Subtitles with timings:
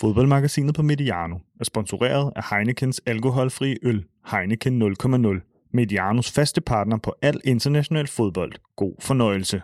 [0.00, 5.70] Fodboldmagasinet på Mediano er sponsoreret af Heinekens alkoholfri øl Heineken 0,0.
[5.72, 8.52] Medianos faste partner på al international fodbold.
[8.76, 9.62] God fornøjelse.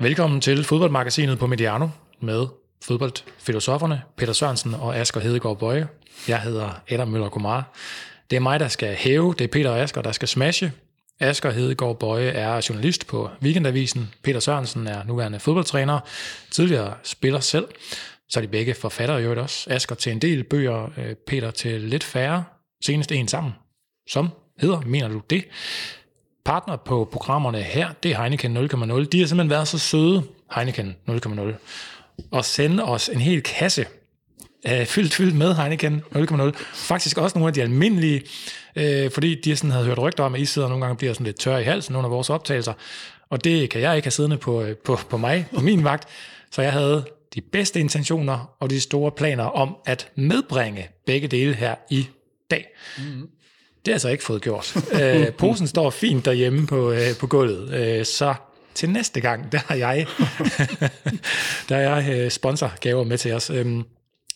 [0.00, 1.88] Velkommen til fodboldmagasinet på Mediano
[2.20, 5.88] med fodboldfilosoferne Peter Sørensen og Asger Hedegaard Bøje.
[6.28, 7.72] Jeg hedder Adam Møller Kumar.
[8.30, 9.34] Det er mig, der skal hæve.
[9.38, 10.72] Det er Peter og Asger, der skal smashe.
[11.20, 14.14] Asger Hedegaard Bøje er journalist på Weekendavisen.
[14.22, 16.00] Peter Sørensen er nuværende fodboldtræner,
[16.50, 17.68] tidligere spiller selv.
[18.28, 19.70] Så er de begge forfattere i øvrigt også.
[19.70, 22.44] Asger til en del bøger, øh, Peter til lidt færre.
[22.84, 23.52] Senest en sammen,
[24.10, 24.28] som
[24.60, 25.44] hedder Mener du det?
[26.44, 29.04] Partner på programmerne her, det er Heineken 0,0.
[29.04, 30.22] De har simpelthen været så søde,
[30.54, 31.54] Heineken 0,0,
[32.30, 33.86] og sende os en hel kasse
[34.66, 36.52] øh, fyldt, fyldt med Heineken 0,0.
[36.74, 38.22] Faktisk også nogle af de almindelige,
[38.76, 41.26] øh, fordi de sådan havde hørt rygter om, at I sidder nogle gange bliver sådan
[41.26, 42.72] lidt tør i halsen under vores optagelser.
[43.30, 46.08] Og det kan jeg ikke have siddende på, øh, på, på mig, på min vagt.
[46.50, 47.04] Så jeg havde
[47.34, 52.06] de bedste intentioner og de store planer om at medbringe begge dele her i
[52.50, 52.66] dag.
[52.98, 53.28] Mm.
[53.84, 54.76] Det har jeg så ikke fået gjort.
[55.02, 58.34] øh, posen står fint derhjemme på, øh, på gulvet, øh, så
[58.74, 60.06] til næste gang, der har jeg,
[61.68, 63.50] der er jeg øh, sponsorgaver med til os.
[63.50, 63.84] Øhm,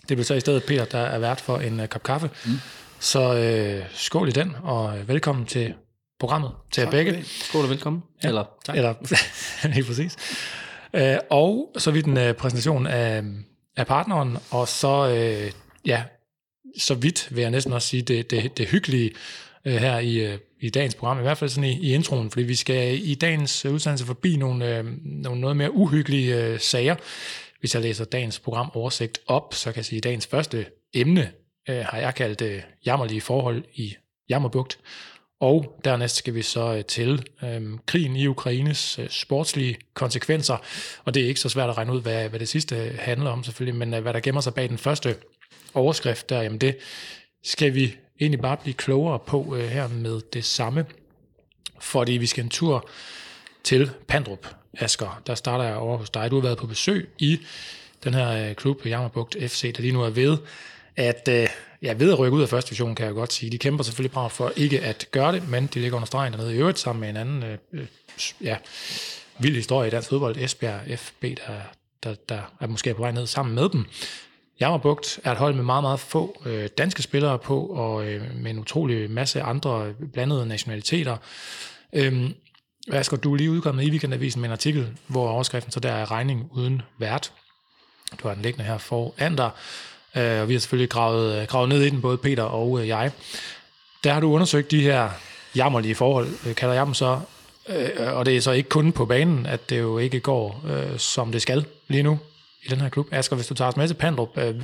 [0.09, 2.31] det bliver så i stedet Peter, der er vært for en uh, kop kaffe.
[2.47, 2.53] Mm.
[3.01, 5.75] Så øh, skål i den, og velkommen til
[6.21, 7.25] programmet til jer begge.
[7.25, 8.03] Skål og velkommen.
[8.23, 8.29] Ja.
[8.29, 8.77] Eller, tak.
[8.77, 8.95] Eller,
[9.75, 10.17] helt præcis.
[10.95, 13.23] Øh, og så vidt en uh, præsentation af,
[13.77, 15.53] af partneren, og så, øh,
[15.87, 16.03] ja,
[16.79, 19.11] så vidt vil jeg næsten også sige, det, det, det hyggelige
[19.65, 22.47] øh, her i, øh, i dagens program, i hvert fald sådan i, i introen, fordi
[22.47, 26.97] vi skal i dagens udsendelse forbi nogle, øh, nogle noget mere uhyggelige øh, sager.
[27.61, 31.33] Hvis jeg læser dagens program oversigt op, så kan jeg sige, at dagens første emne
[31.69, 33.95] øh, har jeg kaldt øh, jammerlige forhold i
[34.31, 34.79] Jammerbugt.
[35.41, 40.57] Og dernæst skal vi så øh, til øh, krigen i Ukraines øh, sportslige konsekvenser.
[41.05, 43.31] Og det er ikke så svært at regne ud, hvad, hvad det sidste øh, handler
[43.31, 45.17] om selvfølgelig, men øh, hvad der gemmer sig bag den første
[45.75, 46.77] overskrift der, jamen det
[47.45, 50.87] skal vi egentlig bare blive klogere på øh, her med det samme.
[51.81, 52.89] Fordi vi skal en tur
[53.65, 55.23] til Pandrup, Asger.
[55.27, 56.31] Der starter jeg over hos dig.
[56.31, 57.41] Du har været på besøg i
[58.05, 60.39] den her øh, klub, Jammerbugt FC, der lige nu er ved
[60.97, 61.49] at øh,
[61.83, 63.51] ja, ved at rykke ud af første division, kan jeg godt sige.
[63.51, 66.55] De kæmper selvfølgelig bare for ikke at gøre det, men de ligger under stregen dernede
[66.55, 67.87] i øvrigt sammen med en anden øh, øh
[68.41, 68.57] ja,
[69.39, 71.61] vild historie i dansk fodbold, Esbjerg FB, der,
[72.03, 73.87] der, der er måske på vej ned sammen med dem.
[74.61, 78.51] Jammerbugt er et hold med meget, meget få øh, danske spillere på, og øh, med
[78.51, 81.17] en utrolig masse andre blandede nationaliteter.
[81.93, 82.35] Øhm,
[82.93, 86.11] Asger, du er lige udkommet i Weekendavisen med en artikel, hvor overskriften så der er
[86.11, 87.33] regning uden vært.
[88.23, 89.51] Du har den liggende her foran dig,
[90.17, 92.89] øh, og vi har selvfølgelig gravet, øh, gravet ned i den, både Peter og øh,
[92.89, 93.13] jeg.
[94.05, 95.11] Der har du undersøgt de her
[95.57, 97.21] jammerlige forhold, øh, kalder jeg dem så,
[97.69, 100.99] øh, og det er så ikke kun på banen, at det jo ikke går, øh,
[100.99, 102.19] som det skal lige nu
[102.65, 103.09] i den her klub.
[103.11, 104.55] Asger, hvis du tager os med til Pandrup, øh,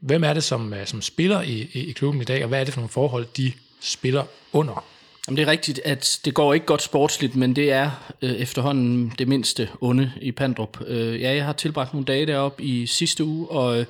[0.00, 2.60] hvem er det, som, øh, som spiller i, i, i klubben i dag, og hvad
[2.60, 4.84] er det for nogle forhold, de spiller under?
[5.26, 7.90] Jamen, det er rigtigt, at det går ikke godt sportsligt, men det er
[8.22, 10.78] øh, efterhånden det mindste onde i Pandrup.
[10.86, 13.86] Øh, ja, jeg har tilbragt nogle dage deroppe i sidste uge og øh,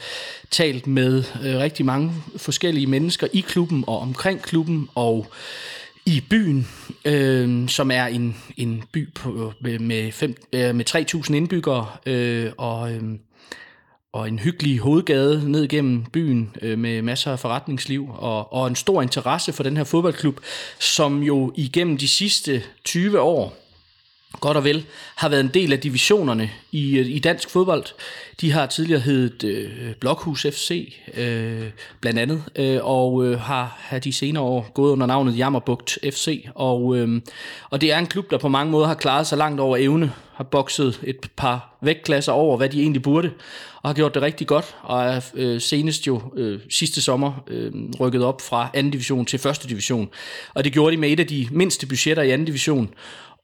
[0.51, 5.27] talt med øh, rigtig mange forskellige mennesker i klubben og omkring klubben og
[6.07, 6.69] i byen,
[7.05, 12.53] øh, som er en, en by på, med, med, fem, øh, med 3.000 indbyggere øh,
[12.59, 12.93] og...
[12.93, 13.03] Øh,
[14.13, 18.77] og en hyggelig hovedgade ned gennem byen øh, med masser af forretningsliv og, og en
[18.77, 20.41] stor interesse for den her fodboldklub,
[20.79, 23.62] som jo igennem de sidste 20 år
[24.41, 24.85] godt og vel,
[25.17, 27.85] har været en del af divisionerne i, øh, i dansk fodbold.
[28.41, 31.71] De har tidligere heddet øh, Blokhus FC, øh,
[32.01, 36.47] blandt andet, øh, og øh, har, har de senere år gået under navnet Jammerbugt FC.
[36.55, 37.21] Og, øh,
[37.71, 40.13] og det er en klub, der på mange måder har klaret sig langt over evne,
[40.35, 43.31] har bokset et par vægtklasser over, hvad de egentlig burde,
[43.83, 47.73] og har gjort det rigtig godt, og er øh, senest jo øh, sidste sommer øh,
[48.01, 50.09] rykket op fra anden division til første division.
[50.55, 52.95] Og det gjorde de med et af de mindste budgetter i anden division,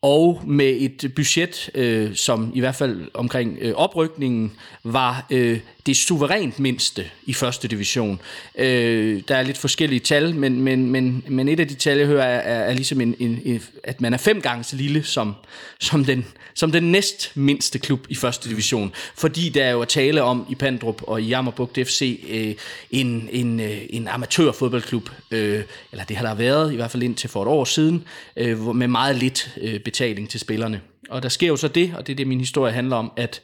[0.03, 4.53] og med et budget, øh, som i hvert fald omkring øh, oprykningen
[4.85, 8.21] var øh, det suverænt mindste i første division.
[8.59, 12.07] Øh, der er lidt forskellige tal, men, men, men, men et af de tal, jeg
[12.07, 15.03] hører, er, er, er ligesom, en, en, en, at man er fem gange så lille
[15.03, 15.35] som,
[15.81, 18.93] som, den, som den næst mindste klub i første division.
[19.15, 22.55] Fordi der er jo at tale om i Pandrup og i Jammerbugt FC øh,
[22.91, 25.63] en, en, øh, en amatørfodboldklub, øh,
[25.93, 28.05] eller det har der været i hvert fald indtil for et år siden,
[28.37, 30.81] øh, med meget lidt øh, betaling til spillerne.
[31.11, 33.43] Og der sker jo så det, og det er det, min historie handler om, at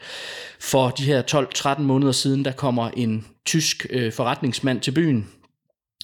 [0.60, 1.22] for de her
[1.78, 5.28] 12-13 måneder siden, der kommer en tysk øh, forretningsmand til byen,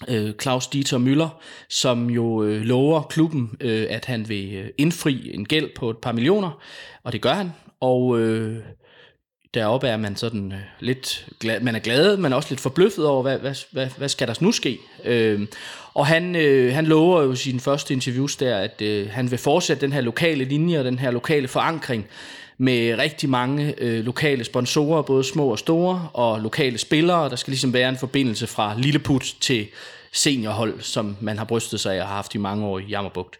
[0.09, 5.35] øh, Claus Dieter Müller, som jo øh, lover klubben, øh, at han vil øh, indfri
[5.35, 6.61] en gæld på et par millioner,
[7.05, 7.53] og det gør han.
[7.81, 8.59] Og øh,
[9.55, 13.23] deroppe er man sådan øh, lidt glad, man er glad, men også lidt forbløffet over,
[13.23, 14.79] hvad, hvad, hvad, hvad skal der nu ske?
[15.05, 15.47] Øh,
[15.95, 19.39] og han, øh, han lover jo i sin første interviews der, at øh, han vil
[19.39, 22.07] fortsætte den her lokale linje og den her lokale forankring
[22.59, 27.29] med rigtig mange øh, lokale sponsorer, både små og store, og lokale spillere.
[27.29, 29.67] Der skal ligesom være en forbindelse fra Lilleput til
[30.13, 33.39] seniorhold, som man har brystet sig af og har haft i mange år i Jammerbugt.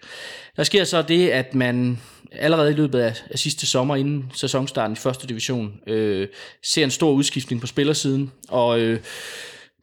[0.57, 2.01] Der sker så det, at man
[2.33, 6.29] allerede i løbet af, af sidste sommer, inden sæsonstarten i første division, øh,
[6.63, 9.01] ser en stor udskiftning på spillersiden, og øh,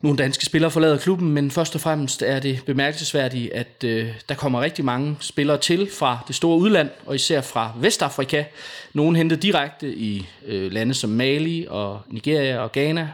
[0.02, 4.36] nogle danske spillere forlader klubben, men først og fremmest er det bemærkelsesværdigt, at øh, der
[4.36, 8.44] kommer rigtig mange spillere til fra det store udland, og især fra Vestafrika.
[8.94, 13.10] Nogle hentet direkte i øh, lande som Mali og Nigeria og Ghana,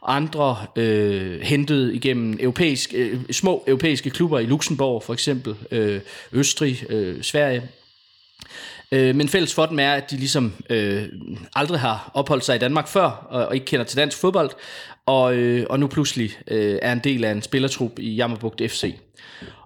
[0.00, 6.00] og andre øh, hentet igennem europæisk, øh, små europæiske klubber i Luxembourg for eksempel, øh,
[6.32, 7.62] Østrig, øh, Sverige
[8.92, 11.04] Øh, men fælles for dem er, at de ligesom øh,
[11.54, 14.50] aldrig har opholdt sig i Danmark før, og, og ikke kender til dansk fodbold,
[15.06, 18.94] og, øh, og nu pludselig øh, er en del af en spillertrup i Jammerbugt FC.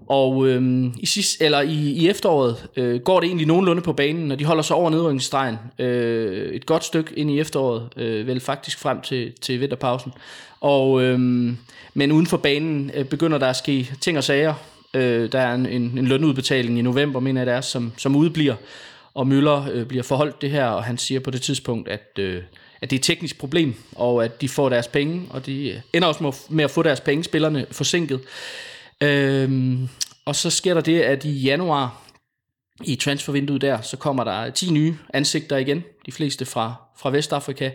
[0.09, 4.31] Og øh, i, sidst, eller i, i efteråret øh, går det egentlig nogenlunde på banen,
[4.31, 8.41] og de holder sig over nedrykningsstregen øh, et godt stykke ind i efteråret, øh, vel
[8.41, 10.13] faktisk frem til, til vinterpausen.
[10.61, 11.21] Og, øh,
[11.95, 14.55] men uden for banen øh, begynder der at ske ting og sager.
[14.95, 18.17] Øh, der er en, en, en lønudbetaling i november, mener jeg det er, som, som
[18.17, 18.55] udbliver
[19.15, 22.43] og Møller øh, bliver forholdt det her, og han siger på det tidspunkt, at, øh,
[22.81, 25.81] at det er et teknisk problem, og at de får deres penge, og de øh,
[25.93, 28.21] ender også med at få deres penge, spillerne forsinket.
[29.01, 29.79] Øh,
[30.25, 32.03] og så sker der det, at i januar,
[32.85, 37.71] i transfervinduet der, så kommer der 10 nye ansigter igen, de fleste fra, fra Vestafrika,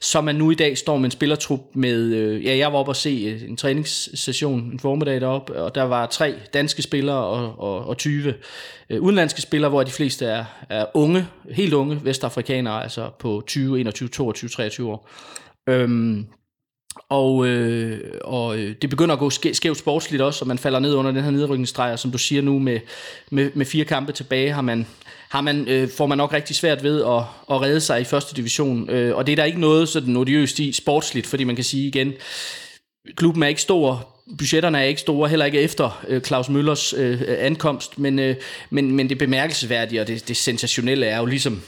[0.00, 2.90] så man nu i dag står med en spillertrup med, øh, ja, jeg var oppe
[2.90, 7.58] og se øh, en træningssession en formiddag deroppe, og der var tre danske spillere og,
[7.58, 8.34] og, og 20
[8.90, 13.80] øh, udenlandske spillere, hvor de fleste er, er unge, helt unge vestafrikanere, altså på 20,
[13.80, 15.10] 21, 22, 23 år.
[15.66, 16.26] Øhm,
[17.10, 20.94] og, øh, og øh, det begynder at gå skævt sportsligt også, og man falder ned
[20.94, 22.80] under den her nedrykningsstreg, og som du siger nu, med,
[23.30, 24.86] med, med fire kampe tilbage, har man,
[25.28, 28.36] har man, øh, får man nok rigtig svært ved at, at redde sig i første
[28.36, 28.90] division.
[28.90, 31.88] Øh, og det er der ikke noget sådan odiøst i sportsligt, fordi man kan sige
[31.88, 32.12] igen,
[33.16, 37.22] klubben er ikke stor, budgetterne er ikke store, heller ikke efter øh, Claus Møllers øh,
[37.38, 38.36] ankomst, men, øh,
[38.70, 41.62] men, men det bemærkelsesværdige og det, det sensationelle er jo ligesom,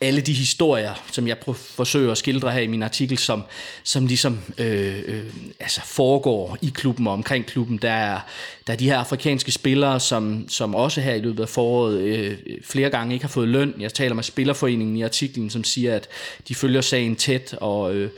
[0.00, 3.42] alle de historier, som jeg forsøger at skildre her i min artikel, som,
[3.82, 5.24] som ligesom øh, øh,
[5.60, 7.76] altså foregår i klubben og omkring klubben.
[7.76, 8.20] Der er,
[8.66, 12.38] der er de her afrikanske spillere, som, som også her i løbet af foråret øh,
[12.64, 13.74] flere gange ikke har fået løn.
[13.78, 16.08] Jeg taler med Spillerforeningen i artiklen, som siger, at
[16.48, 18.10] de følger sagen tæt, og, øh,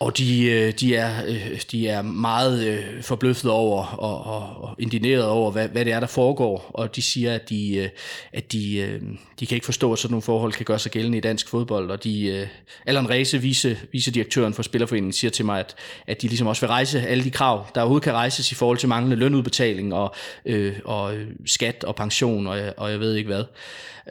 [0.00, 4.74] og de, øh, de, er, øh, de er meget øh, forbløffet over og, og, og
[4.78, 6.70] indineret over, hvad, hvad det er, der foregår.
[6.74, 7.90] Og de siger, at de,
[8.32, 9.00] at de,
[9.40, 11.90] de kan ikke forstå, at sådan nogle forhold kan gøre sig gældende i dansk fodbold.
[11.90, 12.48] Og de,
[12.86, 15.74] Allan Reise, vice, vicedirektøren for Spillerforeningen, siger til mig, at,
[16.06, 18.78] at de ligesom også vil rejse alle de krav, der overhovedet kan rejses i forhold
[18.78, 20.14] til manglende lønudbetaling og,
[20.44, 21.14] øh, og
[21.46, 23.44] skat og pension og, og jeg ved ikke hvad.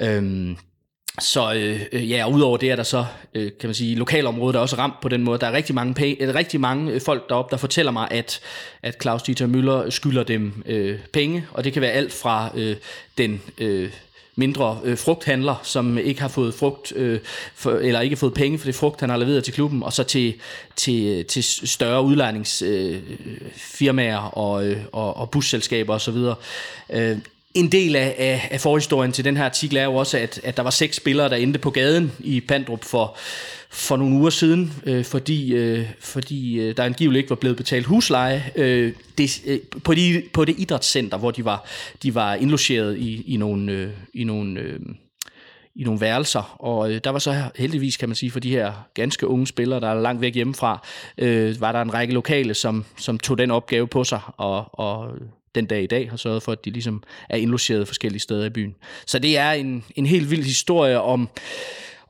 [0.01, 0.57] Øhm,
[1.19, 4.55] så øh, øh ja, og udover det er der så, øh, kan man sige, lokalområdet
[4.55, 5.39] er også ramt på den måde.
[5.39, 8.39] Der er rigtig mange, pay, øh, rigtig mange øh, folk deroppe, der fortæller mig, at,
[8.83, 12.75] at Claus Dieter Møller skylder dem øh, penge, og det kan være alt fra øh,
[13.17, 13.91] den øh,
[14.35, 17.19] mindre øh, frugthandler, som ikke har fået frugt, øh,
[17.55, 20.03] for, eller ikke fået penge for det frugt, han har leveret til klubben, og så
[20.03, 20.33] til,
[20.75, 26.17] til, til større udlejningsfirmaer øh, og, øh, og, og busselskaber osv.
[26.89, 27.17] Øh,
[27.57, 30.57] en del af, af, af forhistorien til den her artikel er jo også, at, at
[30.57, 33.17] der var seks spillere, der endte på gaden i Pandrup for,
[33.69, 37.85] for nogle uger siden, øh, fordi, øh, fordi øh, der angiveligt ikke var blevet betalt
[37.85, 41.65] husleje øh, det, øh, på, de, på det idrætscenter, hvor de var,
[42.03, 44.79] de var indlogeret i, i nogle, øh, i nogle øh,
[45.79, 48.73] i nogle værelser, og øh, der var så heldigvis, kan man sige, for de her
[48.93, 50.87] ganske unge spillere, der er langt væk hjemmefra,
[51.17, 55.11] øh, var der en række lokale, som, som tog den opgave på sig, og, og
[55.55, 58.49] den dag i dag har sørget for, at de ligesom er indlogeret forskellige steder i
[58.49, 58.75] byen.
[59.05, 61.29] Så det er en, en helt vild historie om,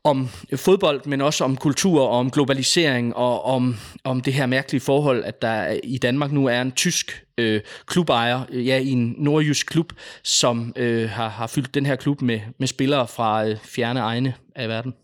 [0.04, 4.80] om fodbold, men også om kultur og om globalisering og om, om det her mærkelige
[4.80, 9.66] forhold, at der i Danmark nu er en tysk øh, klubejer, ja, i en nordjysk
[9.66, 9.92] klub,
[10.22, 14.34] som øh, har, har fyldt den her klub med, med spillere fra øh, fjerne egne
[14.56, 14.94] af verden.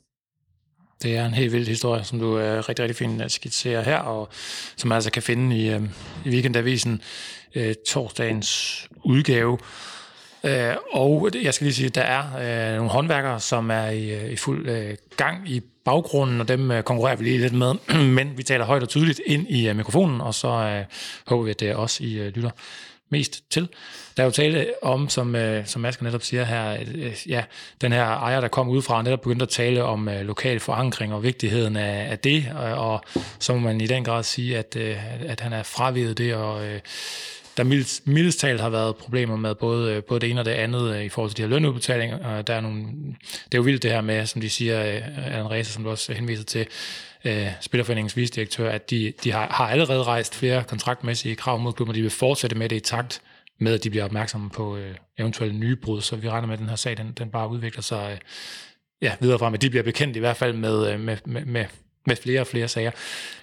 [1.04, 3.98] Det er en helt vild historie, som du er rigtig, rigtig fint øh, skitsere her,
[3.98, 4.28] og
[4.76, 5.82] som man altså kan finde i, øh,
[6.24, 7.02] i Weekendavisen
[7.54, 9.58] øh, torsdagens udgave.
[10.44, 12.22] Øh, og jeg skal lige sige, at der er
[12.70, 16.70] øh, nogle håndværkere, som er i, øh, i fuld øh, gang i baggrunden, og dem
[16.70, 17.74] øh, konkurrerer vi lige lidt med.
[18.18, 20.84] Men vi taler højt og tydeligt ind i øh, mikrofonen, og så øh,
[21.26, 22.50] håber vi, at det er os, I øh, lytter
[23.10, 23.68] mest til.
[24.16, 27.44] Der er jo tale om, som, øh, som Asger netop siger her, øh, ja,
[27.80, 31.22] den her ejer, der kom udefra, netop begyndte at tale om øh, lokal forankring og
[31.22, 33.04] vigtigheden af, af det, og, og
[33.38, 34.96] så må man i den grad sige, at, øh,
[35.28, 36.80] at han er fravidet det, og øh,
[37.56, 37.64] der
[38.04, 41.04] mildest talt har været problemer med både, øh, både det ene og det andet øh,
[41.04, 42.42] i forhold til de her lønudbetalinger.
[42.42, 42.82] Der er nogle,
[43.44, 45.90] det er jo vildt det her med, som de siger, øh, Allan Reza, som du
[45.90, 46.66] også henviser til,
[47.24, 51.90] øh, Spillerforeningens visdirektør, at de, de har, har allerede rejst flere kontraktmæssige krav mod klubben,
[51.90, 53.22] og de vil fortsætte med det i takt
[53.58, 56.00] med, at de bliver opmærksomme på øh, eventuelle nye brud.
[56.00, 58.18] Så vi regner med, at den her sag, den, den bare udvikler sig øh,
[59.02, 61.64] ja, videre frem, at de bliver bekendt i hvert fald med, med, med, med
[62.06, 62.90] med flere og flere sager.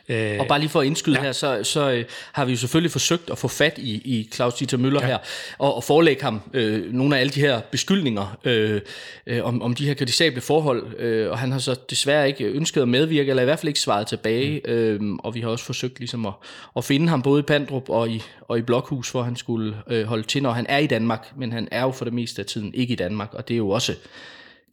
[0.09, 1.21] Øh, og bare lige for at indskyde ja.
[1.21, 4.53] her, så, så øh, har vi jo selvfølgelig forsøgt at få fat i, i Claus
[4.53, 5.07] Dieter Møller ja.
[5.07, 5.17] her,
[5.57, 8.81] og, og forelægge ham øh, nogle af alle de her beskyldninger øh,
[9.27, 12.81] øh, om, om de her kritisable forhold, øh, og han har så desværre ikke ønsket
[12.81, 14.71] at medvirke, eller i hvert fald ikke svaret tilbage, mm.
[14.71, 16.33] øh, og vi har også forsøgt ligesom at,
[16.77, 20.05] at finde ham både i Pandrup og i, og i Blokhus, hvor han skulle øh,
[20.05, 22.45] holde til, når han er i Danmark, men han er jo for det meste af
[22.45, 23.95] tiden ikke i Danmark, og det er jo også,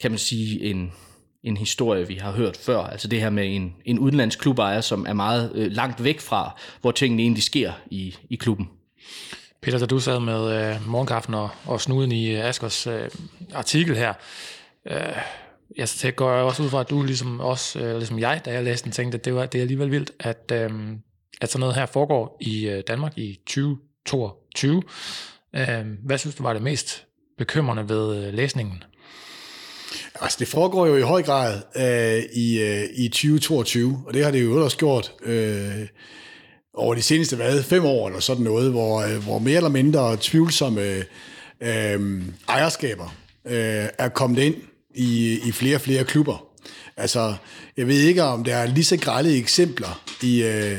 [0.01, 0.93] kan man sige, en
[1.43, 2.79] en historie, vi har hørt før.
[2.79, 6.61] Altså det her med en, en udenlandsk klubejer, som er meget øh, langt væk fra,
[6.81, 8.69] hvor tingene egentlig sker i, i klubben.
[9.63, 13.11] Peter, da du sad med øh, morgenkaffen og, og snuden i øh, Askers øh,
[13.55, 14.15] artikel her,
[14.91, 15.17] øh,
[15.77, 18.53] jeg så går jeg også ud fra, at du ligesom, også, øh, ligesom jeg, da
[18.53, 20.71] jeg læste den, tænkte, at det, var, det er alligevel vildt, at, øh,
[21.41, 24.83] at sådan noget her foregår i øh, Danmark i 2022.
[25.57, 27.07] Øh, hvad synes du var det mest
[27.39, 28.83] bekymrende ved øh, læsningen?
[30.21, 34.31] Altså, det foregår jo i høj grad øh, i, øh, i 2022, og det har
[34.31, 35.87] det jo også gjort øh,
[36.75, 40.17] over de seneste hvad, fem år eller sådan noget, hvor, øh, hvor mere eller mindre
[40.21, 41.05] tvivlsomme
[41.61, 43.15] øh, ejerskaber
[43.47, 44.55] øh, er kommet ind
[44.95, 46.45] i, i flere og flere klubber.
[46.97, 47.35] Altså,
[47.77, 50.79] jeg ved ikke, om der er lige så grælde eksempler i, øh,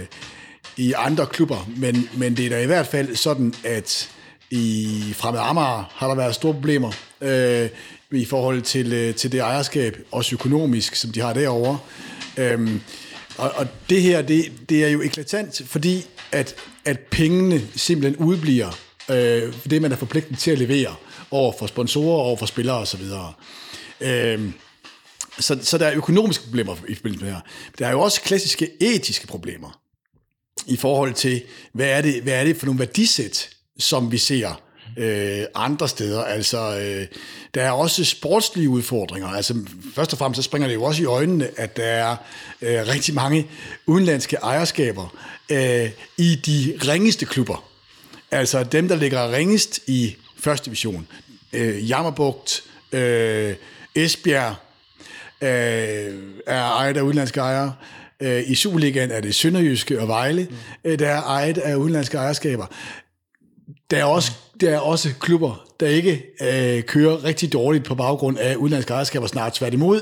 [0.77, 4.09] i andre klubber, men, men det er da i hvert fald sådan, at
[4.51, 6.91] i Fremad Amager har der været store problemer.
[7.21, 7.69] Øh,
[8.11, 11.79] i forhold til, øh, til det ejerskab, også økonomisk, som de har derovre.
[12.37, 12.81] Øhm,
[13.37, 18.79] og, og det her, det, det er jo eklatant, fordi at, at pengene simpelthen udbliver
[19.09, 20.95] øh, det, man er forpligtet til at levere
[21.31, 23.01] over for sponsorer, over for spillere osv.
[24.01, 24.53] Øhm,
[25.39, 27.41] så, så der er økonomiske problemer i forbindelse med det her.
[27.79, 29.79] Der er jo også klassiske etiske problemer
[30.67, 31.41] i forhold til,
[31.73, 33.49] hvad er det, hvad er det for nogle værdisæt,
[33.79, 34.61] som vi ser
[34.99, 36.23] øh, andre steder.
[36.23, 37.07] Altså, øh,
[37.53, 39.27] der er også sportslige udfordringer.
[39.27, 39.55] Altså,
[39.95, 42.15] først og fremmest så springer det jo også i øjnene, at der er
[42.61, 43.47] øh, rigtig mange
[43.85, 45.15] udenlandske ejerskaber
[45.49, 47.63] øh, i de ringeste klubber.
[48.31, 51.07] Altså dem, der ligger ringest i første division.
[51.53, 53.55] Øh, Jammerbugt, øh,
[53.95, 54.55] Esbjerg
[55.41, 55.49] øh,
[56.47, 57.73] er ejet af udenlandske ejere.
[58.19, 60.47] Øh, I Superligaen er det Sønderjyske og Vejle,
[60.83, 60.97] mm.
[60.97, 62.65] der er ejet af udenlandske ejerskaber.
[63.91, 64.31] Der er også,
[64.61, 69.27] der er også klubber, der ikke øh, kører rigtig dårligt på baggrund af udenlandske ejerskaber,
[69.27, 70.01] snart tværtimod.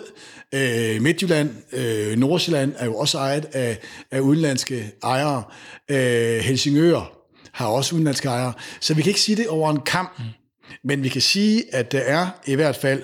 [0.53, 3.77] Øh, Midtjylland, øh, Nordsjælland er jo også ejet af,
[4.11, 5.43] af udenlandske ejere.
[5.91, 7.13] Øh, Helsingør
[7.51, 8.53] har også udenlandske ejere.
[8.79, 10.21] Så vi kan ikke sige det over en kamp,
[10.83, 13.03] men vi kan sige, at der er i hvert fald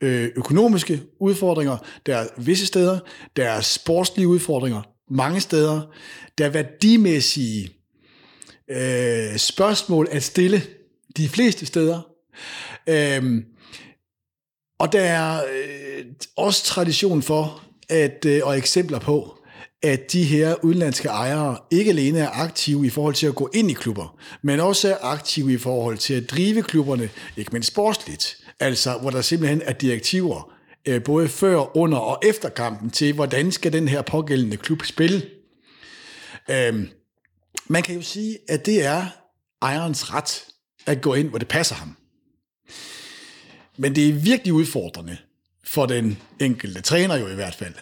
[0.00, 1.76] øh, økonomiske udfordringer,
[2.06, 2.98] der er visse steder,
[3.36, 5.80] der er sportslige udfordringer mange steder,
[6.38, 7.68] der er værdimæssige
[8.70, 10.62] øh, spørgsmål at stille
[11.16, 12.00] de fleste steder.
[12.86, 13.42] Øh,
[14.78, 16.04] og der er øh,
[16.36, 19.38] også tradition for, at, øh, og eksempler på,
[19.82, 23.70] at de her udenlandske ejere ikke alene er aktive i forhold til at gå ind
[23.70, 28.36] i klubber, men også er aktive i forhold til at drive klubberne, ikke mindst sportsligt.
[28.60, 30.52] Altså, hvor der simpelthen er direktiver,
[30.86, 35.22] øh, både før, under og efter kampen, til hvordan skal den her pågældende klub spille.
[36.50, 36.88] Øhm,
[37.68, 39.06] man kan jo sige, at det er
[39.62, 40.44] ejerens ret
[40.86, 41.96] at gå ind, hvor det passer ham.
[43.76, 45.16] Men det er virkelig udfordrende
[45.64, 47.74] for den enkelte træner jo i hvert fald,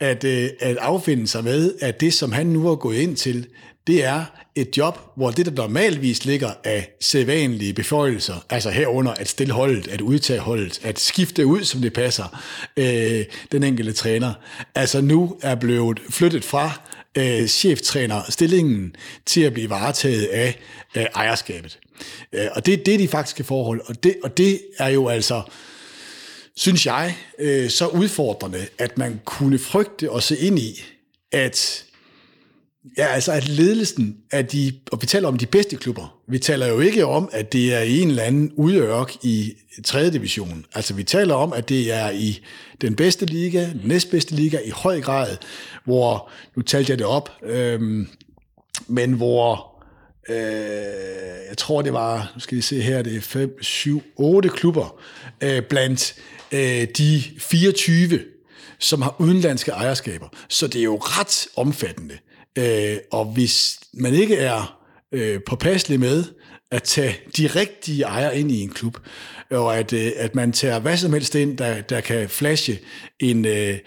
[0.00, 3.46] at, øh, at affinde sig med, at det, som han nu har gået ind til,
[3.86, 4.24] det er
[4.54, 9.88] et job, hvor det, der normalvis ligger af sædvanlige beføjelser, altså herunder at stille holdet,
[9.88, 12.42] at udtage holdet, at skifte ud, som det passer,
[12.76, 14.32] øh, den enkelte træner,
[14.74, 16.80] altså nu er blevet flyttet fra
[17.18, 20.58] øh, cheftrænerstillingen til at blive varetaget af
[20.96, 21.78] øh, ejerskabet.
[22.32, 25.42] Øh, og det, det er de faktiske forhold, og det, og det er jo altså,
[26.56, 30.84] synes jeg, øh, så udfordrende, at man kunne frygte og se ind i,
[31.32, 31.84] at
[32.98, 36.18] Ja, altså at ledelsen af de, og vi taler om de bedste klubber.
[36.28, 39.52] Vi taler jo ikke om, at det er en eller anden udørk i
[39.84, 40.10] 3.
[40.10, 40.64] division.
[40.74, 42.40] Altså vi taler om, at det er i
[42.80, 45.36] den bedste liga, den næstbedste liga i høj grad,
[45.84, 48.08] hvor, nu talte jeg det op, øhm,
[48.86, 49.74] men hvor
[50.28, 50.36] øh,
[51.48, 55.00] jeg tror det var, nu skal vi se her, det er 5, 7, 8 klubber
[55.40, 56.14] øh, blandt
[56.52, 58.20] øh, de 24,
[58.78, 60.28] som har udenlandske ejerskaber.
[60.48, 62.14] Så det er jo ret omfattende.
[62.14, 62.33] Øh,
[63.10, 64.78] og hvis man ikke er
[65.12, 66.24] øh, påpasselig med
[66.70, 68.98] at tage de rigtige ejere ind i en klub,
[69.50, 72.78] og at, øh, at man tager hvad som helst ind, der, der kan flashe
[73.20, 73.78] en, øh,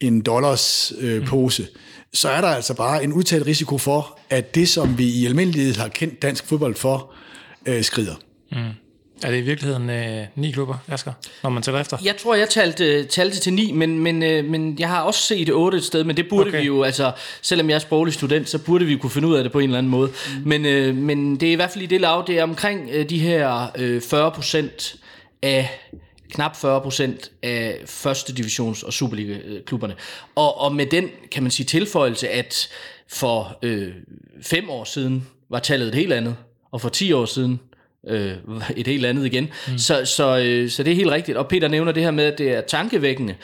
[0.00, 1.78] en dollars øh, pose, mm.
[2.12, 5.74] så er der altså bare en udtalt risiko for, at det, som vi i almindelighed
[5.74, 7.14] har kendt dansk fodbold for,
[7.66, 8.14] øh, skrider.
[8.52, 8.58] Mm.
[9.24, 11.12] Er det i virkeligheden øh, ni klubber, Asger,
[11.42, 11.96] når man tæller efter?
[12.04, 15.50] Jeg tror, jeg talte, talte til ni, men, men, øh, men jeg har også set
[15.50, 16.60] otte et sted, men det burde okay.
[16.60, 17.12] vi jo, altså,
[17.42, 19.64] selvom jeg er sproglig student, så burde vi kunne finde ud af det på en
[19.64, 20.08] eller anden måde.
[20.08, 20.48] Mm.
[20.48, 23.10] Men, øh, men det er i hvert fald i det lav, det er omkring øh,
[23.10, 24.94] de her øh, 40 procent
[25.42, 25.80] af
[26.32, 29.94] knap 40 procent af første divisions- og Superliga-klubberne.
[30.34, 32.68] Og, og med den, kan man sige, tilføjelse, at
[33.08, 33.92] for øh,
[34.42, 36.36] fem år siden var tallet et helt andet,
[36.72, 37.60] og for 10 år siden
[38.08, 38.32] øh,
[38.76, 39.48] et helt andet igen.
[39.68, 39.78] Mm.
[39.78, 41.38] Så, så, øh, så det er helt rigtigt.
[41.38, 43.34] Og Peter nævner det her med, at det er tankevækkende,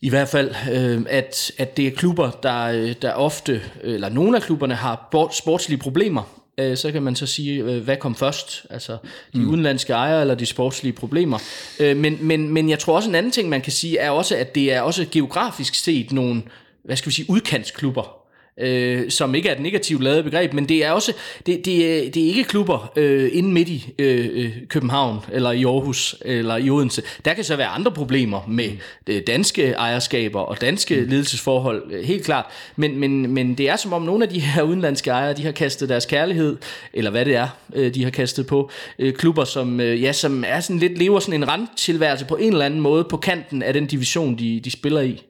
[0.00, 4.36] i hvert fald, øh, at, at det er klubber, der, øh, der ofte, eller nogle
[4.36, 6.40] af klubberne har sportslige problemer.
[6.58, 8.66] Øh, så kan man så sige, øh, hvad kom først?
[8.70, 8.92] Altså
[9.34, 9.48] de mm.
[9.48, 11.38] udenlandske ejere eller de sportslige problemer.
[11.80, 14.36] Øh, men, men, men jeg tror også en anden ting, man kan sige, er også,
[14.36, 16.42] at det er også geografisk set nogle,
[16.84, 18.23] hvad skal vi sige, udkantsklubber
[18.58, 21.12] øh, som ikke er et negativt lavet begreb, men det er også
[21.46, 25.50] det, det, er, det er ikke klubber øh, inde midt i øh, øh, København eller
[25.50, 27.02] i Aarhus eller i Odense.
[27.24, 28.70] Der kan så være andre problemer med
[29.06, 31.08] øh, danske ejerskaber og danske mm.
[31.08, 32.44] ledelsesforhold, øh, helt klart.
[32.76, 35.52] Men, men, men det er som om nogle af de her udenlandske ejere, de har
[35.52, 36.56] kastet deres kærlighed,
[36.92, 40.44] eller hvad det er, øh, de har kastet på øh, klubber, som, øh, ja, som
[40.46, 43.72] er sådan lidt lever sådan en randtilværelse på en eller anden måde på kanten af
[43.72, 45.22] den division, de, de spiller i.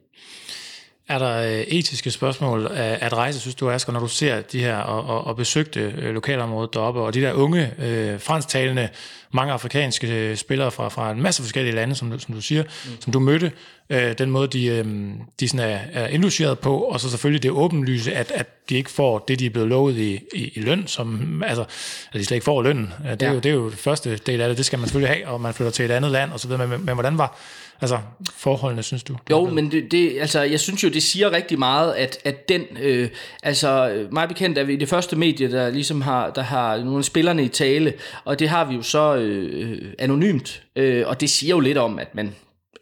[1.07, 4.77] Er der øh, etiske spørgsmål at rejse, synes du, Asger, når du ser de her
[4.77, 8.89] og, og, og besøgte øh, lokalområdet deroppe, og de der unge, øh, fransktalende,
[9.31, 12.91] mange afrikanske øh, spillere fra, fra en masse forskellige lande, som, som du siger, mm.
[13.01, 13.51] som du mødte,
[13.89, 14.85] øh, den måde, de, øh,
[15.39, 18.91] de sådan er, er indlogeret på, og så selvfølgelig det åbenlyse, at, at de ikke
[18.91, 21.61] får det, de er blevet lovet i, i, i løn, som, altså,
[22.13, 22.89] at de slet ikke får løn.
[23.11, 23.33] Det er, ja.
[23.33, 25.41] jo, det er jo det første del af det, det skal man selvfølgelig have, og
[25.41, 27.37] man flytter til et andet land, og så videre, men, men hvordan var
[27.81, 27.99] Altså,
[28.33, 29.15] forholdene, synes du?
[29.31, 32.61] Jo, men det, det, altså, jeg synes jo, det siger rigtig meget, at, at den,
[32.81, 33.09] øh,
[33.43, 37.05] altså, meget bekendt er vi det første medie, der ligesom har, der har nogle af
[37.05, 37.93] spillerne i tale,
[38.25, 41.99] og det har vi jo så øh, anonymt, øh, og det siger jo lidt om,
[41.99, 42.35] at man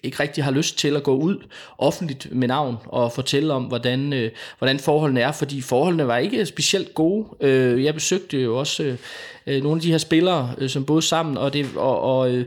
[0.04, 1.38] ikke rigtig har lyst til at gå ud
[1.78, 6.46] offentligt med navn og fortælle om, hvordan, øh, hvordan forholdene er, fordi forholdene var ikke
[6.46, 7.28] specielt gode.
[7.42, 8.98] Øh, jeg besøgte jo også øh,
[9.48, 12.46] øh nogle af de her spillere, øh, som boede sammen, og det, og, og øh,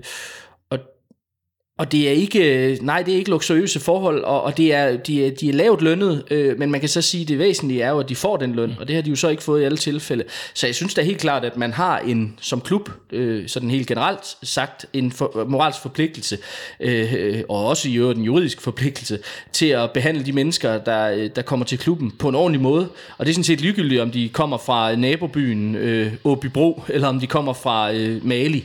[1.78, 5.26] og det er ikke, nej, det er ikke luksuriøse forhold, og, og det er, de,
[5.26, 7.90] er, de er lavt lønnet, øh, men man kan så sige, at det væsentlige er
[7.90, 9.64] jo, at de får den løn, og det har de jo så ikke fået i
[9.64, 10.24] alle tilfælde.
[10.54, 13.86] Så jeg synes da helt klart, at man har en, som klub, øh, sådan helt
[13.86, 16.38] generelt sagt, en for, moralsk forpligtelse,
[16.80, 19.18] øh, og også i øvrigt en juridisk forpligtelse,
[19.52, 22.88] til at behandle de mennesker, der, der kommer til klubben på en ordentlig måde.
[23.18, 27.20] Og det er sådan set ligegyldigt, om de kommer fra nabobyen øh, Åbybro, eller om
[27.20, 28.64] de kommer fra øh, Mali.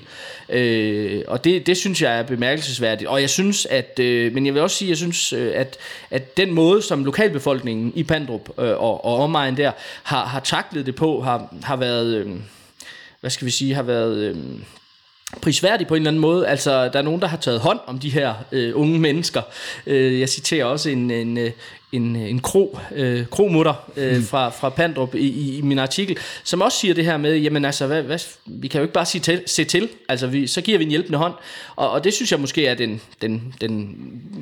[0.51, 3.00] Øh, og det, det synes jeg er bemærkelsesværdigt.
[3.07, 5.77] Og jeg synes, at, øh, men jeg vil også sige, jeg synes, øh, at,
[6.09, 9.71] at den måde, som lokalbefolkningen i Pandrup øh, og, og omegn der
[10.03, 12.31] har, har taklet det på, har, har været, øh,
[13.19, 14.17] hvad skal vi sige, har været...
[14.17, 14.37] Øh,
[15.41, 16.47] prisværdig på en eller anden måde.
[16.47, 19.41] Altså, der er nogen, der har taget hånd om de her øh, unge mennesker.
[19.87, 21.51] Øh, jeg citerer også en, en, øh,
[21.91, 24.23] en, en kro, øh, kromutter øh, mm.
[24.23, 27.65] fra, fra Pandrup i, i, i min artikel, som også siger det her med, jamen
[27.65, 30.61] altså, hvad, hvad, vi kan jo ikke bare sige til, se til, altså vi, så
[30.61, 31.33] giver vi en hjælpende hånd,
[31.75, 33.97] og, og det synes jeg måske er den, den, den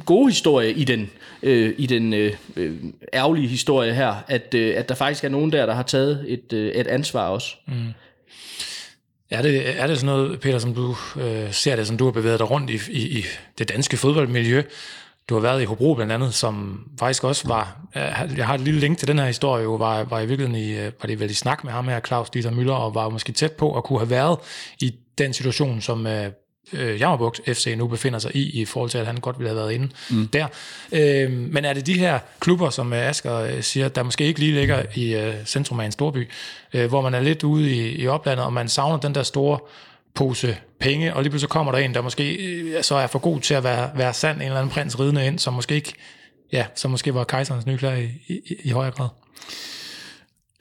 [0.05, 1.09] gode historie i den,
[1.43, 2.75] øh, i den øh, øh,
[3.13, 6.53] ærgerlige historie her, at, øh, at der faktisk er nogen der, der har taget et,
[6.53, 7.55] øh, et ansvar også.
[7.67, 7.73] Mm.
[9.29, 12.11] Er det, er det sådan noget, Peter, som du øh, ser det, som du har
[12.11, 13.25] bevæget dig rundt i, i, i
[13.57, 14.63] det danske fodboldmiljø?
[15.29, 17.79] Du har været i Hobro blandt andet, som faktisk også var,
[18.37, 20.77] jeg har et lille link til den her historie, jo, var, var i virkeligheden i,
[21.01, 23.51] var det vel i snak med ham her, Claus Dieter Møller, og var måske tæt
[23.51, 24.37] på at kunne have været
[24.79, 26.31] i den situation, som øh,
[26.73, 29.57] øh Jammerbugt FC nu befinder sig i, i forhold til, at han godt ville have
[29.57, 30.27] været inde mm.
[30.27, 30.47] der.
[30.91, 34.39] Øh, men er det de her klubber, som øh, Asger øh, siger, der måske ikke
[34.39, 36.29] lige ligger i øh, centrum af en storby,
[36.73, 39.59] øh, hvor man er lidt ude i, i oplandet, og man savner den der store
[40.15, 43.39] pose penge, og lige pludselig kommer der en, der måske øh, så er for god
[43.39, 45.93] til at være, være sand, en eller anden prins ridende ind, som måske ikke,
[46.51, 49.09] ja, som måske var kejserens nyklæder i, i, i højere grad.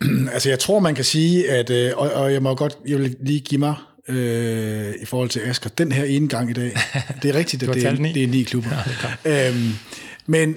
[0.34, 3.16] altså jeg tror, man kan sige, at, øh, og, og jeg må godt, jeg vil
[3.20, 3.74] lige give mig
[4.08, 6.72] øh, i forhold til Asger, den her ene gang i dag,
[7.22, 8.70] det er rigtigt, at det, er, det er ni klubber.
[9.24, 9.72] Ja, øhm,
[10.26, 10.54] men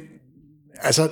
[0.82, 1.10] altså,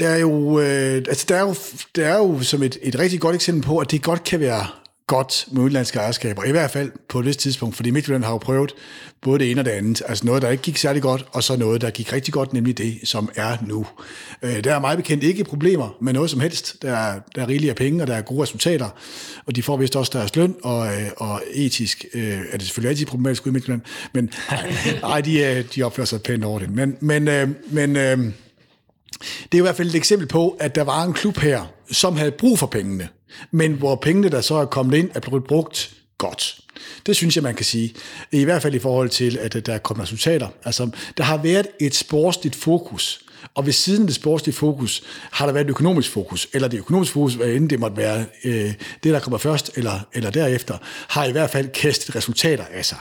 [0.00, 1.54] der er jo, øh, altså der er jo,
[1.96, 4.66] der er jo som et, et rigtig godt eksempel på, at det godt kan være
[5.06, 8.38] godt med udenlandske ejerskaber, i hvert fald på et vist tidspunkt, fordi Midtjylland har jo
[8.38, 8.72] prøvet
[9.22, 11.56] både det ene og det andet, altså noget, der ikke gik særlig godt, og så
[11.56, 13.86] noget, der gik rigtig godt, nemlig det, som er nu.
[14.42, 16.82] Øh, der er meget bekendt ikke problemer med noget som helst.
[16.82, 18.88] Der er, der er rigelige af penge, og der er gode resultater,
[19.46, 22.90] og de får vist også deres løn, og, øh, og etisk øh, er det selvfølgelig
[22.90, 23.80] altid problematisk ude i Midtjylland,
[24.12, 24.30] men
[25.12, 26.70] ej, de, øh, de opfører sig pænt over det.
[26.70, 28.18] Men, men, øh, men øh,
[29.52, 32.16] det er i hvert fald et eksempel på, at der var en klub her, som
[32.16, 33.08] havde brug for pengene,
[33.50, 36.58] men hvor pengene, der så er kommet ind, er blevet brugt godt.
[37.06, 37.94] Det synes jeg, man kan sige.
[38.32, 40.48] I hvert fald i forhold til, at der er kommet resultater.
[40.64, 43.20] Altså, der har været et sportsligt fokus,
[43.54, 46.78] og ved siden af det sportslige fokus, har der været et økonomisk fokus, eller det
[46.78, 50.78] økonomiske fokus, hvad end det måtte være øh, det, der kommer først, eller, eller derefter,
[51.08, 52.98] har i hvert fald kastet resultater af sig.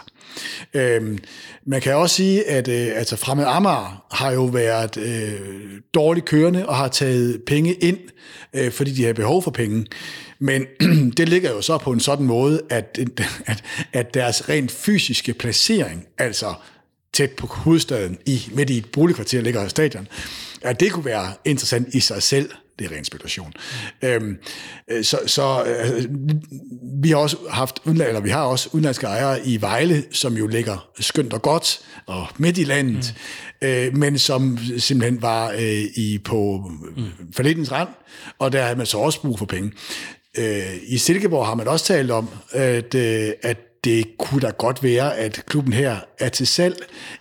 [0.73, 1.17] Øhm,
[1.65, 5.39] man kan også sige, at øh, altså Fremad Amager har jo været øh,
[5.93, 7.97] dårligt kørende og har taget penge ind,
[8.53, 9.85] øh, fordi de har behov for penge.
[10.39, 10.65] Men
[11.17, 12.99] det ligger jo så på en sådan måde, at,
[13.45, 13.63] at,
[13.93, 16.53] at deres rent fysiske placering, altså
[17.13, 20.07] tæt på hovedstaden, i, midt i et boligkvarter ligger stadion,
[20.61, 22.49] at det kunne være interessant i sig selv
[22.81, 23.53] det er ren spekulation.
[24.01, 24.37] Øhm,
[25.01, 26.05] så så øh,
[27.03, 30.89] vi har også haft eller vi har også udenlandske ejere i Vejle, som jo ligger
[30.99, 33.15] skønt og godt og midt i landet,
[33.61, 33.67] mm.
[33.67, 37.33] øh, men som simpelthen var øh, i på mm.
[37.35, 37.89] forledens rand,
[38.39, 39.71] og der har man så også brug for penge.
[40.37, 44.83] Øh, I Silkeborg har man også talt om, at, øh, at det kunne da godt
[44.83, 46.75] være, at klubben her er til salg.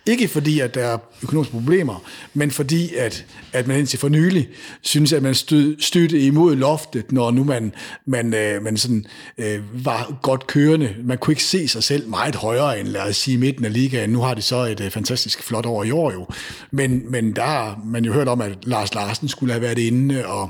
[0.05, 4.49] Ikke fordi, at der er økonomiske problemer, men fordi, at, at man indtil for nylig
[4.81, 7.73] synes, at man stød, stødte imod loftet, når nu man,
[8.05, 9.05] man, øh, man sådan,
[9.37, 10.95] øh, var godt kørende.
[11.03, 14.09] Man kunne ikke se sig selv meget højere end, lad os sige, midten af ligaen.
[14.09, 16.27] Nu har de så et øh, fantastisk flot år i år jo.
[16.71, 20.25] Men, men der har man jo hørt om, at Lars Larsen skulle have været inde,
[20.25, 20.49] og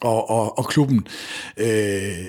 [0.00, 1.06] og, og, og klubben
[1.56, 2.26] øh,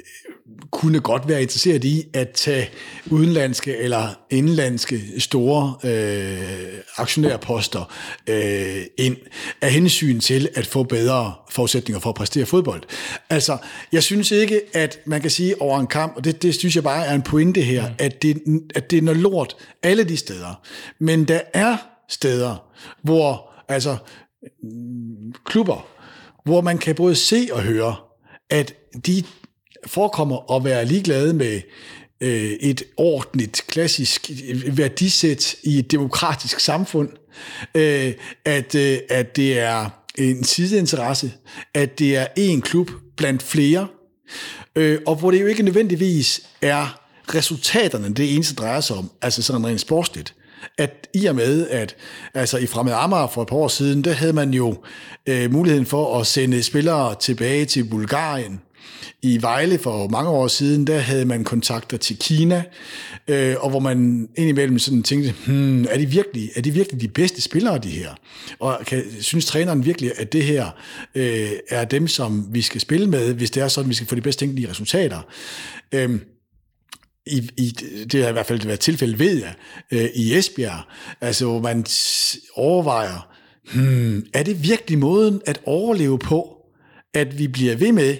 [0.72, 2.70] kunne godt være interesseret i at tage
[3.12, 7.94] udenlandske eller indlandske store øh, aktionærposter
[8.30, 9.18] øh, ind
[9.62, 12.84] af hensyn til at få bedre forudsætninger for at præstere fodbold.
[13.30, 13.58] Altså,
[13.92, 16.84] jeg synes ikke, at man kan sige over en kamp, og det, det synes jeg
[16.84, 17.96] bare er en pointe her, mm.
[18.00, 18.42] at, det,
[18.76, 20.62] at det er noget lort alle de steder.
[21.00, 21.78] Men der er
[22.10, 22.66] steder,
[23.02, 23.98] hvor altså
[25.46, 25.88] klubber,
[26.44, 27.96] hvor man kan både se og høre,
[28.50, 28.74] at
[29.06, 29.24] de
[29.86, 31.62] forekommer at være ligeglade med
[32.21, 34.32] øh, et ordentligt, klassisk
[34.67, 37.10] værdisæt i et demokratisk samfund,
[37.76, 38.13] øh,
[38.45, 41.32] at, øh, at det er en sideinteresse,
[41.74, 43.88] at det er en klub blandt flere,
[44.76, 47.02] øh, og hvor det jo ikke nødvendigvis er
[47.36, 50.36] resultaterne, det eneste drejer sig om, altså sådan rent sportsligt
[50.78, 51.95] at i og med, at
[52.34, 54.78] altså i Fremad Amager for et par år siden, der havde man jo
[55.28, 58.62] øh, muligheden for at sende spillere tilbage til Bulgarien.
[59.21, 62.63] I Vejle for mange år siden, der havde man kontakter til Kina,
[63.28, 67.08] øh, og hvor man indimellem sådan tænkte, hmm, er, de virkelig, er de virkelig de
[67.08, 68.10] bedste spillere, de her?
[68.60, 70.65] Og kan, synes træneren virkelig, at det her
[71.15, 74.15] øh, er dem, som vi skal spille med, hvis det er sådan, vi skal få
[74.15, 75.21] de bedst tænkelige resultater?
[75.91, 76.19] Øh,
[77.26, 77.69] i, i,
[78.12, 79.54] det har i hvert fald været tilfælde, ved jeg,
[79.91, 80.82] øh, i Esbjerg,
[81.21, 81.86] altså hvor man
[82.56, 83.28] overvejer,
[83.74, 86.58] hmm, er det virkelig måden at overleve på,
[87.13, 88.17] at vi bliver ved med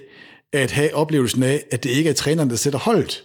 [0.56, 3.24] at have oplevelsen af, at det ikke er træneren, der sætter holdet?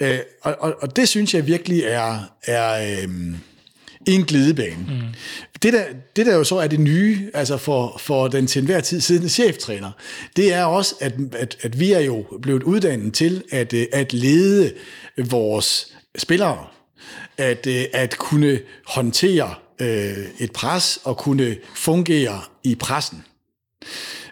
[0.00, 3.08] Øh, og, og, og det synes jeg virkelig er, er øh,
[4.06, 4.86] en glidebane.
[4.88, 5.00] Mm.
[5.62, 5.84] Det, der,
[6.16, 9.28] det der jo så er det nye, altså for, for den til enhver tid siddende
[9.28, 9.90] cheftræner,
[10.36, 14.72] det er også, at, at, at vi er jo blevet uddannet til at, at lede
[15.18, 16.66] vores spillere,
[17.38, 23.24] at, at kunne håndtere øh, et pres og kunne fungere i pressen.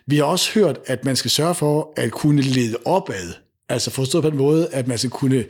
[0.08, 3.32] Vi har også hørt, at man skal sørge for at kunne lede opad,
[3.68, 5.44] altså forstået på den måde, at man skal kunne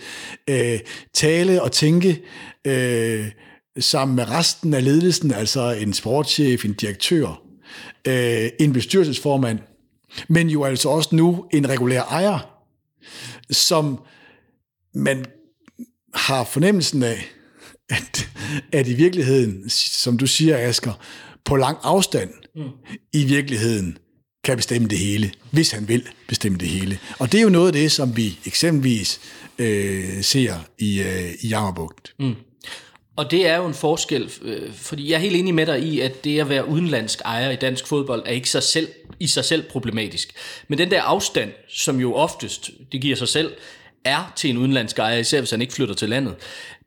[0.50, 0.80] øh,
[1.14, 2.22] tale og tænke
[2.64, 3.26] øh,
[3.78, 7.42] sammen med resten af ledelsen, altså en sportschef, en direktør,
[8.06, 9.58] øh, en bestyrelsesformand,
[10.28, 12.62] men jo altså også nu en regulær ejer,
[13.50, 14.00] som
[14.94, 15.24] man
[16.14, 17.30] har fornemmelsen af,
[17.88, 18.30] at,
[18.72, 20.92] at i virkeligheden, som du siger, Asger,
[21.44, 22.62] på lang afstand mm.
[23.12, 23.98] i virkeligheden
[24.48, 26.98] kan bestemme det hele, hvis han vil bestemme det hele.
[27.18, 29.20] Og det er jo noget af det, som vi eksempelvis
[29.58, 32.14] øh, ser i, øh, i Jammerbugt.
[32.18, 32.34] Mm.
[33.16, 36.00] Og det er jo en forskel, øh, fordi jeg er helt enig med dig i,
[36.00, 38.88] at det at være udenlandsk ejer i dansk fodbold er ikke sig selv
[39.20, 40.32] i sig selv problematisk.
[40.68, 43.52] Men den der afstand, som jo oftest, det giver sig selv,
[44.04, 46.34] er til en udenlandsk ejer, især hvis han ikke flytter til landet,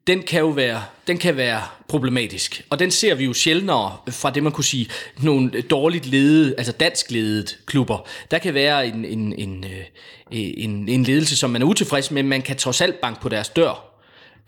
[0.07, 2.65] den kan jo være, den kan være problematisk.
[2.69, 4.89] Og den ser vi jo sjældnere fra det, man kunne sige,
[5.21, 8.07] nogle dårligt ledede, altså dansk ledede klubber.
[8.31, 9.85] Der kan være en, en, en, øh,
[10.31, 13.29] en, en ledelse, som man er utilfreds med, men man kan trods alt banke på
[13.29, 13.91] deres dør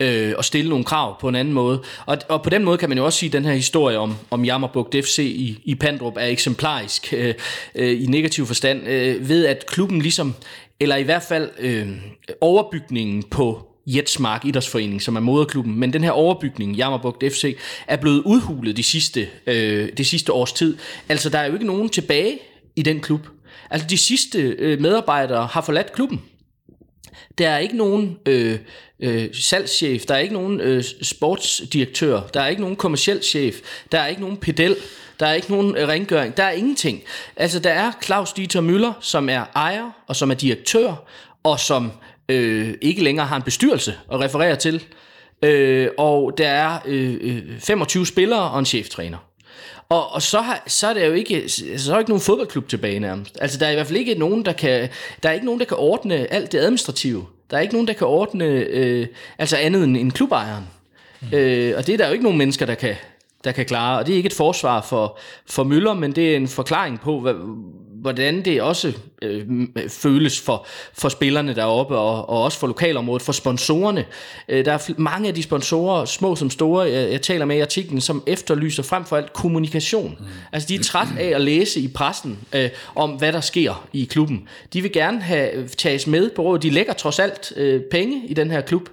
[0.00, 1.82] øh, og stille nogle krav på en anden måde.
[2.06, 4.16] Og, og på den måde kan man jo også sige, at den her historie om,
[4.30, 7.34] om Jammerbugt FC i, i Pandrup er eksemplarisk øh,
[7.74, 10.34] øh, i negativ forstand, øh, ved at klubben ligesom,
[10.80, 11.88] eller i hvert fald øh,
[12.40, 18.22] overbygningen på Jetsmark Idrætsforening, som er moderklubben, men den her overbygning, Jammerbugt FC, er blevet
[18.22, 20.76] udhulet de sidste, øh, de sidste års tid.
[21.08, 22.38] Altså, der er jo ikke nogen tilbage
[22.76, 23.26] i den klub.
[23.70, 26.22] Altså, de sidste øh, medarbejdere har forladt klubben.
[27.38, 28.58] Der er ikke nogen øh,
[29.00, 33.56] øh, salgschef, der er ikke nogen øh, sportsdirektør, der er ikke nogen kommersiel chef,
[33.92, 34.76] der er ikke nogen pedel,
[35.20, 37.02] der er ikke nogen øh, rengøring, der er ingenting.
[37.36, 40.94] Altså, der er Claus Dieter Møller, som er ejer og som er direktør,
[41.42, 41.92] og som
[42.28, 44.84] øh, ikke længere har en bestyrelse at referere til.
[45.42, 49.18] Øh, og der er øh, 25 øh, spillere og en cheftræner.
[49.88, 52.68] Og, og så, har, så er der jo ikke, så er der ikke nogen fodboldklub
[52.68, 53.38] tilbage nærmest.
[53.40, 54.88] Altså der er i hvert fald ikke nogen, der kan,
[55.22, 57.26] der er ikke nogen, der kan ordne alt det administrative.
[57.50, 59.06] Der er ikke nogen, der kan ordne øh,
[59.38, 60.64] altså andet end, end klubejeren.
[61.20, 61.28] Mm.
[61.32, 62.94] Øh, og det er der jo ikke nogen mennesker, der kan,
[63.44, 63.98] der kan klare.
[63.98, 67.20] Og det er ikke et forsvar for, for Møller, men det er en forklaring på,
[67.20, 67.34] hvad,
[68.04, 69.46] hvordan det også øh,
[69.88, 74.04] føles for, for spillerne deroppe, og, og også for lokalområdet, for sponsorerne.
[74.48, 77.60] Øh, der er mange af de sponsorer, små som store, jeg, jeg taler med i
[77.60, 80.16] artiklen, som efterlyser frem for alt kommunikation.
[80.20, 80.26] Mm.
[80.52, 84.04] Altså de er træt af at læse i pressen øh, om, hvad der sker i
[84.04, 84.48] klubben.
[84.72, 86.58] De vil gerne have tages med på råd.
[86.58, 88.88] De lægger trods alt øh, penge i den her klub.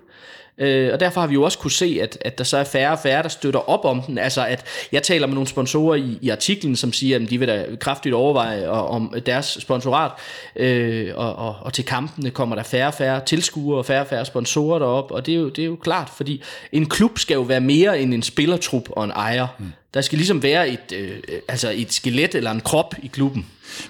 [0.58, 2.92] Øh, og derfor har vi jo også kunne se, at, at der så er færre
[2.92, 4.18] og færre, der støtter op om den.
[4.18, 7.48] Altså at jeg taler med nogle sponsorer i, i artiklen, som siger, at de vil
[7.48, 10.12] da kraftigt overveje om deres sponsorat.
[10.56, 14.08] Øh, og, og, og til kampene kommer der færre og færre tilskuere og færre og
[14.08, 15.12] færre sponsorer derop.
[15.12, 18.02] Og det er, jo, det er jo klart, fordi en klub skal jo være mere
[18.02, 19.48] end en spillertrup og en ejer.
[19.60, 19.66] Mm.
[19.94, 23.46] Der skal ligesom være et, øh, altså et skelet eller en krop i klubben.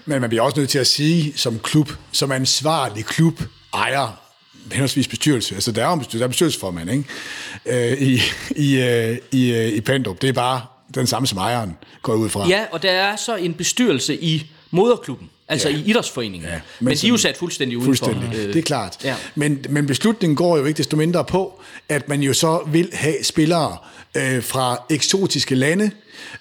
[0.06, 3.42] Men man bliver også nødt til at sige, som klub, som ansvarlig klub,
[3.74, 4.21] ejer,
[4.72, 5.56] henholdsvis bestyrelse.
[5.56, 7.04] Altså, der er jo en bestyrelse, der er bestyrelsesformand, ikke?
[7.66, 8.22] Øh, i,
[8.56, 10.22] i, øh, i, øh, i Pandrup.
[10.22, 10.62] Det er bare
[10.96, 12.48] den samme som ejeren går ud fra.
[12.48, 15.30] Ja, og der er så en bestyrelse i moderklubben.
[15.48, 15.76] Altså ja.
[15.76, 16.50] i idrætsforeningen.
[16.50, 18.06] Ja, men, men de er jo sat fuldstændig udenfor.
[18.06, 18.98] Fuldstændig, øh, det er klart.
[19.04, 19.16] Ja.
[19.36, 23.24] Men, men beslutningen går jo ikke desto mindre på, at man jo så vil have
[23.24, 23.78] spillere
[24.16, 25.92] øh, fra eksotiske lande,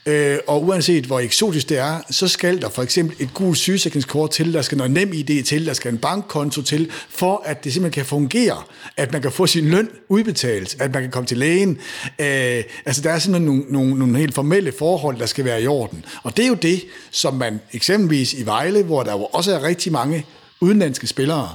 [0.07, 4.31] Øh, og uanset hvor eksotisk det er, så skal der for eksempel et gult sygesikringskort
[4.31, 7.73] til, der skal noget nem idé til, der skal en bankkonto til, for at det
[7.73, 8.63] simpelthen kan fungere,
[8.97, 11.79] at man kan få sin løn udbetalt, at man kan komme til lægen.
[12.19, 15.67] Øh, altså der er simpelthen nogle, nogle, nogle helt formelle forhold, der skal være i
[15.67, 16.05] orden.
[16.23, 19.63] Og det er jo det, som man eksempelvis i Vejle, hvor der jo også er
[19.63, 20.27] rigtig mange
[20.61, 21.55] udenlandske spillere,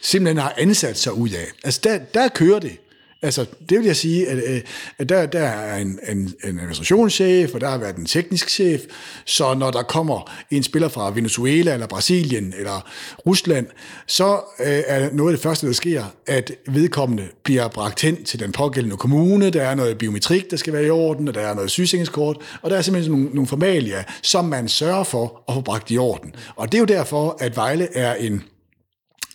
[0.00, 1.46] simpelthen har ansat sig ud af.
[1.64, 2.76] Altså der, der kører det.
[3.22, 4.60] Altså, det vil jeg sige, at, øh,
[4.98, 8.80] at der, der er en, en, en administrationschef, og der har været en teknisk chef,
[9.24, 12.90] så når der kommer en spiller fra Venezuela, eller Brasilien, eller
[13.26, 13.66] Rusland,
[14.06, 18.40] så øh, er noget af det første, der sker, at vedkommende bliver bragt hen til
[18.40, 21.54] den pågældende kommune, der er noget biometrik, der skal være i orden, og der er
[21.54, 25.60] noget sygesikringskort, og der er simpelthen nogle, nogle formalier, som man sørger for at få
[25.60, 26.34] bragt i orden.
[26.56, 28.42] Og det er jo derfor, at Vejle er en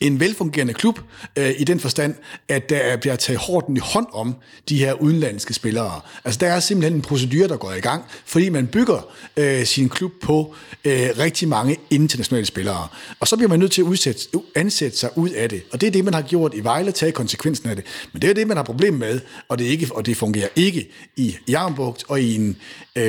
[0.04, 1.00] en velfungerende klub
[1.36, 2.16] øh, i den forstand,
[2.50, 4.36] at der bliver taget hårdt i hånd om
[4.70, 6.02] de her udenlandske spillere.
[6.26, 9.90] Altså der er simpelthen en procedure, der går i gang, fordi man bygger øh, sin
[9.90, 12.88] klub på øh, rigtig mange internationale spillere.
[13.20, 14.22] Og så bliver man nødt til at udsætte,
[14.56, 15.64] ansætte sig ud af det.
[15.72, 17.86] Og det er det, man har gjort i Vejle, tage konsekvensen af det.
[18.14, 20.90] Men det er det, man har problem med, og det, ikke, og det fungerer ikke
[21.16, 22.58] i Jarmbugt og i en
[22.96, 23.04] øh,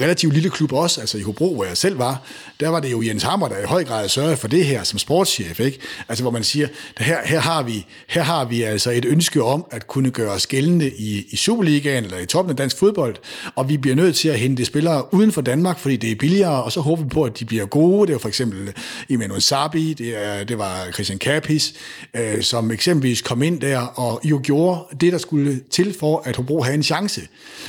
[0.00, 2.22] relativt lille klub også, altså i Hobro, hvor jeg selv var.
[2.60, 4.98] Der var det jo Jens Hammer, der i høj grad sørgede for det her som
[4.98, 5.60] sportschef.
[5.60, 5.78] Ikke?
[6.14, 9.64] Altså hvor man siger, her, her, har vi, her har vi altså et ønske om
[9.70, 13.16] at kunne gøre os gældende i, i Superligaen eller i toppen af dansk fodbold,
[13.54, 16.64] og vi bliver nødt til at hente spillere uden for Danmark, fordi det er billigere,
[16.64, 18.06] og så håber vi på, at de bliver gode.
[18.06, 18.72] Det var for eksempel
[19.08, 21.74] Emmanuel Sabi, det, er, det var Christian Kapis,
[22.14, 26.36] øh, som eksempelvis kom ind der og jo gjorde det, der skulle til for, at
[26.36, 27.20] Hobro havde en chance.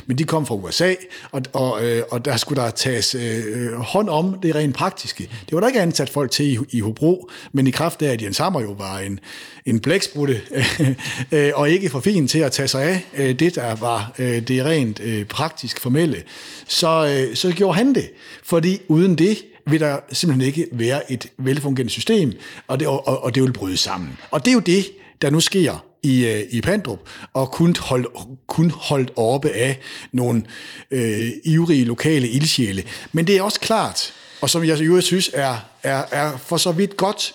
[0.06, 0.94] Men de kom fra USA,
[1.30, 5.30] og, og, øh, og der skulle der tages øh, øh, hånd om det rent praktiske.
[5.46, 8.22] Det var der ikke ansat folk til i, i Hobro, men i kraft af, at
[8.22, 9.20] Jens Hammer jo var en,
[9.66, 10.40] en blæksprutte,
[11.32, 14.48] øh, og ikke for fin til at tage sig af øh, det, der var øh,
[14.48, 16.22] det rent praktisk formelle,
[16.68, 18.10] så, så gjorde han det.
[18.44, 22.32] Fordi uden det, vil der simpelthen ikke være et velfungerende system,
[22.66, 24.18] og det, og, og det vil bryde sammen.
[24.30, 24.86] Og det er jo det,
[25.22, 26.98] der nu sker i, i Pandrup,
[27.32, 28.06] og kun holdt,
[28.46, 29.78] kun holdt oppe af
[30.12, 30.42] nogle
[30.90, 32.84] øh, ivrige lokale ildsjæle.
[33.12, 36.72] Men det er også klart, og som jeg jo synes er, er, er for så
[36.72, 37.34] vidt godt.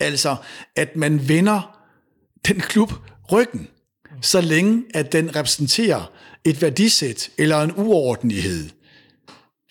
[0.00, 0.36] Altså,
[0.76, 1.76] at man vender
[2.48, 2.92] den klub
[3.32, 3.68] ryggen,
[4.22, 6.10] så længe at den repræsenterer
[6.44, 8.68] et værdisæt eller en uordentlighed.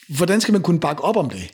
[0.09, 1.51] Hvordan skal man kunne bakke op om det?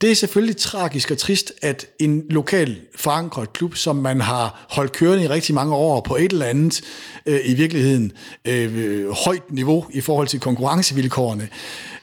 [0.00, 4.92] Det er selvfølgelig tragisk og trist, at en lokal forankret klub, som man har holdt
[4.92, 6.80] kørende i rigtig mange år på et eller andet,
[7.26, 8.12] øh, i virkeligheden
[8.44, 11.48] øh, højt niveau i forhold til konkurrencevilkårene,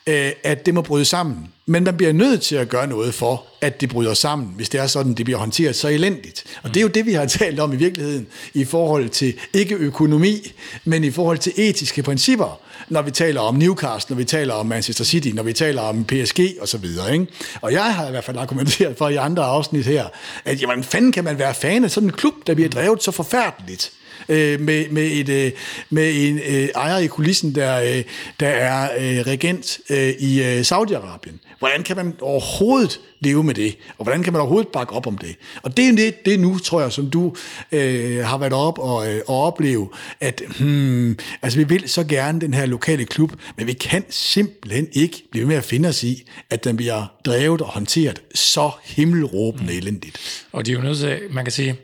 [0.08, 1.48] øh, at det må bryde sammen.
[1.66, 4.80] Men man bliver nødt til at gøre noget for, at det bryder sammen, hvis det
[4.80, 6.44] er sådan, det bliver håndteret så elendigt.
[6.64, 9.76] Og det er jo det, vi har talt om i virkeligheden, i forhold til ikke
[9.76, 10.52] økonomi,
[10.86, 14.66] men i forhold til etiske principper, når vi taler om Newcastle, når vi taler om
[14.66, 17.14] Manchester City, når vi taler om PSG og så videre.
[17.14, 17.28] Ikke?
[17.62, 20.06] Og jeg har i hvert fald argumenteret for i andre afsnit her,
[20.46, 23.12] at jamen, fanden kan man være fan af sådan en klub, der bliver drevet så
[23.12, 23.92] forfærdeligt
[24.30, 25.52] øh, med, med, et, øh,
[25.90, 28.04] med en øh, ejer i kulissen, der, øh,
[28.40, 31.56] der er øh, regent øh, i øh, Saudi-Arabien.
[31.60, 33.78] Hvordan kan man overhovedet leve med det?
[33.98, 35.36] Og hvordan kan man overhovedet bakke op om det?
[35.64, 37.36] Og det er det, det nu, tror jeg, som du
[37.72, 42.42] øh, har været op og, øh, og opleve, at hmm, altså, vi vil så gerne
[42.42, 46.24] den her lokale klub, men vi kan simpelthen ikke blive med at finde os i,
[46.50, 50.46] at den bliver drevet og håndteret så himmelråbende elendigt.
[50.52, 51.76] Og de er jo til, man kan sige,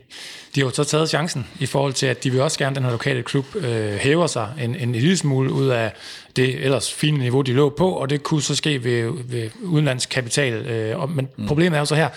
[0.54, 2.84] de har jo så taget chancen i forhold til, at de vil også gerne, den
[2.84, 5.92] her lokale klub øh, hæver sig en, en lille smule ud af
[6.36, 10.08] det ellers fine niveau, de lå på, og det kunne så ske ved, ved udenlandsk
[10.08, 10.52] kapital.
[10.66, 11.46] Øh, og, men mm.
[11.46, 12.08] problemet er jo så her,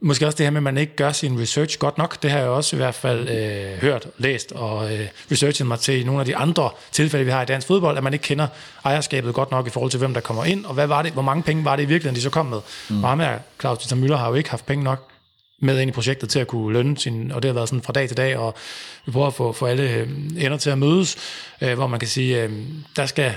[0.00, 2.22] Måske også det her med, at man ikke gør sin research godt nok.
[2.22, 6.00] Det har jeg også i hvert fald øh, hørt, læst og øh, researchet mig til
[6.00, 8.46] i nogle af de andre tilfælde, vi har i dansk fodbold, at man ikke kender
[8.84, 11.22] ejerskabet godt nok i forhold til, hvem der kommer ind, og hvad var det, hvor
[11.22, 12.60] mange penge var det i virkeligheden, de så kom med.
[12.88, 13.04] Mm.
[13.04, 15.08] Og ham her, Claus Dieter Müller, har jo ikke haft penge nok
[15.60, 17.92] med ind i projektet til at kunne lønne sin, og det har været sådan fra
[17.92, 18.54] dag til dag, og
[19.06, 21.16] vi prøver at få, få alle øh, ender til at mødes,
[21.60, 22.52] øh, hvor man kan sige, øh,
[22.96, 23.34] der skal,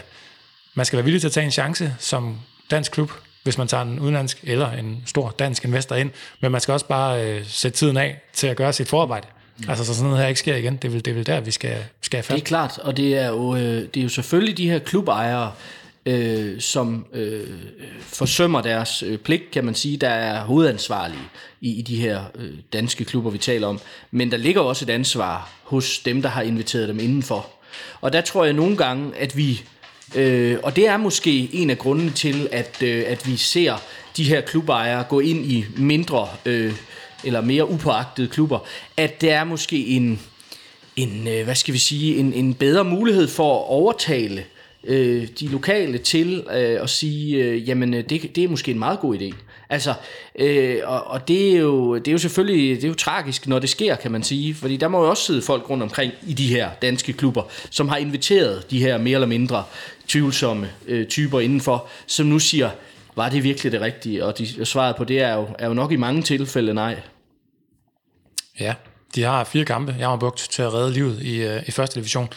[0.74, 2.38] man skal være villig til at tage en chance som
[2.72, 3.12] dansk klub,
[3.44, 6.10] hvis man tager en udenlandsk eller en stor dansk investor ind,
[6.42, 9.28] men man skal også bare øh, sætte tiden af til at gøre sit forarbejde.
[9.58, 9.70] Mm.
[9.70, 11.40] Altså så sådan noget her ikke sker igen, det er vel, det er vel der,
[11.40, 12.36] vi skal, skal have fat.
[12.36, 15.52] Det er klart, og det er jo, øh, det er jo selvfølgelig de her klubejere,
[16.06, 17.48] øh, som øh,
[18.02, 21.30] forsømmer deres øh, pligt, kan man sige, der er hovedansvarlige
[21.62, 23.80] i, i de her øh, danske klubber, vi taler om.
[24.12, 27.48] Men der ligger også et ansvar hos dem, der har inviteret dem indenfor.
[28.02, 29.64] Og der tror jeg nogle gange, at vi,
[30.16, 33.76] øh, og det er måske en af grundene til, at, øh, at vi ser
[34.18, 36.74] de her klubejere gå ind i mindre øh,
[37.24, 38.60] eller mere upåagtede klubber,
[38.98, 40.20] at det er måske en,
[40.96, 44.44] en øh, hvad skal vi sige, en, en bedre mulighed for at overtale
[44.84, 48.80] øh, de lokale til øh, at sige, øh, jamen øh, det, det er måske en
[48.80, 49.36] meget god idé.
[49.70, 49.94] Altså,
[50.40, 53.60] øh, og, og det, er jo, det er jo selvfølgelig det er jo tragisk, når
[53.60, 54.56] det sker, kan man sige.
[54.56, 57.90] Fordi der må jo også sidde folk rundt omkring i de her danske klubber, som
[57.90, 59.64] har inviteret de her mere eller mindre
[60.08, 62.70] tvivlsomme øh, typer indenfor, som nu siger,
[63.16, 64.26] var det virkelig det rigtige?
[64.26, 67.02] Og, de, og svaret på det er jo, er jo nok i mange tilfælde nej.
[68.60, 68.74] Ja,
[69.16, 72.00] de har fire kampe, jeg har brugt til at redde livet i, øh, i første
[72.00, 72.30] division.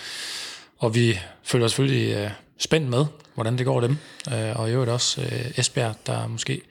[0.78, 3.96] Og vi følger selvfølgelig øh, spændt med, hvordan det går dem.
[4.32, 6.62] Øh, og i øvrigt også øh, Esbjerg, der måske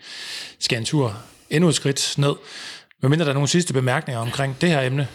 [0.59, 1.17] skal en tur
[1.49, 2.35] endnu et skridt ned.
[3.01, 5.07] Men mindre der er nogle sidste bemærkninger omkring det her emne.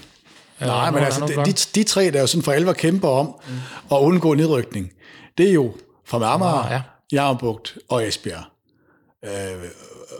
[0.60, 3.96] Nej, men altså, de, de tre, der jo sådan for alvor kæmper om mm.
[3.96, 4.92] at undgå nedrykning,
[5.38, 6.82] det er jo fra ah, ja.
[7.12, 8.44] Jarmbugt og Esbjerg,
[9.24, 9.70] øh,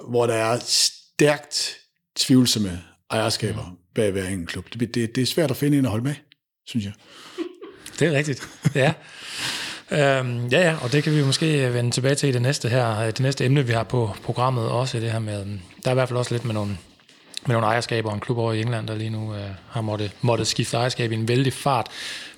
[0.09, 1.77] hvor der er stærkt
[2.17, 3.77] tvivlsomme ejerskaber mm.
[3.95, 4.73] bag hver enkelt klub.
[4.73, 6.15] Det, det, det er svært at finde en at holde med,
[6.67, 6.93] synes jeg.
[7.99, 8.93] Det er rigtigt, ja.
[9.91, 13.01] Øhm, ja, ja, og det kan vi måske vende tilbage til i det næste her,
[13.01, 15.47] øh, det næste emne, vi har på programmet også, det her med, øh,
[15.85, 16.79] der er i hvert fald også lidt med nogle,
[17.47, 20.13] med nogle ejerskaber og en klub over i England, der lige nu øh, har måttet,
[20.21, 21.87] måttet skifte ejerskab i en vældig fart.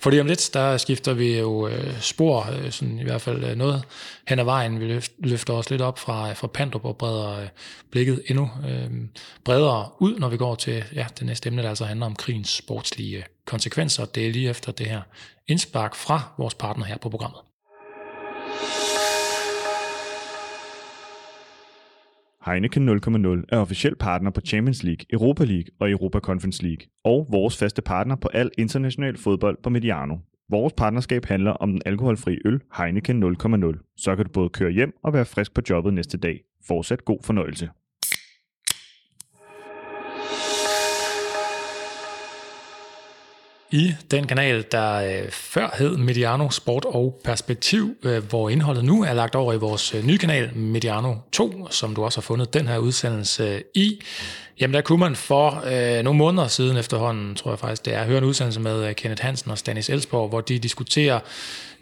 [0.01, 3.57] Fordi om lidt, der skifter vi jo øh, spor, øh, sådan i hvert fald øh,
[3.57, 3.83] noget
[4.29, 4.81] hen ad vejen.
[4.81, 7.49] Vi løft, løfter os lidt op fra, fra Pandrup og breder øh,
[7.91, 8.91] blikket endnu øh,
[9.45, 12.49] bredere ud, når vi går til ja, det næste emne, der altså handler om krigens
[12.57, 14.05] sportslige konsekvenser.
[14.15, 15.03] Det er lige efter det her
[15.49, 17.41] indspark fra vores partner her på programmet.
[22.47, 27.27] Heineken 0,0 er officiel partner på Champions League, Europa League og Europa Conference League, og
[27.31, 30.17] vores faste partner på al international fodbold på Mediano.
[30.51, 33.95] Vores partnerskab handler om den alkoholfri øl Heineken 0,0.
[33.97, 36.41] Så kan du både køre hjem og være frisk på jobbet næste dag.
[36.69, 37.69] Fortsat god fornøjelse.
[43.73, 49.05] I den kanal, der øh, før hed Mediano Sport og Perspektiv, øh, hvor indholdet nu
[49.05, 52.55] er lagt over i vores øh, nye kanal Mediano 2, som du også har fundet
[52.55, 54.01] den her udsendelse øh, i.
[54.61, 58.05] Jamen der kunne man for øh, nogle måneder siden efterhånden, tror jeg faktisk det er,
[58.05, 61.21] høre en udsendelse med øh, Kenneth Hansen og Stanis Elsborg, hvor de diskuterer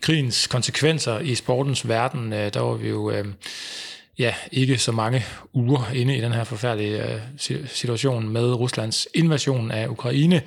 [0.01, 2.33] krigens konsekvenser i sportens verden.
[2.33, 3.11] Øh, der var vi jo...
[3.11, 3.25] Øh,
[4.19, 7.03] ja, ikke så mange uger inde i den her forfærdelige
[7.51, 10.43] øh, situation med Ruslands invasion af Ukraine.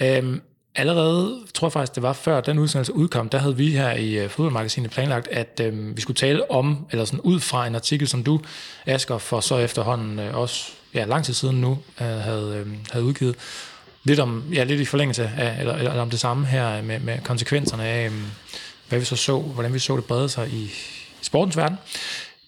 [0.00, 0.40] Øhm,
[0.78, 4.14] allerede, tror jeg faktisk, det var før den udsendelse udkom, der havde vi her i
[4.14, 8.08] øh, Fodboldmagasinet planlagt, at øh, vi skulle tale om, eller sådan ud fra en artikel,
[8.08, 8.40] som du,
[8.86, 13.04] Asger, for så efterhånden øh, også ja, lang tid siden nu øh, havde, øh, havde
[13.04, 13.36] udgivet,
[14.04, 17.18] lidt om, ja, lidt i forlængelse af, eller, eller om det samme her med, med
[17.24, 18.12] konsekvenserne af, øh,
[18.88, 20.70] hvad vi så så, hvordan vi så det brede sig i
[21.22, 21.78] sportens verden.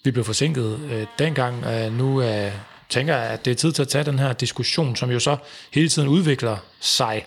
[0.03, 1.65] Vi blev forsinket øh, dengang.
[1.65, 2.51] Øh, nu øh,
[2.89, 5.37] tænker jeg, at det er tid til at tage den her diskussion, som jo så
[5.71, 7.25] hele tiden udvikler sig.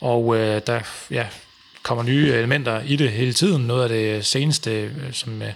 [0.00, 0.80] Og øh, der
[1.10, 1.26] ja,
[1.82, 3.66] kommer nye elementer i det hele tiden.
[3.66, 5.52] Noget af det seneste, øh, som øh,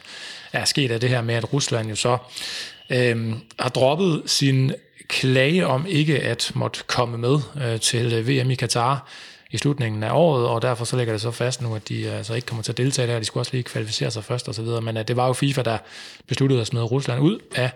[0.53, 2.19] er sket, er det her med, at Rusland jo så
[2.91, 4.73] øh, har droppet sin
[5.09, 9.09] klage om ikke at måtte komme med øh, til øh, VM i Katar
[9.53, 12.35] i slutningen af året, og derfor så ligger det så fast nu, at de altså
[12.35, 14.81] ikke kommer til at deltage der, de skulle også lige kvalificere sig først osv., så
[14.81, 15.79] men at det var jo FIFA, der
[16.27, 17.71] besluttede at smide Rusland ud af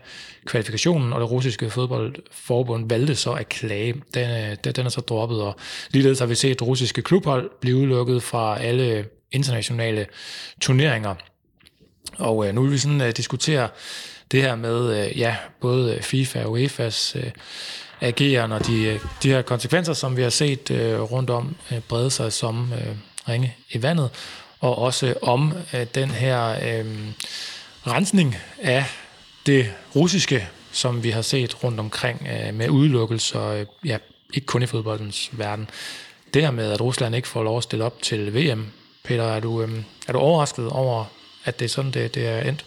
[0.46, 3.94] kvalifikationen, og det russiske fodboldforbund valgte så at klage.
[4.16, 5.56] Øh, den, den er så droppet, og
[5.90, 10.06] ligeledes har vi set russiske klubhold blive udelukket fra alle internationale
[10.60, 11.14] turneringer.
[12.18, 13.68] Og øh, nu vil vi sådan øh, diskutere
[14.32, 17.30] det her med, øh, ja, både FIFA og UEFA's øh,
[18.00, 21.80] agere, når de, øh, de her konsekvenser, som vi har set øh, rundt om, øh,
[21.80, 22.96] brede sig som øh,
[23.28, 24.10] ringe i vandet,
[24.60, 26.86] og også om øh, den her øh,
[27.86, 28.84] rensning af
[29.46, 33.98] det russiske, som vi har set rundt omkring øh, med udelukkelser, øh, ja,
[34.34, 35.70] ikke kun i fodboldens verden.
[36.34, 38.66] Det her med, at Rusland ikke får lov at stille op til VM,
[39.04, 41.04] Peter, er du, øh, er du overrasket over,
[41.44, 42.64] at det er sådan, det, det er endt?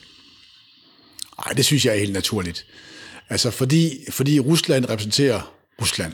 [1.46, 2.66] Nej, det synes jeg er helt naturligt.
[3.30, 6.14] Altså fordi, fordi Rusland repræsenterer Rusland.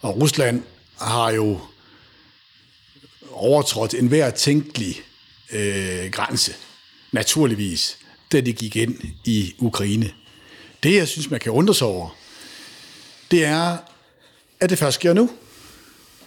[0.00, 0.62] Og Rusland
[1.00, 1.60] har jo
[3.30, 5.00] overtrådt enhver tænkelig
[5.52, 6.54] øh, grænse,
[7.12, 7.98] naturligvis,
[8.32, 10.10] da de gik ind i Ukraine.
[10.82, 12.16] Det, jeg synes, man kan undre sig over,
[13.30, 13.76] det er,
[14.60, 15.30] at det først sker nu.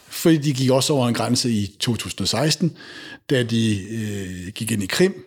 [0.07, 2.77] Fordi de gik også over en grænse i 2016,
[3.29, 5.25] da de øh, gik ind i Krim.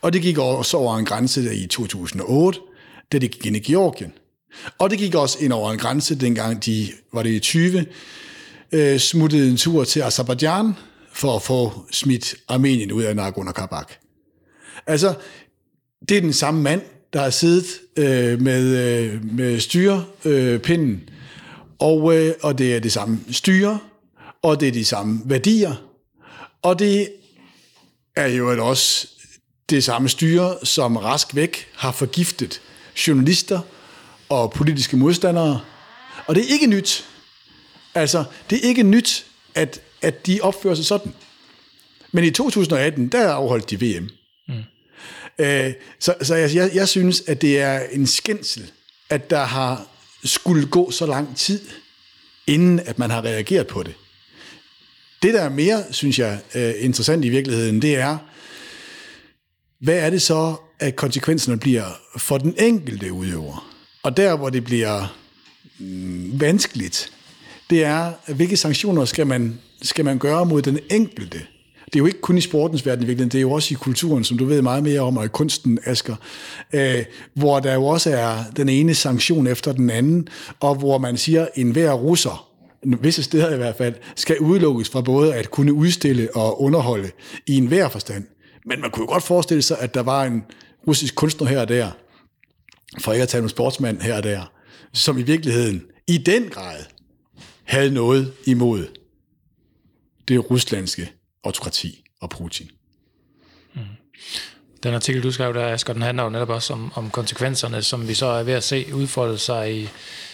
[0.00, 2.60] Og det gik også over en grænse i 2008,
[3.12, 4.12] da de gik ind i Georgien.
[4.78, 7.86] Og det gik også ind over en grænse, dengang de, var det i 20,
[8.72, 10.72] øh, smuttede en tur til Azerbaijan
[11.12, 14.00] for at få smidt Armenien ud af Nagorno-Karabakh.
[14.86, 15.14] Altså,
[16.08, 16.82] det er den samme mand,
[17.12, 21.14] der har siddet øh, med, øh, med styrepinden, øh,
[21.78, 23.78] og, øh, og det er det samme styre,
[24.42, 25.74] og det er de samme værdier,
[26.62, 27.08] og det
[28.16, 29.08] er jo også
[29.70, 32.60] det samme styre, som rask væk har forgiftet
[32.96, 33.60] journalister
[34.28, 35.60] og politiske modstandere.
[36.26, 37.04] Og det er ikke nyt.
[37.94, 41.14] Altså, det er ikke nyt, at, at de opfører sig sådan.
[42.12, 44.08] Men i 2018, der afholdt de VM.
[44.48, 44.54] Mm.
[45.38, 48.70] Øh, så så jeg, jeg, jeg synes, at det er en skændsel,
[49.10, 49.86] at der har
[50.24, 51.60] skulle gå så lang tid,
[52.46, 53.94] inden at man har reageret på det.
[55.22, 58.18] Det, der er mere, synes jeg, øh, interessant i virkeligheden, det er,
[59.80, 61.84] hvad er det så, at konsekvenserne bliver
[62.16, 63.70] for den enkelte udøver?
[64.02, 65.16] Og der, hvor det bliver
[65.78, 67.12] mm, vanskeligt,
[67.70, 71.38] det er, hvilke sanktioner skal man, skal man gøre mod den enkelte?
[71.84, 73.76] Det er jo ikke kun i sportens verden i virkeligheden, det er jo også i
[73.80, 76.16] kulturen, som du ved meget mere om, og i kunsten, Asger,
[76.72, 77.04] øh,
[77.34, 80.28] hvor der jo også er den ene sanktion efter den anden,
[80.60, 82.48] og hvor man siger, at enhver russer,
[82.82, 87.10] visse steder i hvert fald, skal udelukkes fra både at kunne udstille og underholde
[87.46, 88.24] i enhver forstand.
[88.64, 90.44] Men man kunne jo godt forestille sig, at der var en
[90.86, 91.90] russisk kunstner her og der,
[93.00, 94.52] for ikke at tage en sportsmand her og der,
[94.92, 96.84] som i virkeligheden i den grad
[97.64, 98.86] havde noget imod
[100.28, 101.12] det ruslandske
[101.44, 102.70] autokrati og Putin.
[103.74, 103.80] Mm.
[104.82, 108.08] Den artikel, du skrev der, Asger, den handler jo netop også om, om konsekvenserne, som
[108.08, 109.88] vi så er ved at se udfolde sig i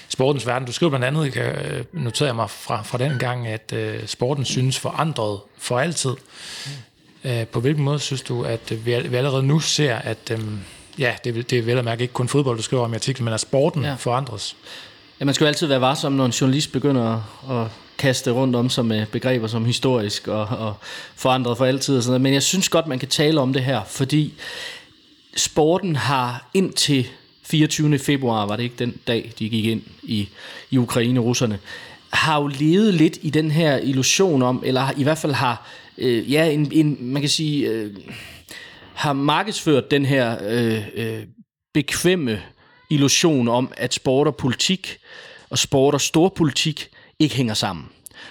[0.09, 0.67] sportens verden.
[0.67, 4.45] Du skriver blandt andet, kan øh, notere mig fra, fra den gang, at uh, sporten
[4.45, 6.15] synes forandret for altid.
[7.25, 10.61] Uh, på hvilken måde synes du, at vi, allerede nu ser, at um,
[10.99, 13.25] ja, det, det er vel at mærke ikke kun fodbold, du skriver om i artiklen,
[13.25, 13.95] men at sporten ja.
[13.95, 14.57] forandres?
[15.21, 17.67] Ja, man skal jo altid være varsom, når en journalist begynder at, at
[17.99, 20.75] kaste rundt om sig med begreber som historisk og, og
[21.15, 22.21] forandret for altid og sådan noget.
[22.21, 24.35] Men jeg synes godt, man kan tale om det her, fordi
[25.37, 27.09] sporten har indtil
[27.43, 27.99] 24.
[27.99, 30.29] februar, var det ikke den dag, de gik ind i,
[30.71, 31.59] i Ukraine, russerne,
[32.11, 35.67] har jo levet lidt i den her illusion om, eller i hvert fald har,
[36.01, 37.97] øh, ja, en, en, man kan sige, øh,
[38.95, 41.23] har markedsført den her øh, øh,
[41.75, 42.43] bekvemme
[42.91, 44.99] illusion om, at sport og politik
[45.51, 46.89] og sport og storpolitik
[47.19, 47.89] ikke hænger sammen.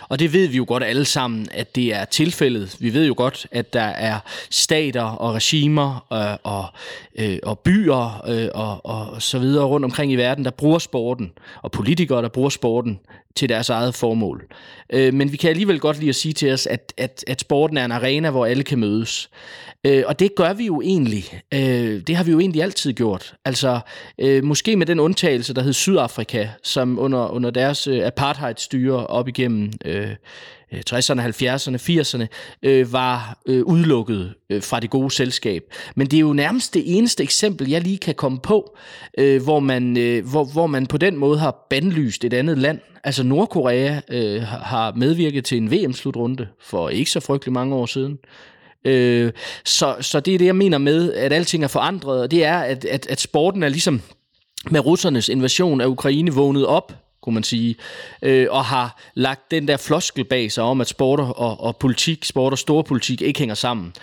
[0.10, 2.78] Og det ved vi jo godt alle sammen, at det er tilfældet.
[2.80, 6.66] Vi ved jo godt, at der er stater og regimer og, og,
[7.16, 11.32] øh, og byer øh, og, og så videre rundt omkring i verden, der bruger sporten,
[11.62, 13.00] og politikere, der bruger sporten
[13.36, 14.48] til deres eget formål.
[14.94, 17.78] Øh, men vi kan alligevel godt lide at sige til os, at, at, at sporten
[17.78, 19.30] er en arena, hvor alle kan mødes.
[19.86, 21.42] Øh, og det gør vi jo egentlig.
[21.54, 23.34] Øh, det har vi jo egentlig altid gjort.
[23.46, 23.80] Altså,
[24.20, 29.28] øh, måske med den undtagelse, der hed Sydafrika, som under, under deres øh, apartheidstyre op
[29.28, 30.16] igennem øh,
[30.74, 32.28] 60'erne, 70'erne, 80'erne,
[32.64, 35.64] øh, var øh, udelukket øh, fra det gode selskab.
[35.96, 38.78] Men det er jo nærmest det eneste eksempel, jeg lige kan komme på,
[39.18, 42.80] øh, hvor, man, øh, hvor, hvor man på den måde har bandlyst et andet land.
[43.04, 48.18] Altså Nordkorea øh, har medvirket til en VM-slutrunde for ikke så frygtelig mange år siden.
[48.86, 49.32] Øh,
[49.66, 52.58] så, så det er det, jeg mener med, at alting er forandret, og det er,
[52.58, 54.02] at, at, at sporten er ligesom
[54.72, 57.76] med russernes invasion af Ukraine vågnet op kunne man sige,
[58.22, 62.26] øh, og har lagt den der floskel bag sig om, at sport og, og politik,
[62.26, 63.94] sport og storpolitik ikke hænger sammen.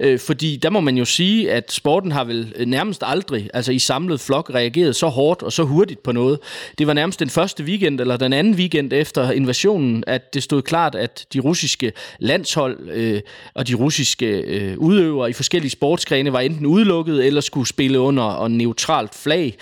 [0.00, 3.72] Øh, fordi der må man jo sige, at sporten har vel øh, nærmest aldrig, altså
[3.72, 6.38] i samlet flok, reageret så hårdt og så hurtigt på noget.
[6.78, 10.62] Det var nærmest den første weekend, eller den anden weekend efter invasionen, at det stod
[10.62, 13.20] klart, at de russiske landshold øh,
[13.54, 18.22] og de russiske øh, udøvere i forskellige sportsgrene var enten udelukket eller skulle spille under
[18.22, 19.56] og neutralt flag.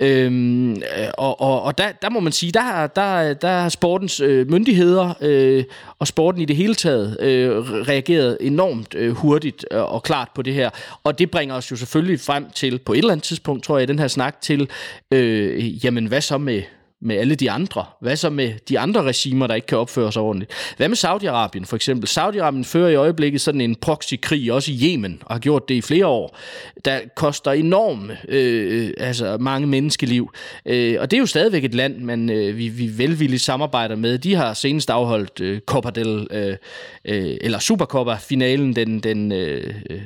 [0.00, 4.20] Øhm, øh, og og, og der, der må man sige, der, der, der har sportens
[4.20, 5.64] øh, myndigheder øh,
[5.98, 10.42] og sporten i det hele taget øh, reageret enormt øh, hurtigt og, og klart på
[10.42, 10.70] det her.
[11.04, 13.88] Og det bringer os jo selvfølgelig frem til, på et eller andet tidspunkt, tror jeg,
[13.88, 14.70] den her snak til,
[15.10, 16.62] øh, jamen hvad så med
[17.00, 17.84] med alle de andre?
[18.00, 20.52] Hvad så med de andre regimer, der ikke kan opføre sig ordentligt?
[20.76, 22.08] Hvad med Saudi-Arabien for eksempel?
[22.08, 25.80] Saudi-Arabien fører i øjeblikket sådan en proxykrig også i Yemen, og har gjort det i
[25.80, 26.36] flere år,
[26.84, 30.30] der koster enormt øh, altså mange menneskeliv.
[30.66, 34.18] Øh, og det er jo stadigvæk et land, man, øh, vi, vi velvilligt samarbejder med.
[34.18, 36.56] De har senest afholdt øh, Copa del, øh,
[37.04, 40.00] øh, eller Supercopa-finalen, den, den øh, øh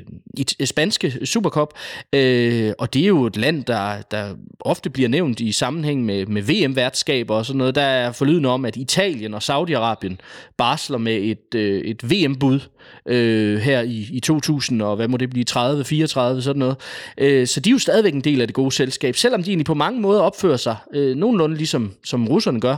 [0.65, 1.79] spanske Supercop.
[2.13, 6.27] Øh, og det er jo et land, der, der ofte bliver nævnt i sammenhæng med,
[6.27, 10.17] med VM værtskaber og sådan noget, der er forlydende om, at Italien og Saudi-Arabien
[10.57, 12.61] barsler med et, øh, et VM-bud
[13.07, 16.77] øh, her i, i 2000, og hvad må det blive, 30, 34, sådan noget.
[17.19, 19.67] Øh, så de er jo stadigvæk en del af det gode selskab, selvom de egentlig
[19.67, 22.77] på mange måder opfører sig øh, nogenlunde ligesom som russerne gør.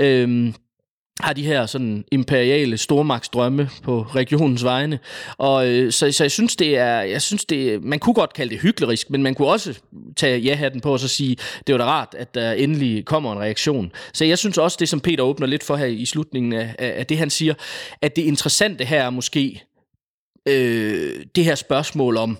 [0.00, 0.52] Øh,
[1.20, 4.98] har de her sådan imperiale stormagtsdrømme på regionens vegne.
[5.38, 8.54] Og øh, så, så jeg synes det er jeg synes det man kunne godt kalde
[8.54, 9.80] det hyklerisk, men man kunne også
[10.16, 11.36] tage ja-hatten på og så sige
[11.66, 13.92] det var da rart at der endelig kommer en reaktion.
[14.12, 17.06] Så jeg synes også det som Peter åbner lidt for her i slutningen af, af
[17.06, 17.54] det han siger,
[18.02, 19.62] at det interessante her er måske
[20.48, 22.38] øh, det her spørgsmål om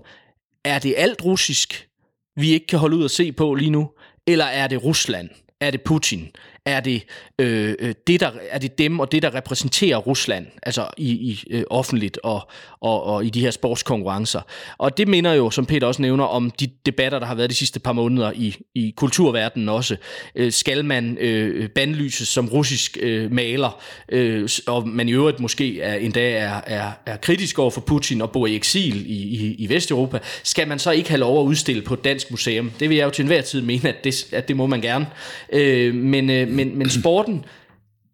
[0.65, 1.89] er det alt russisk
[2.37, 3.91] vi ikke kan holde ud at se på lige nu,
[4.27, 5.29] eller er det Rusland?
[5.61, 6.29] Er det Putin?
[6.67, 7.03] Er det,
[7.39, 11.45] øh, øh, det der, er det dem og det, der repræsenterer Rusland, altså i, i
[11.51, 12.49] øh, offentligt og,
[12.81, 14.41] og, og i de her sportskonkurrencer.
[14.79, 17.55] Og det minder jo, som Peter også nævner, om de debatter, der har været de
[17.55, 19.97] sidste par måneder i, i kulturverdenen også.
[20.35, 25.81] Øh, skal man øh, bandlyses som russisk øh, maler, øh, og man i øvrigt måske
[25.81, 29.55] er, endda er, er, er kritisk over for Putin og bor i eksil i, i,
[29.59, 32.71] i Vesteuropa, skal man så ikke have lov at udstille på et dansk museum?
[32.81, 35.07] Det vil jeg jo til enhver tid mene, at det, at det må man gerne.
[35.53, 37.45] Øh, men, øh, men, men sporten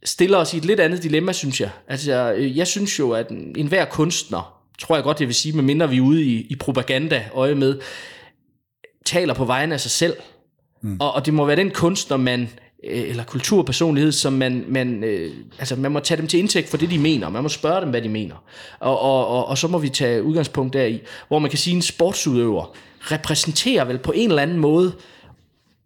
[0.04, 1.70] stiller os i et lidt andet dilemma, synes jeg.
[1.88, 5.90] Altså, øh, jeg synes jo, at enhver kunstner, tror jeg godt, jeg vil sige, medmindre
[5.90, 7.80] vi er ude i, i propaganda øje med,
[9.04, 10.16] taler på vegne af sig selv.
[10.82, 10.96] Mm.
[11.00, 12.48] Og, og det må være den kunstner, man
[12.84, 16.76] øh, eller kulturpersonlighed, som man, man, øh, altså man må tage dem til indtægt for
[16.76, 17.28] det, de mener.
[17.28, 18.44] Man må spørge dem, hvad de mener.
[18.80, 21.76] Og, og, og, og så må vi tage udgangspunkt deri, hvor man kan sige, at
[21.76, 24.92] en sportsudøver repræsenterer vel på en eller anden måde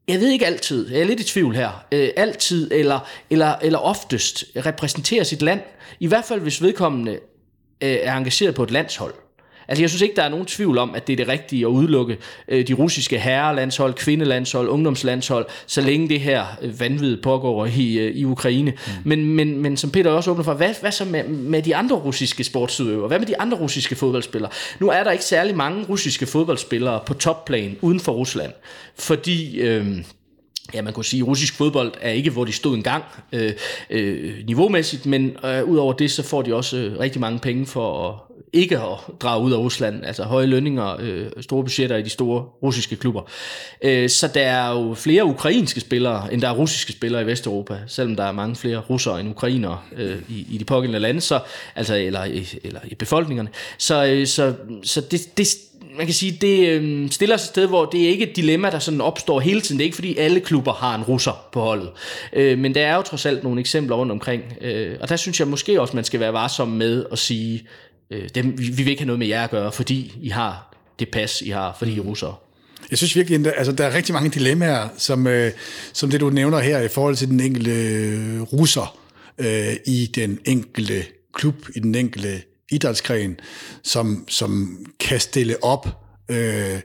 [0.09, 3.79] jeg ved ikke altid, jeg er lidt i tvivl her, øh, altid eller, eller, eller
[3.79, 5.61] oftest repræsenterer sit land,
[6.01, 7.19] i hvert fald hvis vedkommende øh,
[7.81, 9.15] er engageret på et landshold.
[9.73, 11.69] Altså jeg synes ikke, der er nogen tvivl om, at det er det rigtige at
[11.69, 12.19] udelukke
[12.49, 18.17] øh, de russiske herrelandshold, kvindelandshold, ungdomslandshold, så længe det her øh, vanvid pågår i, øh,
[18.17, 18.71] i Ukraine.
[18.71, 18.93] Mm.
[19.05, 21.97] Men, men, men som Peter også åbner for, hvad, hvad så med, med de andre
[21.97, 23.09] russiske sportsudøvere?
[23.09, 24.51] Hvad med de andre russiske fodboldspillere?
[24.81, 28.53] Nu er der ikke særlig mange russiske fodboldspillere på topplan uden for Rusland,
[28.99, 29.61] fordi...
[29.61, 29.87] Øh,
[30.75, 33.53] ja, man kunne sige, at russisk fodbold er ikke, hvor de stod engang øh,
[33.91, 38.09] øh, niveaumæssigt, men øh, udover det, så får de også øh, rigtig mange penge for
[38.09, 38.15] at
[38.53, 42.43] ikke at drage ud af Rusland, altså høje lønninger, øh, store budgetter i de store
[42.63, 43.23] russiske klubber.
[43.83, 47.79] Øh, så der er jo flere ukrainske spillere, end der er russiske spillere i Vesteuropa,
[47.87, 51.41] selvom der er mange flere russere end ukrainere øh, i, i de pågældende lande, så,
[51.77, 52.21] altså, eller,
[52.65, 53.49] eller i befolkningerne.
[53.79, 55.49] Så, øh, så, så det, det,
[55.97, 58.71] man kan sige, det øh, stiller sig et sted, hvor det er ikke et dilemma,
[58.71, 59.79] der sådan opstår hele tiden.
[59.79, 61.91] Det er ikke, fordi alle klubber har en russer på holdet.
[62.33, 64.43] Øh, men der er jo trods alt nogle eksempler rundt omkring.
[64.61, 67.67] Øh, og der synes jeg måske også, man skal være varsom med at sige,
[68.13, 70.75] øh, dem, vi, vi vil ikke have noget med jer at gøre, fordi I har
[70.99, 72.35] det pas, I har, fordi I er russere.
[72.91, 75.53] Jeg synes virkelig, at altså, der er rigtig mange dilemmaer, som, øh,
[75.93, 78.99] som det du nævner her i forhold til den enkelte øh, russer
[79.39, 81.05] øh, i den enkelte
[81.35, 83.41] klub, i den enkelte idrætsgren,
[83.83, 85.89] som, som kan stille op
[86.29, 86.81] øh,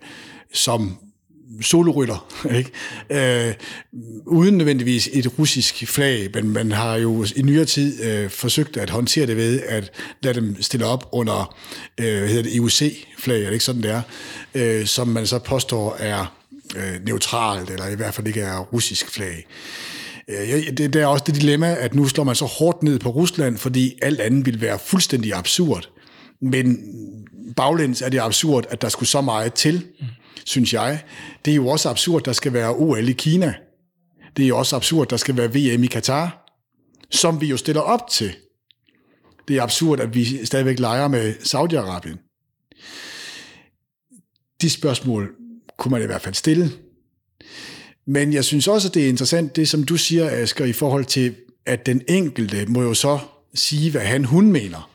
[0.53, 0.97] som
[1.61, 2.27] solorytter,
[2.57, 3.47] ikke?
[3.47, 3.53] Øh,
[4.25, 8.89] uden nødvendigvis et russisk flag, men man har jo i nyere tid øh, forsøgt at
[8.89, 9.91] håndtere det ved at
[10.23, 11.55] lade dem stille op under
[11.97, 14.01] øh, hvad hedder det, IOC-flag, er det ikke sådan det er,
[14.55, 16.35] øh, som man så påstår er
[16.75, 19.47] øh, neutralt, eller i hvert fald ikke er russisk flag.
[20.27, 23.09] Øh, det, det er også det dilemma, at nu slår man så hårdt ned på
[23.09, 25.89] Rusland, fordi alt andet vil være fuldstændig absurd.
[26.41, 26.77] Men
[27.55, 29.85] baglæns er det absurd, at der skulle så meget til.
[29.99, 30.05] Mm
[30.45, 31.03] synes jeg.
[31.45, 33.53] Det er jo også absurd, der skal være OL i Kina.
[34.37, 36.53] Det er jo også absurd, der skal være VM i Katar,
[37.11, 38.35] som vi jo stiller op til.
[39.47, 42.17] Det er absurd, at vi stadigvæk leger med Saudi-Arabien.
[44.61, 45.35] De spørgsmål
[45.77, 46.71] kunne man i hvert fald stille.
[48.07, 51.05] Men jeg synes også, at det er interessant, det som du siger, Asger, i forhold
[51.05, 51.35] til,
[51.65, 53.19] at den enkelte må jo så
[53.53, 54.91] sige, hvad han, hun mener.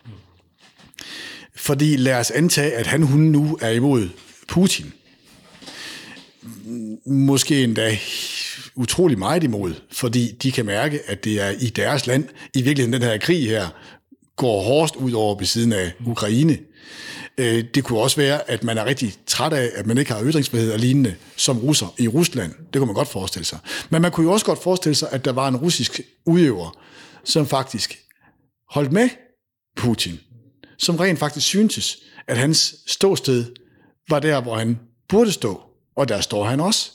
[1.56, 4.08] Fordi lad os antage, at han, hun nu er imod
[4.48, 4.92] Putin
[7.06, 7.98] måske endda
[8.74, 12.24] utrolig meget imod, fordi de kan mærke, at det er i deres land,
[12.54, 13.68] i virkeligheden den her krig her,
[14.36, 16.58] går hårdest ud over ved siden af Ukraine.
[17.38, 20.24] Øh, det kunne også være, at man er rigtig træt af, at man ikke har
[20.24, 22.52] ytringsfrihed og lignende som russer i Rusland.
[22.72, 23.58] Det kunne man godt forestille sig.
[23.90, 26.78] Men man kunne jo også godt forestille sig, at der var en russisk udøver,
[27.24, 27.98] som faktisk
[28.70, 29.08] holdt med
[29.76, 30.20] Putin,
[30.78, 31.96] som rent faktisk syntes,
[32.28, 33.44] at hans ståsted
[34.08, 34.78] var der, hvor han
[35.08, 35.71] burde stå.
[35.96, 36.90] Og der står han også.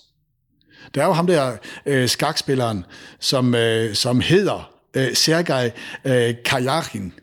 [0.96, 2.86] Der er jo ham der øh, skakspilleren,
[3.20, 5.72] som, øh, som hedder øh, Sergej
[6.06, 7.14] øh, Kajakin.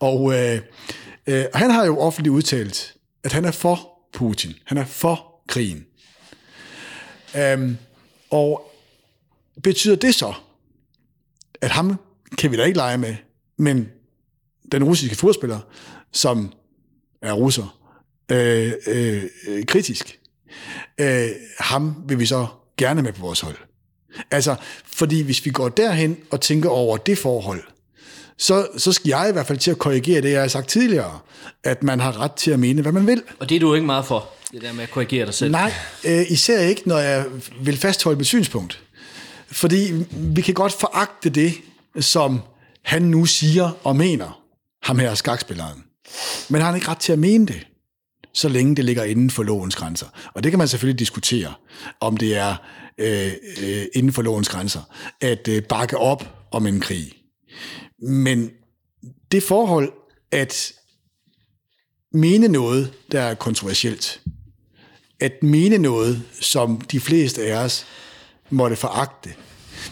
[0.00, 0.60] Og øh,
[1.26, 2.94] øh, han har jo offentligt udtalt,
[3.24, 4.54] at han er for Putin.
[4.64, 5.86] Han er for krigen.
[7.36, 7.78] Øhm,
[8.30, 8.72] og
[9.62, 10.34] betyder det så,
[11.60, 12.00] at ham
[12.38, 13.16] kan vi da ikke lege med,
[13.56, 13.88] men
[14.72, 15.60] den russiske fodspiller,
[16.12, 16.52] som
[17.22, 17.78] er russer,
[18.28, 20.18] øh, øh, øh kritisk,
[20.98, 21.28] øh,
[21.58, 22.46] ham vil vi så
[22.78, 23.56] gerne med på vores hold.
[24.30, 27.62] Altså, fordi hvis vi går derhen og tænker over det forhold,
[28.38, 31.18] så, så skal jeg i hvert fald til at korrigere det, jeg har sagt tidligere,
[31.64, 33.22] at man har ret til at mene, hvad man vil.
[33.38, 35.50] Og det er du ikke meget for, det der med at korrigere dig selv?
[35.50, 35.72] Nej,
[36.04, 37.26] øh, især ikke, når jeg
[37.60, 38.82] vil fastholde mit synspunkt.
[39.46, 41.54] Fordi vi kan godt foragte det,
[42.00, 42.40] som
[42.84, 44.42] han nu siger og mener,
[44.82, 45.84] ham her skakspilleren.
[46.48, 47.66] Men har han ikke ret til at mene det?
[48.34, 50.06] Så længe det ligger inden for lovens grænser.
[50.34, 51.54] Og det kan man selvfølgelig diskutere,
[52.00, 52.56] om det er
[52.98, 54.80] øh, øh, inden for lovens grænser,
[55.20, 57.12] at øh, bakke op om en krig.
[57.98, 58.50] Men
[59.32, 59.92] det forhold,
[60.30, 60.72] at
[62.12, 64.20] mene noget, der er kontroversielt,
[65.20, 67.86] at mene noget, som de fleste af os
[68.50, 69.34] måtte foragte.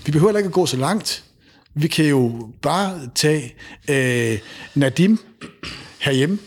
[0.07, 1.25] Vi behøver ikke at gå så langt.
[1.75, 3.55] Vi kan jo bare tage
[3.91, 4.39] øh,
[4.75, 5.19] Nadim
[6.01, 6.39] herhjemme,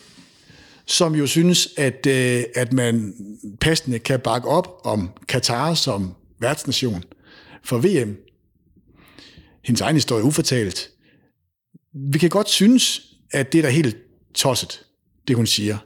[0.85, 3.13] som jo synes, at, øh, at man
[3.61, 7.03] passende kan bakke op om Katar som værtsnation
[7.63, 8.17] for VM.
[9.63, 10.89] Hendes egen historie er ufortalt.
[11.93, 13.97] Vi kan godt synes, at det er da helt
[14.33, 14.85] tosset,
[15.27, 15.77] det hun siger.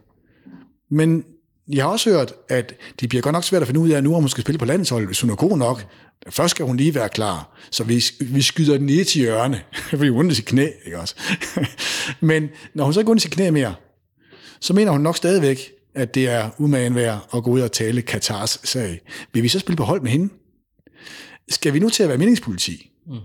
[0.89, 1.25] Men
[1.67, 4.15] jeg har også hørt, at det bliver godt nok svært at finde ud af nu,
[4.15, 5.85] om hun skal spille på landshold, hvis hun er god nok.
[6.29, 10.09] Først skal hun lige være klar, så vi, vi skyder den ned til hjørne, fordi
[10.09, 11.15] hun er sit knæ, ikke også?
[12.19, 13.75] Men når hun så ikke er sit knæ mere,
[14.59, 18.01] så mener hun nok stadigvæk, at det er umagen værd at gå ud og tale
[18.01, 19.01] Katars sag.
[19.33, 20.33] Vil vi så spille på hold med hende?
[21.49, 22.91] Skal vi nu til at være meningspoliti?
[23.07, 23.19] Mm.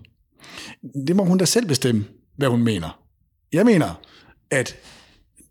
[1.06, 2.04] Det må hun da selv bestemme,
[2.36, 3.02] hvad hun mener.
[3.52, 3.94] Jeg mener,
[4.50, 4.76] at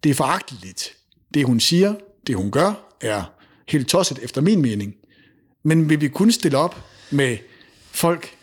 [0.03, 0.93] det er foragteligt.
[1.33, 1.95] Det hun siger,
[2.27, 3.23] det hun gør, er
[3.67, 4.95] helt tosset efter min mening.
[5.63, 7.37] Men vil vi kun stille op med
[7.91, 8.35] folk,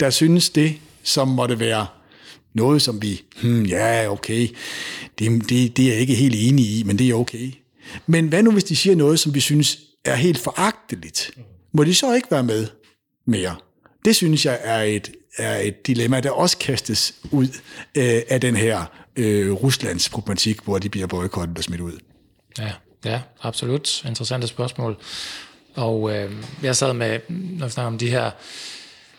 [0.00, 1.86] der synes det, som måtte være
[2.54, 4.48] noget, som vi, hmm, ja, okay,
[5.18, 7.52] det, det, det er jeg ikke helt enig i, men det er okay.
[8.06, 11.30] Men hvad nu, hvis de siger noget, som vi synes er helt foragteligt?
[11.72, 12.66] Må de så ikke være med
[13.26, 13.56] mere?
[14.04, 17.48] Det synes jeg er et, er et dilemma, der også kastes ud
[17.94, 18.84] øh, af den her
[19.16, 21.98] øh, Ruslands problematik, hvor de bliver boykottet og smidt ud.
[22.58, 22.72] Ja,
[23.04, 24.04] ja, absolut.
[24.04, 24.96] Interessante spørgsmål.
[25.74, 26.32] Og øh,
[26.62, 28.30] jeg sad med, når vi snakker om de her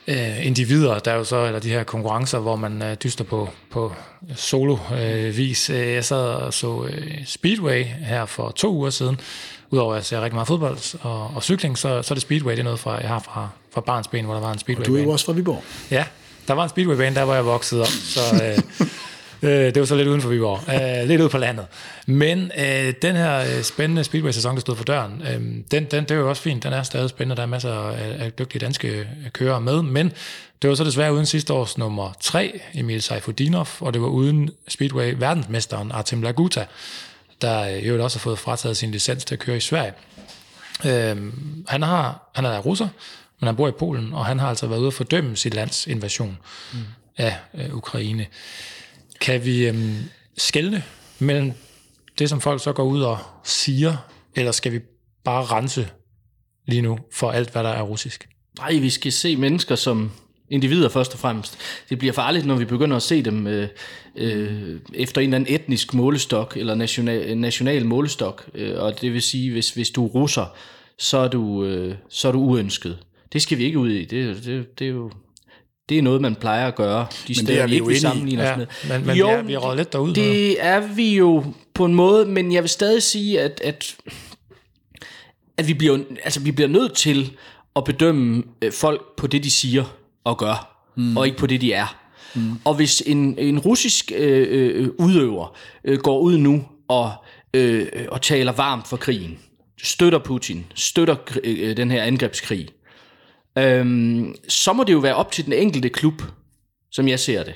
[0.08, 3.50] øh, individer, der er jo så, eller de her konkurrencer, hvor man øh, dyster på,
[3.70, 3.94] på
[4.36, 5.70] solo-vis.
[5.70, 9.20] Øh, jeg sad og så øh, Speedway her for to uger siden,
[9.70, 12.52] udover at jeg ser rigtig meget fodbold og, og cykling, så, så er det Speedway,
[12.52, 14.96] det er noget, fra, jeg har fra, fra barnsben, hvor der var en speedway Du
[14.96, 15.64] er jo også fra Viborg.
[15.92, 16.06] Ja,
[16.48, 18.88] der var en speedwaybane, der hvor jeg voksede op, så øh,
[19.44, 21.66] øh, det var så lidt uden for Viborg, øh, lidt ude på landet.
[22.06, 25.42] Men øh, den her spændende speedway-sæson, der stod for døren, øh,
[25.72, 28.26] den, den, det er jo også fint, den er stadig spændende, der er masser af,
[28.26, 30.14] af dygtige danske kørere med, men
[30.62, 34.50] det var så desværre uden sidste års nummer 3, Emil Seifudinov, og det var uden
[34.68, 36.66] speedway-verdensmesteren Artem Laguta,
[37.42, 39.94] der jo også har fået frataget sin licens til at køre i Sverige.
[40.86, 41.18] Øh,
[41.68, 42.88] han, har, han er russer,
[43.40, 45.88] men han bor i Polen, og han har altså været ude at fordømme sit lands
[45.88, 46.38] invasion
[46.74, 46.80] mm.
[47.18, 48.26] af øh, Ukraine.
[49.22, 49.96] Kan vi øhm,
[50.38, 50.84] skelne
[51.20, 51.52] mellem
[52.20, 53.98] det, som folk så går ud og siger,
[54.36, 54.80] eller skal vi
[55.24, 55.88] bare rense
[56.66, 58.30] lige nu for alt, hvad der er russisk?
[58.60, 60.12] Nej, vi skal se mennesker som
[60.50, 61.58] individer først og fremmest.
[61.90, 63.68] Det bliver farligt, når vi begynder at se dem øh,
[64.16, 68.50] øh, efter en eller anden etnisk målestok, eller national, national målestok.
[68.54, 70.46] Øh, og det vil sige, hvis, hvis du er russer,
[70.98, 72.98] så er du, øh, så er du uønsket.
[73.34, 74.06] Det skal vi ikke ud i.
[74.06, 75.12] Det, det, det er jo
[75.90, 77.08] det er noget, man plejer at gøre.
[77.28, 78.14] De men det er vi jo ikke ja,
[78.58, 78.68] med.
[78.90, 80.16] Men, men jo, vi er, vi er lidt derude.
[80.16, 83.96] Det er vi jo på en måde, men jeg vil stadig sige, at, at,
[85.58, 87.32] at vi, bliver, altså, vi bliver nødt til
[87.76, 89.84] at bedømme øh, folk på det, de siger
[90.24, 91.18] og gør, mm.
[91.18, 91.96] og ikke på det, de er.
[92.36, 92.52] Mm.
[92.66, 97.12] Og hvis en, en russisk øh, øh, udøver øh, går ud nu og,
[97.54, 99.40] øh, og taler varmt for krigen,
[99.84, 102.68] støtter Putin, støtter øh, den her angrebskrig,
[103.58, 106.22] øhm, så må det jo være op til den enkelte klub,
[106.92, 107.54] som jeg ser det.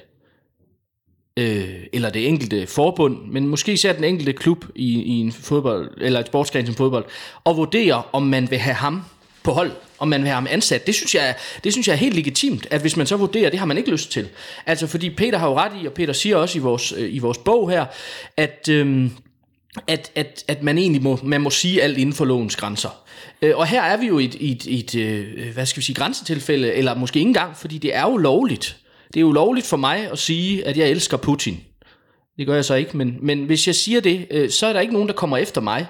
[1.38, 5.92] Øh, eller det enkelte forbund, men måske især den enkelte klub i, i en fodbold,
[6.02, 7.06] eller et sportsgren som fodbold,
[7.44, 9.04] og vurdere, om man vil have ham
[9.44, 10.88] på hold, om man vil have ham ansat.
[10.88, 13.60] Det synes, jeg, det synes jeg er helt legitimt, at hvis man så vurderer, det
[13.60, 14.30] har man ikke lyst til.
[14.66, 17.20] Altså fordi Peter har jo ret i, og Peter siger også i vores, øh, i
[17.20, 17.86] vores bog her,
[18.38, 18.70] at...
[18.70, 19.10] Øh,
[19.88, 22.90] at, at, at man egentlig må, man må sige alt inden for lovens grænser.
[23.42, 25.96] Øh, og her er vi jo i et, et, et, et, hvad skal vi sige,
[25.96, 28.78] grænsetilfælde, eller måske ikke engang, fordi det er jo lovligt.
[29.08, 31.64] Det er jo lovligt for mig at sige, at jeg elsker Putin.
[32.38, 34.80] Det gør jeg så ikke, men, men hvis jeg siger det, øh, så er der
[34.80, 35.86] ikke nogen, der kommer efter mig.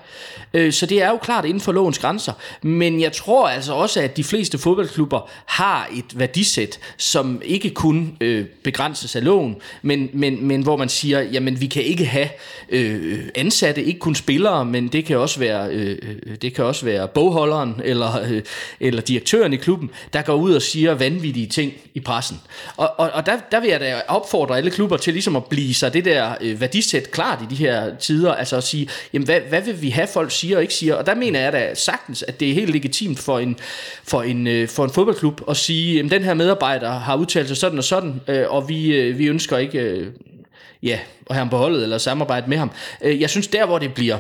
[0.54, 2.34] Øh, så det er jo klart inden for lovens grænser.
[2.62, 8.18] Men jeg tror altså også, at de fleste fodboldklubber har et værdisæt, som ikke kun
[8.22, 12.30] øh, begrænses af loven, men, men, men hvor man siger, jamen vi kan ikke have
[12.70, 16.86] øh, ansatte, ikke kun spillere, men det kan også være, øh, øh det kan også
[16.86, 18.42] være bogholderen eller, øh,
[18.80, 22.42] eller direktøren i klubben, der går ud og siger vanvittige ting i pressen.
[22.78, 25.74] Og, og, og der, der vil jeg da opfordre alle klubber til ligesom at blive
[25.74, 29.40] sig det der øh, værdisæt klart i de her tider, altså at sige, jamen hvad,
[29.40, 32.24] hvad vil vi have folk siger og ikke siger, og der mener jeg da sagtens,
[32.24, 33.60] at det er helt legitimt for en,
[34.04, 37.58] for en, øh, for en fodboldklub at sige, jamen den her medarbejder har udtalt sig
[37.58, 40.08] sådan og sådan, øh, og vi, øh, vi ønsker ikke øh,
[40.84, 42.72] ja, at have ham på holdet eller samarbejde med ham.
[43.02, 44.18] Øh, jeg synes der, hvor det bliver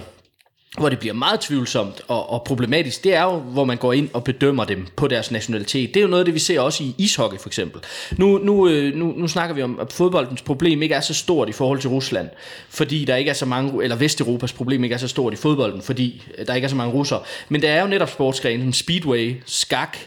[0.77, 4.09] hvor det bliver meget tvivlsomt og, og problematisk, det er jo, hvor man går ind
[4.13, 5.93] og bedømmer dem på deres nationalitet.
[5.93, 7.81] Det er jo noget af det, vi ser også i ishockey for eksempel.
[8.17, 11.49] Nu, nu, øh, nu, nu snakker vi om, at fodboldens problem ikke er så stort
[11.49, 12.29] i forhold til Rusland,
[12.69, 15.81] fordi der ikke er så mange, eller Vesteuropas problem ikke er så stort i fodbolden,
[15.81, 17.19] fordi der ikke er så mange russere.
[17.49, 19.97] Men der er jo netop sportsgrene som speedway, skak,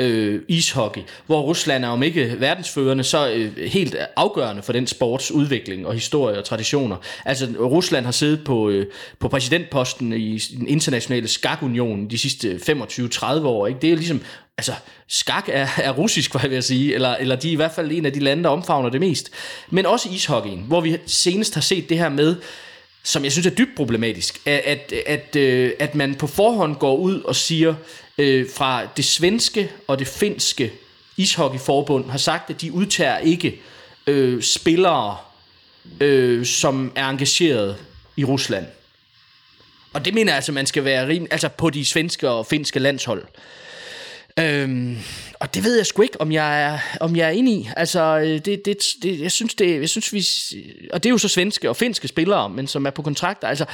[0.00, 5.30] øh, ishockey, hvor Rusland er om ikke verdensførende, så øh, helt afgørende for den sports
[5.30, 6.96] udvikling og historie og traditioner.
[7.24, 8.86] Altså Rusland har siddet på, øh,
[9.18, 13.66] på præsidentposten i den internationale skakunion de sidste 25-30 år.
[13.66, 13.80] Ikke?
[13.80, 14.20] Det er ligesom,
[14.58, 14.72] altså
[15.08, 17.92] skak er, er russisk, hvad jeg vil sige, eller, eller de er i hvert fald
[17.92, 19.30] en af de lande, der omfavner det mest.
[19.70, 22.36] Men også ishockeyen, hvor vi senest har set det her med,
[23.04, 26.96] som jeg synes er dybt problematisk, at, at, at, øh, at man på forhånd går
[26.96, 27.74] ud og siger,
[28.20, 30.72] øh, fra det svenske og det finske
[31.16, 33.60] ishockeyforbund har sagt, at de udtager ikke
[34.06, 35.16] øh, spillere,
[36.00, 37.76] øh, som er engageret
[38.16, 38.66] i Rusland.
[39.92, 42.78] Og det mener jeg altså, man skal være rim, altså på de svenske og finske
[42.78, 43.24] landshold.
[44.38, 44.98] Øhm,
[45.40, 47.68] og det ved jeg sgu ikke, om jeg er, om jeg er inde i.
[47.76, 50.26] Altså, øh, det, det, det, jeg synes, det, jeg synes, vi,
[50.92, 53.48] og det er jo så svenske og finske spillere, men som er på kontrakter.
[53.48, 53.64] Altså,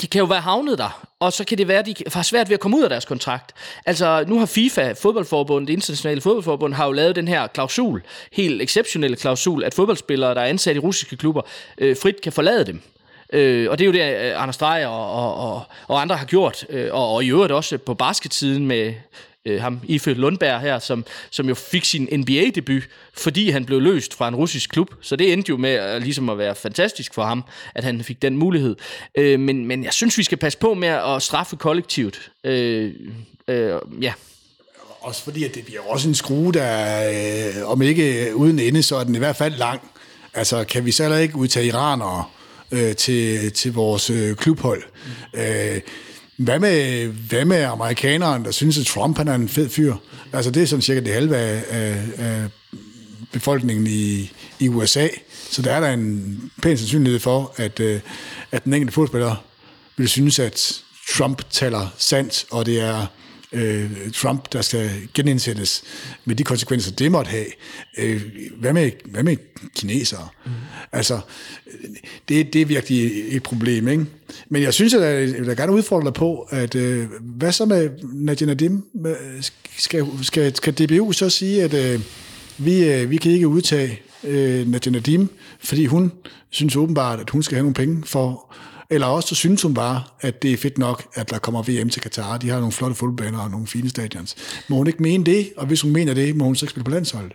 [0.00, 2.48] de kan jo være havnet der, og så kan det være, at de har svært
[2.48, 3.52] ved at komme ud af deres kontrakt.
[3.86, 8.02] Altså, nu har FIFA, fodboldforbundet, det internationale fodboldforbund, har jo lavet den her klausul,
[8.32, 11.42] helt exceptionelle klausul, at fodboldspillere, der er ansat i russiske klubber,
[11.78, 12.80] øh, frit kan forlade dem.
[13.32, 16.26] Øh, og det er jo det, øh, Anders Dreyer og, og, og, og andre har
[16.26, 18.94] gjort, øh, og, og i øvrigt også på basketsiden med
[19.46, 22.82] øh, ham, Ife Lundberg her, som, som jo fik sin NBA-debut,
[23.14, 24.94] fordi han blev løst fra en russisk klub.
[25.00, 27.44] Så det endte jo med at, ligesom at være fantastisk for ham,
[27.74, 28.76] at han fik den mulighed.
[29.18, 32.30] Øh, men, men jeg synes, vi skal passe på med at straffe kollektivt.
[32.44, 32.92] Øh,
[33.48, 34.12] øh, ja.
[35.00, 37.08] Også fordi, at det bliver også en skrue, der
[37.58, 39.80] øh, om ikke uden ende, så er den i hvert fald lang.
[40.34, 42.24] Altså, kan vi så heller ikke udtage iranere
[42.70, 44.82] øh, til, til vores øh, klubhold?
[45.34, 45.40] Mm.
[45.40, 45.80] Øh,
[46.36, 49.94] hvad med, hvad med amerikaneren, der synes, at Trump han er en fed fyr?
[50.32, 52.48] Altså, det er sådan cirka det halve af, af, af
[53.32, 55.08] befolkningen i, i USA.
[55.50, 58.00] Så der er der en pæn sandsynlighed for, at, øh,
[58.52, 59.44] at den enkelte fodspiller
[59.96, 63.06] vil synes, at Trump taler sandt, og det er
[63.56, 65.82] øh, Trump, der skal genindsættes
[66.24, 67.46] med de konsekvenser, det måtte have.
[67.98, 68.22] Øh,
[68.56, 69.36] hvad, med, hvad med
[69.76, 70.28] kinesere?
[70.44, 70.52] Mm.
[70.92, 71.20] Altså,
[72.28, 74.06] det, det er virkelig et problem, ikke?
[74.48, 77.64] Men jeg synes, at jeg, jeg vil gerne udfordre dig på, at øh, hvad så
[77.64, 78.84] med Nadia Nadim?
[79.78, 82.00] Skal, skal, skal DBU så sige, at øh,
[82.58, 85.28] vi, øh, vi kan ikke udtage øh, Nadia Nadim,
[85.60, 86.12] fordi hun
[86.50, 88.54] synes åbenbart, at hun skal have nogle penge for
[88.90, 91.88] eller også så synes hun bare, at det er fedt nok, at der kommer VM
[91.88, 92.38] til Katar.
[92.38, 94.36] De har nogle flotte fodboldbaner og nogle fine stadions.
[94.68, 95.52] Må hun ikke mene det?
[95.56, 97.32] Og hvis hun mener det, må hun så ikke spille på landsholdet?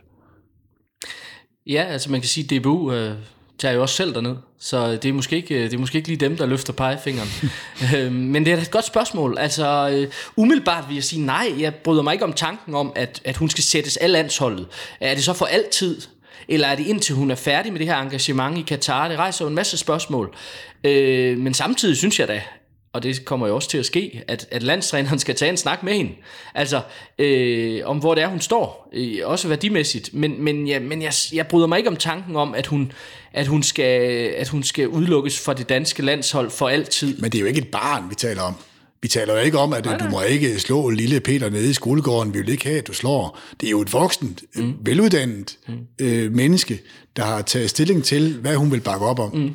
[1.67, 3.15] Ja, altså man kan sige, at DBU øh,
[3.59, 4.35] tager jo også selv derned.
[4.59, 7.29] Så det er måske ikke, det er måske ikke lige dem, der løfter pegefingeren.
[7.95, 9.37] øh, men det er et godt spørgsmål.
[9.39, 11.53] Altså, øh, umiddelbart vil jeg sige nej.
[11.59, 14.67] Jeg bryder mig ikke om tanken om, at, at hun skal sættes af landsholdet.
[14.99, 16.01] Er det så for altid?
[16.51, 19.07] Eller er det indtil hun er færdig med det her engagement i Katar?
[19.07, 20.35] Det rejser jo en masse spørgsmål.
[20.83, 22.41] Øh, men samtidig synes jeg da,
[22.93, 25.83] og det kommer jo også til at ske, at, at landstræneren skal tage en snak
[25.83, 26.11] med hende.
[26.55, 26.81] Altså,
[27.19, 28.89] øh, om hvor det er, hun står.
[28.93, 30.13] Øh, også værdimæssigt.
[30.13, 32.91] Men, men, ja, men jeg, jeg bryder mig ikke om tanken om, at hun,
[33.33, 34.01] at hun, skal,
[34.37, 37.17] at hun skal udelukkes fra det danske landshold for altid.
[37.17, 38.55] Men det er jo ikke et barn, vi taler om.
[39.01, 40.07] Vi taler jo ikke om, at nej, nej.
[40.07, 42.33] du må ikke slå lille Peter nede i skolegården.
[42.33, 43.39] Vi vil ikke have, at du slår.
[43.61, 44.73] Det er jo et voksent, mm.
[44.81, 45.73] veluddannet mm.
[45.99, 46.81] Øh, menneske,
[47.15, 49.35] der har taget stilling til, hvad hun vil bakke op om.
[49.35, 49.53] Mm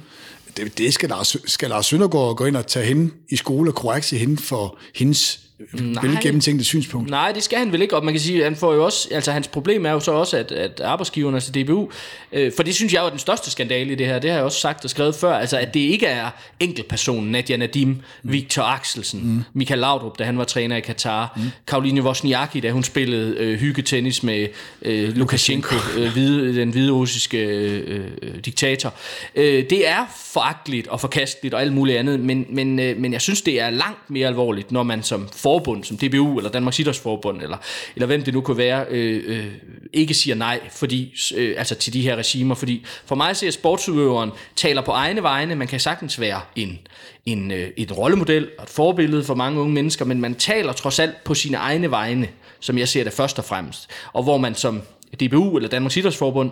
[0.56, 3.74] det, det skal, Lars, skal Lars Søndergaard gå ind og tage hende i skole og
[3.74, 5.40] korrekse hende for hendes
[5.72, 7.10] Nej, gennemtænkte synspunkt.
[7.10, 9.08] Nej, det skal han vel ikke, og man kan sige, at han får jo også,
[9.12, 11.90] altså hans problem er jo så også, at, at arbejdsgiverne, altså DBU,
[12.32, 14.44] øh, for det synes jeg er den største skandale i det her, det har jeg
[14.44, 16.30] også sagt og skrevet før, altså at det ikke er
[16.60, 18.02] enkeltpersonen, Nadia Nadim, mm.
[18.22, 19.42] Victor Axelsen, mm.
[19.52, 21.42] Michael Laudrup, da han var træner i Katar, mm.
[21.66, 24.48] Karoline Wozniacki, da hun spillede øh, hyggetennis med
[24.82, 28.94] øh, Lukashenko, øh, hvide, den hvide russiske øh, øh, diktator.
[29.34, 33.20] Øh, det er foragteligt og forkasteligt og alt muligt andet, men, men, øh, men jeg
[33.20, 37.42] synes, det er langt mere alvorligt, når man som forbund, som DBU eller Danmarks Idrætsforbund,
[37.42, 37.56] eller,
[37.94, 39.46] eller hvem det nu kunne være, øh, øh,
[39.92, 42.54] ikke siger nej fordi, øh, altså til de her regimer.
[42.54, 45.54] Fordi for mig ser sportsudøveren taler på egne vegne.
[45.54, 46.78] Man kan sagtens være en,
[47.26, 50.98] en, øh, et rollemodel og et forbillede for mange unge mennesker, men man taler trods
[50.98, 52.28] alt på sine egne vegne,
[52.60, 53.90] som jeg ser det først og fremmest.
[54.12, 54.82] Og hvor man som
[55.20, 56.50] DBU eller Danmarks Idrætsforbund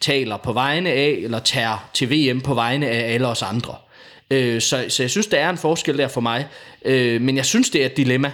[0.00, 3.74] taler på vegne af, eller tager til VM på vegne af alle os andre.
[4.32, 6.48] Øh, så, så jeg synes, der er en forskel der for mig.
[6.84, 8.32] Øh, men jeg synes, det er et dilemma.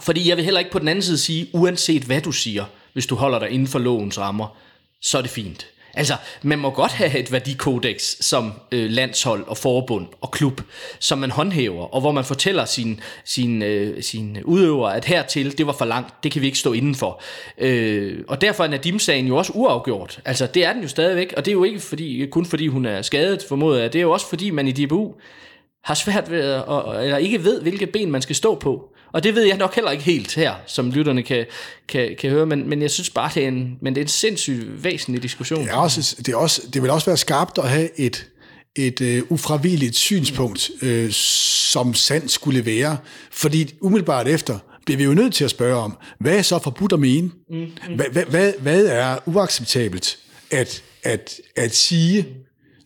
[0.00, 3.06] Fordi jeg vil heller ikke på den anden side sige, uanset hvad du siger, hvis
[3.06, 4.56] du holder dig inden for lovens rammer,
[5.00, 5.66] så er det fint.
[5.94, 10.60] Altså, man må godt have et værdikodex som øh, landshold og forbund og klub,
[10.98, 15.66] som man håndhæver, og hvor man fortæller sine sin, øh, sin udøvere, at hertil, det
[15.66, 17.22] var for langt, det kan vi ikke stå indenfor.
[17.58, 20.20] Øh, og derfor er Nadim-sagen jo også uafgjort.
[20.24, 22.84] Altså, det er den jo stadigvæk, og det er jo ikke fordi, kun fordi hun
[22.84, 23.92] er skadet, formoder jeg.
[23.92, 25.14] Det er jo også fordi, man i DBU
[25.84, 26.64] har svært ved, at,
[27.02, 28.90] eller ikke ved, hvilke ben man skal stå på.
[29.12, 31.46] Og det ved jeg nok heller ikke helt her, som lytterne kan,
[31.88, 34.08] kan, kan høre, men, men jeg synes bare, det er en, men det er en
[34.08, 35.60] sindssygt væsentlig diskussion.
[35.60, 38.26] Det, er også, det, er også, det vil også være skarpt at have et,
[38.76, 42.96] et uh, ufravilligt synspunkt, uh, som sand skulle være.
[43.30, 46.92] Fordi umiddelbart efter bliver vi jo nødt til at spørge om, hvad er så forbudt
[46.92, 47.30] at mene?
[47.50, 47.94] Mm, mm.
[47.94, 50.18] Hvad, hvad, hvad, hvad er uacceptabelt
[50.50, 52.26] at, at, at sige?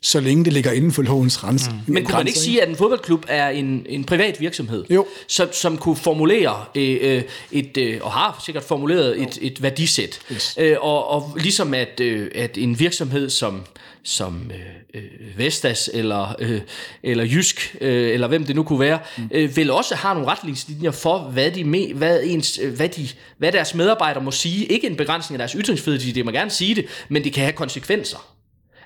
[0.05, 1.69] Så længe det ligger inden for lovens rens.
[1.69, 1.95] Mm.
[1.95, 5.07] Men kunne man ikke sige, at en fodboldklub er en, en privat virksomhed, jo.
[5.27, 10.19] Som, som kunne formulere øh, øh, et, øh, og har sikkert formuleret et, et værdisæt,
[10.33, 10.55] yes.
[10.61, 13.61] øh, og, og ligesom at, øh, at en virksomhed som
[14.07, 16.61] som øh, øh, Vestas eller, øh,
[17.03, 19.29] eller Jysk, øh, eller hvem det nu kunne være, mm.
[19.31, 23.09] øh, vil også have nogle retningslinjer for, hvad, de me, hvad, ens, øh, hvad, de,
[23.39, 24.67] hvad deres medarbejdere må sige.
[24.67, 27.53] Ikke en begrænsning af deres ytringsfrihed, de må gerne sige det, men det kan have
[27.53, 28.34] konsekvenser.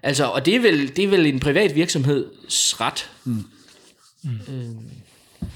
[0.03, 3.11] Altså, og det er vel, det er vel en privat virksomheds ret.
[3.24, 3.44] Mm.
[4.22, 4.30] Mm.
[4.49, 5.49] Øh.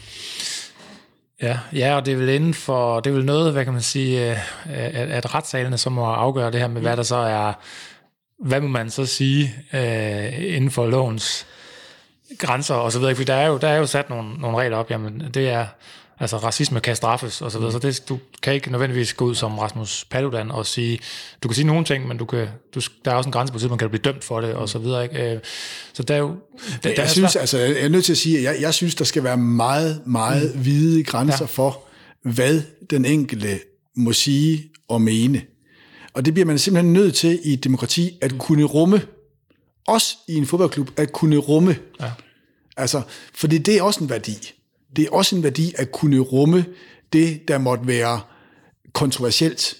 [1.43, 3.83] Ja, ja, og det er vel inden for, det er vel noget, hvad kan man
[3.83, 7.53] sige, øh, at, at retssalene så må afgøre det her med, hvad der så er,
[8.39, 11.47] hvad må man så sige øh, inden for lovens
[12.39, 14.77] grænser og så videre, for der er jo, der er jo sat nogle, nogle regler
[14.77, 15.67] op, jamen det er,
[16.23, 17.81] Altså racisme kan straffes og så videre, mm.
[17.81, 20.99] så det, du kan ikke nødvendigvis gå ud som Rasmus Paludan og sige,
[21.43, 23.59] du kan sige nogle ting, men du kan, du, der er også en grænse på
[23.59, 25.03] tid, man kan blive dømt for det og så videre.
[25.03, 25.33] Ikke?
[25.33, 25.41] Øh,
[25.93, 26.29] så der er jo...
[26.29, 28.75] Der, jeg, der er synes, altså, jeg er nødt til at sige, at jeg, jeg
[28.75, 30.61] synes, der skal være meget, meget mm.
[30.61, 31.47] hvide grænser ja.
[31.47, 31.83] for,
[32.23, 33.61] hvad den enkelte
[33.97, 35.43] må sige og mene.
[36.15, 39.03] Og det bliver man simpelthen nødt til i et demokrati at kunne rumme.
[39.89, 41.77] Også i en fodboldklub, at kunne rumme.
[42.01, 42.11] Ja.
[42.77, 43.03] Altså,
[43.35, 44.53] fordi det er også en værdi.
[44.97, 46.65] Det er også en værdi at kunne rumme
[47.13, 48.21] det, der måtte være
[48.93, 49.77] kontroversielt,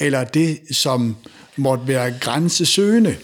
[0.00, 1.16] eller det, som
[1.56, 3.16] måtte være grænsesøgende.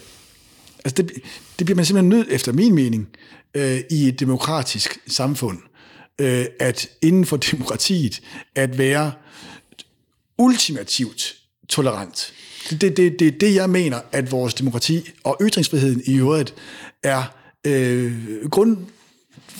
[0.85, 1.11] Altså, det,
[1.59, 3.07] det bliver man simpelthen nødt, efter min mening,
[3.53, 5.57] øh, i et demokratisk samfund,
[6.19, 8.21] øh, at inden for demokratiet,
[8.55, 9.11] at være
[10.37, 11.35] ultimativt
[11.69, 12.33] tolerant.
[12.69, 16.53] Det er det, det, det, det, jeg mener, at vores demokrati og ytringsfriheden i øvrigt
[17.03, 17.23] er
[17.67, 18.49] øh,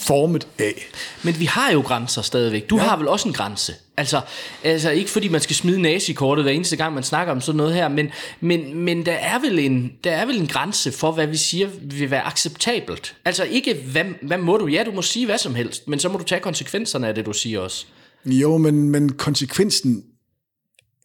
[0.02, 0.89] grundformet af.
[1.24, 2.70] Men vi har jo grænser stadigvæk.
[2.70, 2.84] Du ja.
[2.84, 3.74] har vel også en grænse.
[3.97, 4.22] Altså,
[4.64, 7.74] altså ikke fordi man skal smide nazikortet hver eneste gang, man snakker om sådan noget
[7.74, 11.28] her, men, men, men der, er vel en, der er vel en grænse for, hvad
[11.28, 13.16] vi siger vil være acceptabelt.
[13.26, 14.68] Altså ikke, hvad, hvad må du?
[14.68, 17.26] Ja, du må sige hvad som helst, men så må du tage konsekvenserne af det,
[17.26, 17.86] du siger også.
[18.26, 20.04] Jo, men, men konsekvensen,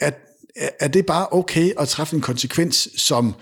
[0.00, 0.10] er,
[0.80, 3.34] er det bare okay at træffe en konsekvens som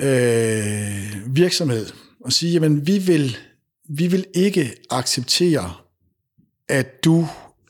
[0.00, 1.86] øh, virksomhed
[2.24, 3.36] og sige, jamen vi vil,
[3.88, 5.74] vi vil ikke acceptere,
[6.68, 7.28] at du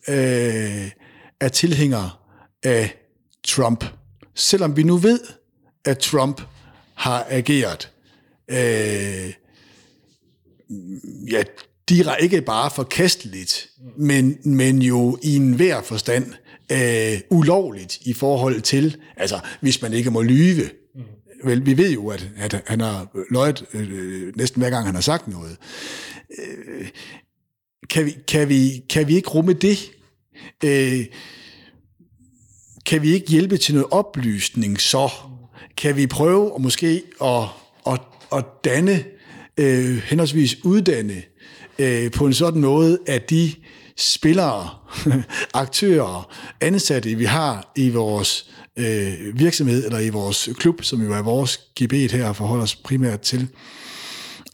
[0.08, 0.90] øh,
[1.40, 2.20] er tilhænger
[2.62, 2.96] af
[3.44, 3.84] Trump.
[4.34, 5.20] Selvom vi nu ved,
[5.84, 6.40] at Trump
[6.94, 7.90] har ageret
[8.48, 9.32] øh,
[11.30, 11.42] ja,
[11.88, 16.32] de ikke bare forkasteligt, men, men jo i enhver forstand
[16.72, 20.70] øh, ulovligt i forhold til, altså hvis man ikke må lyve.
[21.44, 25.02] Vel, vi ved jo, at, at han har løjet øh, næsten hver gang, han har
[25.02, 25.56] sagt noget.
[26.38, 26.88] Øh,
[27.90, 29.92] kan, vi, kan, vi, kan vi ikke rumme det?
[30.64, 31.06] Øh,
[32.86, 35.10] kan vi ikke hjælpe til noget oplysning så?
[35.76, 37.42] Kan vi prøve at måske at,
[37.86, 38.00] at,
[38.32, 39.04] at danne,
[39.56, 41.22] øh, henholdsvis uddanne,
[41.78, 43.52] øh, på en sådan måde, at de
[43.96, 44.70] spillere,
[45.54, 51.22] aktører, ansatte, vi har i vores øh, virksomhed, eller i vores klub, som jo er
[51.22, 53.48] vores gebet her, forholder os primært til,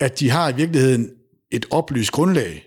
[0.00, 1.10] at de har i virkeligheden
[1.50, 2.64] et oplyst grundlag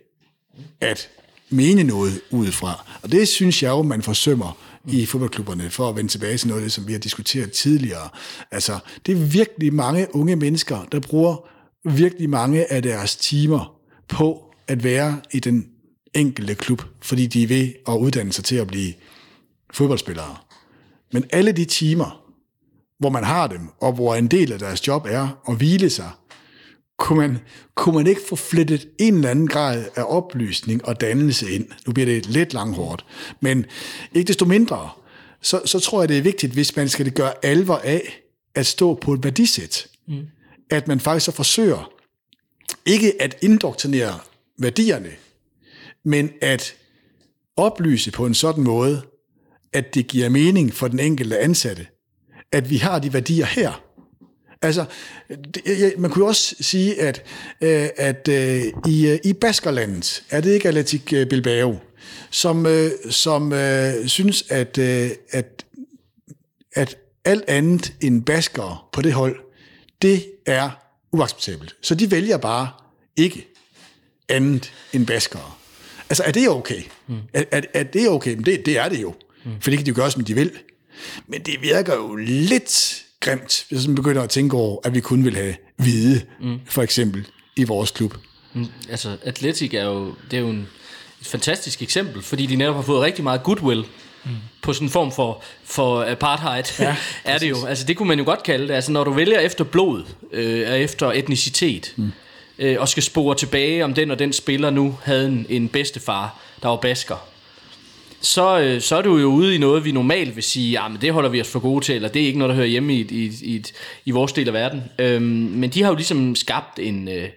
[0.82, 1.10] at
[1.50, 2.86] mene noget udefra.
[3.04, 6.62] Og det synes jeg jo, man forsømmer i fodboldklubberne, for at vende tilbage til noget
[6.62, 8.10] af det, som vi har diskuteret tidligere.
[8.52, 11.50] Altså, det er virkelig mange unge mennesker, der bruger
[11.86, 13.76] virkelig mange af deres timer
[14.08, 15.68] på at være i den
[16.14, 18.94] enkelte klub, fordi de er ved at uddanne sig til at blive
[19.74, 20.38] fodboldspillere.
[21.14, 22.24] Men alle de timer,
[23.00, 26.12] hvor man har dem, og hvor en del af deres job er at hvile sig,
[26.98, 27.40] kunne man,
[27.76, 31.68] kunne man ikke få flettet en eller anden grad af oplysning og dannelse ind.
[31.88, 33.06] Nu bliver det lidt langhårdt.
[33.42, 33.66] Men
[34.14, 34.90] ikke desto mindre,
[35.42, 38.24] så, så tror jeg, det er vigtigt, hvis man skal gøre alvor af
[38.56, 39.88] at stå på et værdisæt.
[40.08, 40.28] Mm.
[40.70, 41.92] At man faktisk så forsøger
[42.86, 44.20] ikke at indoktrinere
[44.58, 45.12] værdierne,
[46.04, 46.76] men at
[47.58, 49.02] oplyse på en sådan måde,
[49.74, 51.88] at det giver mening for den enkelte ansatte,
[52.52, 53.84] at vi har de værdier her.
[54.62, 54.86] Altså,
[55.54, 57.24] det, man kunne også sige, at,
[57.62, 61.80] øh, at øh, i, øh, i Baskerlandet er det ikke Atletic Bilbao,
[62.32, 62.68] som,
[63.10, 63.54] som
[64.06, 65.66] synes, at, at,
[66.74, 69.40] at alt andet end baskere på det hold,
[70.02, 70.70] det er
[71.12, 71.76] uacceptabelt.
[71.82, 72.70] Så de vælger bare
[73.16, 73.48] ikke
[74.30, 75.52] andet end baskere.
[76.10, 76.82] Altså, er det okay?
[77.08, 77.16] Mm.
[77.34, 78.36] Er, er, er det okay?
[78.36, 79.14] Men det, det er det jo.
[79.44, 79.52] Mm.
[79.60, 80.52] For det kan de jo gøre, som de vil.
[81.28, 85.26] Men det virker jo lidt grimt, hvis man begynder at tænke over, at vi kun
[85.26, 86.60] vil have hvide, mm.
[86.66, 88.18] for eksempel, i vores klub.
[88.54, 88.66] Mm.
[88.90, 90.68] Altså, Atletic er jo, det er jo en,
[91.22, 93.86] et fantastisk eksempel, fordi de netop har fået rigtig meget goodwill
[94.26, 94.32] mm.
[94.62, 96.96] på sådan en form for, for apartheid, ja,
[97.34, 97.66] er det jo.
[97.66, 98.74] Altså, det kunne man jo godt kalde det.
[98.74, 102.12] Altså, når du vælger efter blod, øh, efter etnicitet, mm
[102.60, 106.40] øh, og skal spore tilbage, om den og den spiller nu havde en, en bedstefar,
[106.62, 107.28] der var basker,
[108.24, 111.02] så, øh, så er du jo ude i noget, vi normalt vil sige, ja, men
[111.02, 112.94] det holder vi os for gode til, eller det er ikke noget, der hører hjemme
[112.94, 113.64] i, i, i,
[114.06, 114.84] i vores del af verden.
[115.00, 117.30] Øhm, men de har jo ligesom skabt en, øh,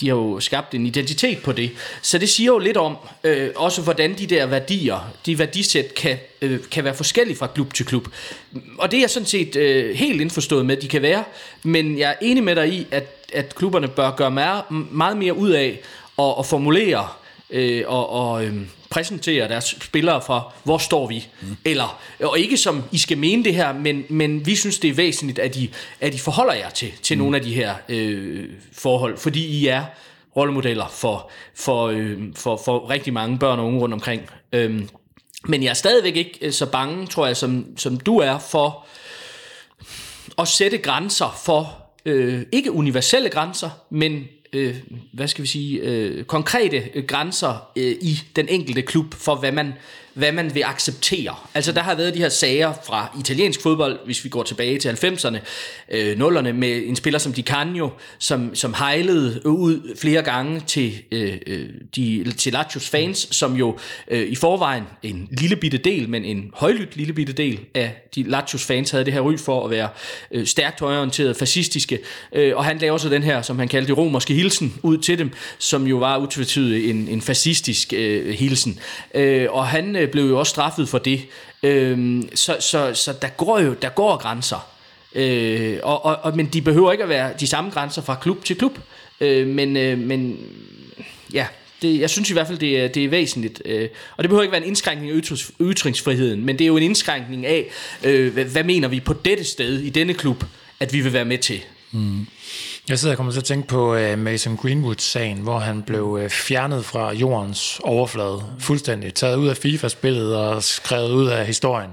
[0.00, 1.70] de har jo skabt en identitet på det.
[2.02, 6.18] Så det siger jo lidt om, øh, også hvordan de der værdier, de værdisæt kan,
[6.42, 8.08] øh, kan være forskellige fra klub til klub.
[8.78, 11.24] Og det er jeg sådan set øh, helt indforstået med, at de kan være.
[11.62, 15.36] Men jeg er enig med dig i, at, at klubberne bør gøre meget, meget mere
[15.36, 15.80] ud af
[16.18, 17.08] at, at formulere
[17.50, 18.54] øh, og, og øh,
[18.94, 21.26] præsentere deres spillere fra, hvor står vi?
[21.40, 21.56] Mm.
[21.64, 24.94] Eller, og ikke som, I skal mene det her, men, men vi synes, det er
[24.94, 25.70] væsentligt, at I,
[26.00, 27.22] at I forholder jer til, til mm.
[27.22, 29.84] nogle af de her øh, forhold, fordi I er
[30.36, 34.22] rollemodeller for, for, øh, for, for rigtig mange børn og unge rundt omkring.
[34.52, 34.88] Øhm,
[35.44, 38.86] men jeg er stadigvæk ikke øh, så bange, tror jeg, som, som du er, for
[40.38, 44.24] at sætte grænser for, øh, ikke universelle grænser, men
[44.54, 44.76] øh,
[45.12, 49.52] hvad skal vi sige, øh, konkrete øh, grænser øh, i den enkelte klub for, hvad
[49.52, 49.72] man,
[50.14, 51.34] hvad man vil acceptere.
[51.54, 54.88] Altså der har været de her sager fra italiensk fodbold, hvis vi går tilbage til
[54.88, 55.38] 90'erne,
[55.90, 61.02] øh, 0'erne, med en spiller som Di Canio, som, som hejlede ud flere gange til,
[61.12, 63.78] øh, øh, de, til Lazios fans, som jo
[64.10, 68.22] øh, i forvejen en lille bitte del, men en højlydt lille bitte del af de
[68.22, 69.88] Lazios fans havde det her ry for at være
[70.30, 71.98] øh, stærkt højorienterede, fascistiske,
[72.32, 75.30] øh, og han lavede så den her, som han kaldte romerske hilsen, ud til dem,
[75.58, 78.78] som jo var utvetydigt en, en fascistisk øh, hilsen.
[79.14, 81.26] Øh, og han øh, Øh, blev jo også straffet for det.
[81.62, 84.68] Øh, så, så, så der går jo der går grænser.
[85.14, 88.44] Øh, og, og, og, men de behøver ikke at være de samme grænser fra klub
[88.44, 88.78] til klub.
[89.20, 90.38] Øh, men, øh, men
[91.32, 91.46] ja,
[91.82, 93.62] det, jeg synes i hvert fald, det er, det er væsentligt.
[93.64, 96.76] Øh, og det behøver ikke være en indskrænkning af ytrings, ytringsfriheden, men det er jo
[96.76, 97.70] en indskrænkning af,
[98.04, 100.44] øh, hvad, hvad mener vi på dette sted i denne klub,
[100.80, 101.60] at vi vil være med til.
[101.92, 102.26] Mm.
[102.88, 106.28] Jeg sidder og kommer til at tænke på uh, Mason Greenwood-sagen, hvor han blev uh,
[106.28, 111.90] fjernet fra jordens overflade, fuldstændig taget ud af FIFA-spillet og skrevet ud af historien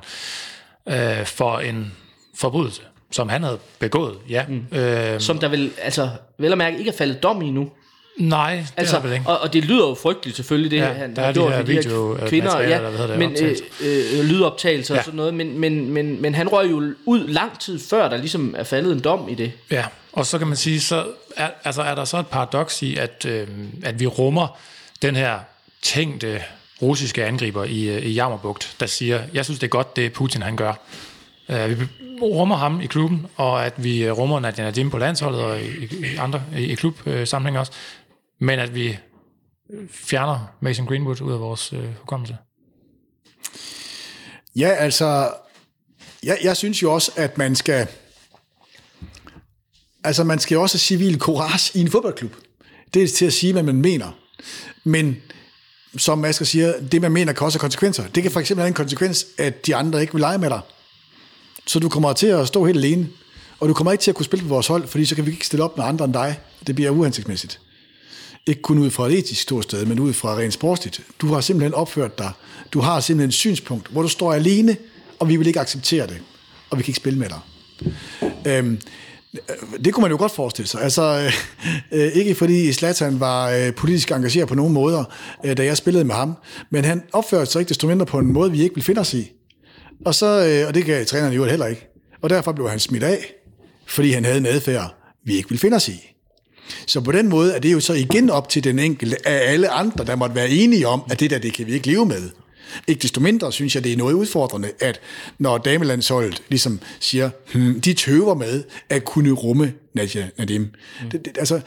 [0.85, 1.93] uh, for en
[2.35, 2.81] forbrydelse,
[3.11, 4.45] som han havde begået, ja.
[4.47, 4.65] Mm.
[4.71, 7.69] Uh, som der vil, altså, vel at mærke ikke er faldet dom i nu.
[8.17, 9.27] Nej, det altså, er det ikke.
[9.27, 11.63] Og, og det lyder jo frygteligt selvfølgelig, det ja, han der har gjort de her,
[11.63, 14.99] video, de kvinder, ja, eller hvad det, men øh, øh, lydoptagelser ja.
[14.99, 18.17] og sådan noget, men, men, men, men han røg jo ud lang tid før, der
[18.17, 19.51] ligesom er faldet en dom i det.
[19.71, 21.05] Ja, og så kan man sige, så
[21.37, 23.47] er, altså er der så et paradoks i, at, øh,
[23.83, 24.59] at vi rummer
[25.01, 25.39] den her
[25.81, 26.41] tænkte
[26.81, 30.41] russiske angriber i, øh, i Jammerbugt, der siger, jeg synes det er godt, det Putin
[30.41, 30.73] han gør.
[31.49, 31.85] Uh, vi
[32.21, 36.15] rummer ham i klubben, og at vi rummer Nadia Nadim på landsholdet og i, i
[36.19, 37.71] andre i, i klubsammenhæng også
[38.41, 38.97] men at vi
[39.91, 42.37] fjerner Mason Greenwood ud af vores øh, hukommelse.
[44.55, 45.33] Ja, altså,
[46.23, 47.87] jeg, jeg synes jo også, at man skal,
[50.03, 52.35] altså man skal også have civil courage i en fodboldklub.
[52.93, 54.11] Det er til at sige, hvad man mener.
[54.83, 55.15] Men
[55.97, 58.07] som Asger siger, det man mener kan også have konsekvenser.
[58.07, 60.61] Det kan for eksempel have en konsekvens, at de andre ikke vil lege med dig.
[61.67, 63.09] Så du kommer til at stå helt alene.
[63.59, 65.31] Og du kommer ikke til at kunne spille på vores hold, fordi så kan vi
[65.31, 66.39] ikke stille op med andre end dig.
[66.67, 67.59] Det bliver uhensigtsmæssigt.
[68.47, 71.01] Ikke kun ud fra et etisk ståsted, men ud fra rent sportsligt.
[71.21, 72.31] Du har simpelthen opført dig.
[72.73, 74.77] Du har simpelthen et synspunkt, hvor du står alene,
[75.19, 76.21] og vi vil ikke acceptere det.
[76.69, 77.39] Og vi kan ikke spille med dig.
[78.47, 78.79] Øhm,
[79.33, 80.81] øh, det kunne man jo godt forestille sig.
[80.81, 81.31] Altså,
[81.91, 85.03] øh, øh, ikke fordi Zlatan var øh, politisk engageret på nogen måder,
[85.45, 86.33] øh, da jeg spillede med ham,
[86.69, 89.13] men han opførte sig ikke desto mindre på en måde, vi ikke vil finde os
[89.13, 89.31] i.
[90.05, 91.87] Og, så, øh, og det gav træneren jo heller ikke.
[92.21, 93.33] Og derfor blev han smidt af,
[93.87, 96.10] fordi han havde en adfærd, vi ikke vil finde os i.
[96.87, 99.69] Så på den måde er det jo så igen op til den enkelte af alle
[99.69, 102.29] andre, der måtte være enige om, at det der, det kan vi ikke leve med.
[102.87, 104.99] Ikke desto mindre synes jeg, det er noget udfordrende, at
[105.39, 110.61] når damelandsholdet ligesom siger, hmm, de tøver med at kunne rumme Nadia Nadim.
[110.61, 111.09] Mm.
[111.09, 111.61] Det, det, altså,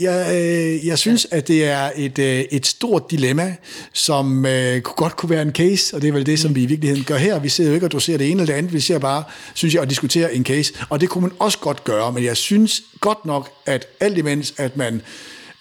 [0.00, 3.56] jeg, øh, jeg synes, at det er et, øh, et stort dilemma,
[3.92, 6.66] som øh, godt kunne være en case, og det er vel det, som vi i
[6.66, 7.38] virkeligheden gør her.
[7.38, 9.24] Vi ser jo ikke og doserer det ene eller det andet, vi ser bare,
[9.54, 12.36] synes jeg, at diskutere en case, og det kunne man også godt gøre, men jeg
[12.36, 15.02] synes godt nok, at alt imens, at man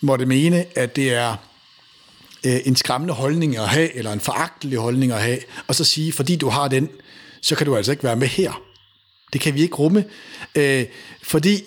[0.01, 1.35] måtte mene, at det er
[2.45, 6.13] øh, en skræmmende holdning at have, eller en foragtelig holdning at have, og så sige,
[6.13, 6.89] fordi du har den,
[7.41, 8.61] så kan du altså ikke være med her.
[9.33, 10.05] Det kan vi ikke rumme,
[10.55, 10.85] øh,
[11.23, 11.63] fordi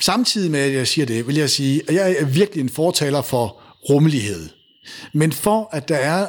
[0.00, 3.22] samtidig med, at jeg siger det, vil jeg sige, at jeg er virkelig en fortaler
[3.22, 4.48] for rummelighed.
[5.14, 6.28] Men for at der er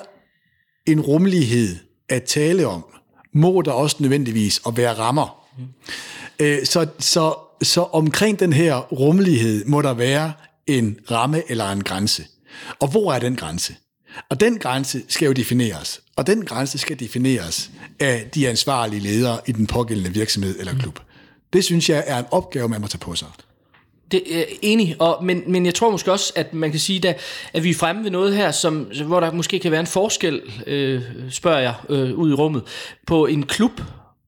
[0.86, 1.76] en rummelighed
[2.10, 2.86] at tale om,
[3.34, 5.46] må der også nødvendigvis at være rammer.
[5.58, 6.66] Mm.
[6.66, 10.34] Så, så, så omkring den her rummelighed må der være
[10.68, 12.26] en ramme eller en grænse.
[12.80, 13.76] Og hvor er den grænse?
[14.30, 16.02] Og den grænse skal jo defineres.
[16.16, 21.00] Og den grænse skal defineres af de ansvarlige ledere i den pågældende virksomhed eller klub.
[21.54, 23.28] Det synes jeg er en opgave, man må tage på sig.
[24.12, 27.14] Det er enig, og, men, men jeg tror måske også, at man kan sige, da,
[27.54, 30.42] at vi er fremme ved noget her, som, hvor der måske kan være en forskel,
[30.68, 32.64] øh, spørger jeg, øh, ud i rummet,
[33.08, 33.82] på en klub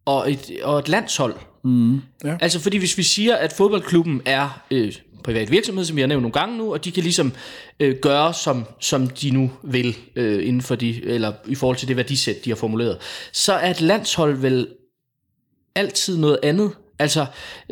[0.05, 1.35] og et, og et landshold.
[1.63, 2.37] Mm, ja.
[2.41, 4.93] Altså fordi hvis vi siger, at fodboldklubben er øh,
[5.23, 7.33] privat virksomhed, som vi har nævnt nogle gange nu, og de kan ligesom
[7.79, 11.87] øh, gøre, som, som de nu vil, øh, inden for de, eller i forhold til
[11.87, 12.97] det værdisæt, de har formuleret,
[13.31, 14.67] så er et landshold vel
[15.75, 16.71] altid noget andet
[17.01, 17.25] Altså,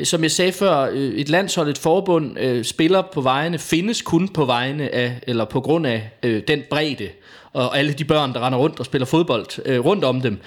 [0.04, 4.28] som jeg sagde før, øh, et landshold, et forbund, øh, spiller på vejene, findes kun
[4.28, 7.10] på vejene af, eller på grund af øh, den bredde,
[7.54, 10.38] og alle de børn, der render rundt og spiller fodbold øh, rundt om dem.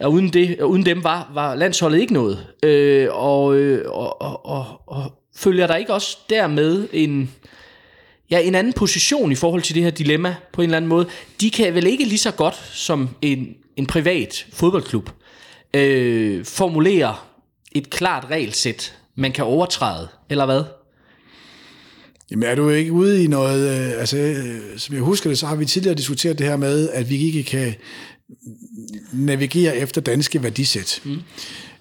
[0.00, 2.46] Og uden, det, uden dem var, var landsholdet ikke noget.
[2.62, 7.30] Øh, og, øh, og, og, og, og følger der ikke også dermed en,
[8.30, 11.06] ja, en anden position i forhold til det her dilemma på en eller anden måde?
[11.40, 15.10] De kan vel ikke lige så godt som en, en privat fodboldklub
[15.74, 17.14] øh, formulere
[17.74, 20.64] et klart regelsæt, man kan overtræde, eller hvad?
[22.30, 25.46] Jamen er du ikke ude i noget, øh, altså øh, som jeg husker det, så
[25.46, 27.74] har vi tidligere diskuteret det her med, at vi ikke kan
[29.12, 31.00] navigere efter danske værdisæt.
[31.04, 31.20] Mm.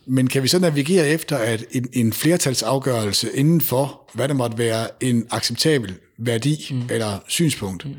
[0.06, 4.57] Men kan vi så navigere efter at en, en flertalsafgørelse inden for, hvad der måtte
[4.57, 6.82] være en acceptabel værdi mm.
[6.90, 7.86] eller synspunkt?
[7.86, 7.94] Mm.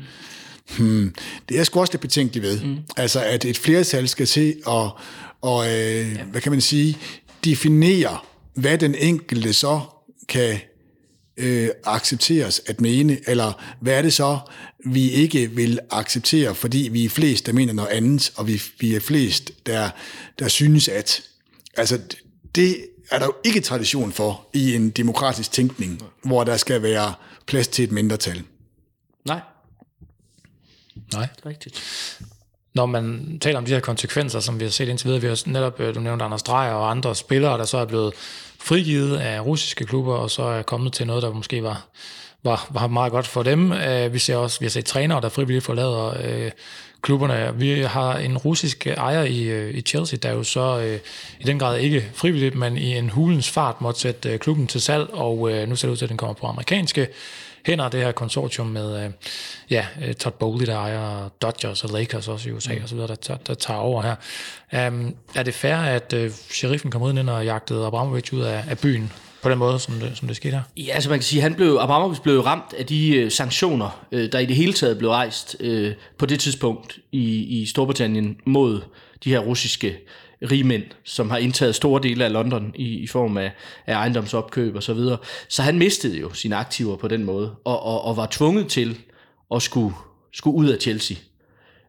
[0.77, 1.13] Hmm,
[1.49, 2.61] det er jeg sgu også lidt betænkelig ved.
[2.61, 2.77] Mm.
[2.97, 4.97] Altså, at et flertal skal se og,
[5.41, 6.23] og øh, ja.
[6.31, 6.97] hvad kan man sige,
[7.45, 8.19] definere,
[8.53, 9.81] hvad den enkelte så
[10.27, 10.59] kan
[11.37, 14.39] øh, accepteres at mene, eller hvad er det så,
[14.85, 18.95] vi ikke vil acceptere, fordi vi er flest, der mener noget andet, og vi, vi
[18.95, 19.89] er flest, der,
[20.39, 21.21] der synes at.
[21.77, 22.01] Altså,
[22.55, 22.77] det
[23.11, 27.13] er der jo ikke tradition for i en demokratisk tænkning, hvor der skal være
[27.45, 28.43] plads til et mindretal.
[29.25, 29.41] Nej.
[31.13, 31.27] Nej.
[31.45, 31.83] Rigtigt.
[32.75, 35.43] Når man taler om de her konsekvenser, som vi har set indtil videre, vi har
[35.45, 38.13] netop, øh, du nævnte Anders Dreyer og andre spillere, der så er blevet
[38.59, 41.85] frigivet af russiske klubber, og så er kommet til noget, der måske var,
[42.43, 43.71] var, var meget godt for dem.
[43.71, 46.51] Øh, vi ser også, vi har set trænere, der frivilligt forlader øh,
[47.01, 47.53] klubberne.
[47.55, 50.99] Vi har en russisk ejer i, øh, i Chelsea, der jo så øh,
[51.39, 54.81] i den grad ikke frivilligt, men i en hulens fart måtte sætte øh, klubben til
[54.81, 57.07] salg, og øh, nu ser det ud til, at den kommer på amerikanske
[57.65, 59.11] hænder, det her konsortium med øh,
[59.69, 62.91] ja, øh, Todd Bowley, der ejer Dodgers og Lakers også i USA mm.
[62.91, 64.15] videre, der, der, der tager over her.
[64.87, 68.63] Um, er det fair, at øh, sheriffen kom ud ind og jagtede Abramovich ud af,
[68.69, 69.11] af byen
[69.43, 70.61] på den måde, som det, som det skete her?
[70.77, 74.31] Ja, altså man kan sige, han blev, Abramovich blev ramt af de øh, sanktioner, øh,
[74.31, 78.81] der i det hele taget blev rejst øh, på det tidspunkt i, i Storbritannien mod
[79.23, 79.97] de her russiske
[80.51, 83.51] rigmænd, som har indtaget store dele af London i, i form af,
[83.85, 85.17] af ejendomsopkøb og så videre.
[85.47, 88.97] Så han mistede jo sine aktiver på den måde, og, og, og var tvunget til
[89.55, 89.95] at skulle,
[90.33, 91.17] skulle ud af Chelsea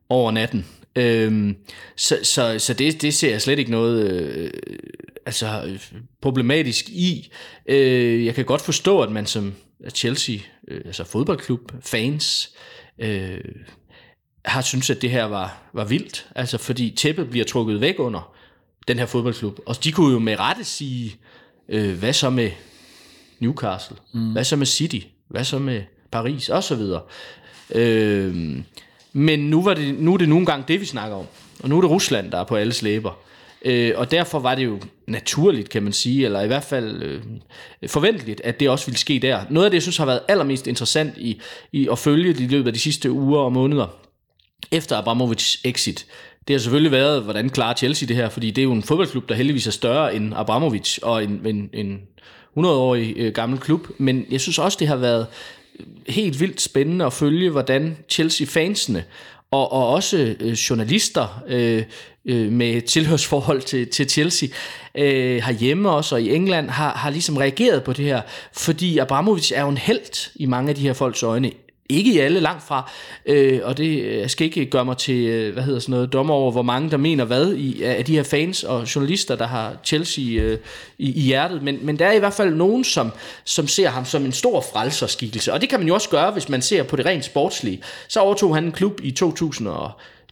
[0.09, 0.66] over natten.
[0.97, 1.57] Øhm,
[1.97, 4.51] så så, så det, det ser jeg slet ikke noget øh,
[5.27, 5.78] altså,
[6.23, 7.33] problematisk i.
[7.69, 9.55] Øh, jeg kan godt forstå, at man som
[9.95, 10.37] Chelsea,
[10.69, 12.55] øh, altså fodboldklub, fans,
[12.99, 13.41] øh,
[14.45, 16.27] har synes at det her var, var vildt.
[16.35, 18.36] Altså fordi tæppet bliver trukket væk under
[18.89, 19.61] den her fodboldklub.
[19.67, 21.17] Og de kunne jo med rette sige,
[21.69, 22.51] øh, hvad så med
[23.39, 23.97] Newcastle?
[24.13, 24.33] Mm.
[24.33, 25.01] Hvad så med City?
[25.29, 26.49] Hvad så med Paris?
[26.49, 27.03] Og så videre.
[27.75, 28.57] Øh,
[29.13, 31.27] men nu, var det, nu er det nogle gange det, vi snakker om.
[31.63, 33.19] Og nu er det Rusland, der er på alle slæber.
[33.65, 37.23] Øh, og derfor var det jo naturligt, kan man sige, eller i hvert fald øh,
[37.87, 39.45] forventeligt, at det også ville ske der.
[39.51, 41.41] Noget af det, jeg synes har været allermest interessant i,
[41.73, 43.87] i at følge i løbet af de sidste uger og måneder,
[44.73, 46.07] efter Abramovic exit,
[46.48, 49.28] det har selvfølgelig været, hvordan klarer Chelsea det her, fordi det er jo en fodboldklub,
[49.28, 52.01] der heldigvis er større end Abramovic og en, en, en
[52.59, 55.27] 100-årig øh, gammel klub, men jeg synes også, det har været
[55.81, 59.05] øh, helt vildt spændende at følge, hvordan Chelsea-fansene
[59.51, 61.82] og, og også øh, journalister øh,
[62.24, 64.48] øh, med tilhørsforhold til, til Chelsea
[64.94, 68.20] øh, herhjemme også og i England har, har ligesom reageret på det her,
[68.52, 71.51] fordi Abramovic er jo en held i mange af de her folks øjne.
[71.89, 72.91] Ikke i alle, langt fra.
[73.27, 76.35] Øh, og det jeg skal ikke gøre mig til, øh, hvad hedder sådan noget, dommer
[76.35, 79.77] over, hvor mange der mener hvad i, af de her fans og journalister, der har
[79.85, 80.59] Chelsea øh,
[80.99, 81.63] i, i hjertet.
[81.63, 83.11] Men, men der er i hvert fald nogen, som,
[83.45, 85.53] som ser ham som en stor frelserskikkelse.
[85.53, 87.83] Og det kan man jo også gøre, hvis man ser på det rent sportslige.
[88.09, 89.69] Så overtog han en klub i 2000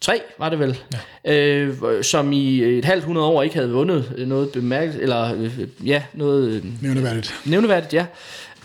[0.01, 0.79] tre, var det vel,
[1.25, 1.35] ja.
[1.35, 6.03] øh, som i et halvt hundrede år ikke havde vundet noget bemærket, eller øh, ja,
[6.13, 6.49] noget...
[6.49, 7.35] Øh, nævneværdigt.
[7.45, 8.07] Nævneværdigt, ja.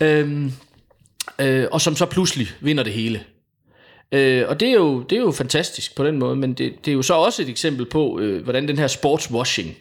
[0.00, 0.50] Øh,
[1.40, 3.24] øh, og som så pludselig vinder det hele.
[4.12, 6.90] Øh, og det er, jo, det er jo fantastisk på den måde, men det, det
[6.90, 9.76] er jo så også et eksempel på, øh, hvordan den her sportswashing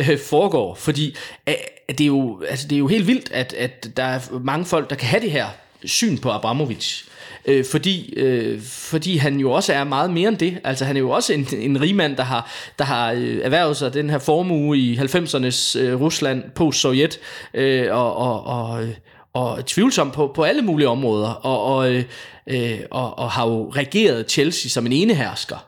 [0.00, 1.16] øh, foregår, fordi
[1.48, 1.54] øh,
[1.88, 4.90] det, er jo, altså, det er jo helt vildt, at, at der er mange folk,
[4.90, 5.46] der kan have det her
[5.84, 7.02] syn på Abramovic,
[7.46, 10.58] øh, fordi, øh, fordi han jo også er meget mere end det.
[10.64, 13.94] Altså han er jo også en, en rigmand, der har, der har øh, erhvervet sig
[13.94, 17.18] den her formue i 90'ernes øh, Rusland, post-Sovjet,
[17.54, 18.94] øh, og, og, og, øh,
[19.34, 22.04] og tvivlsom på, på alle mulige områder, og, og, øh,
[22.46, 25.66] øh og, og har jo regeret Chelsea som en enehersker.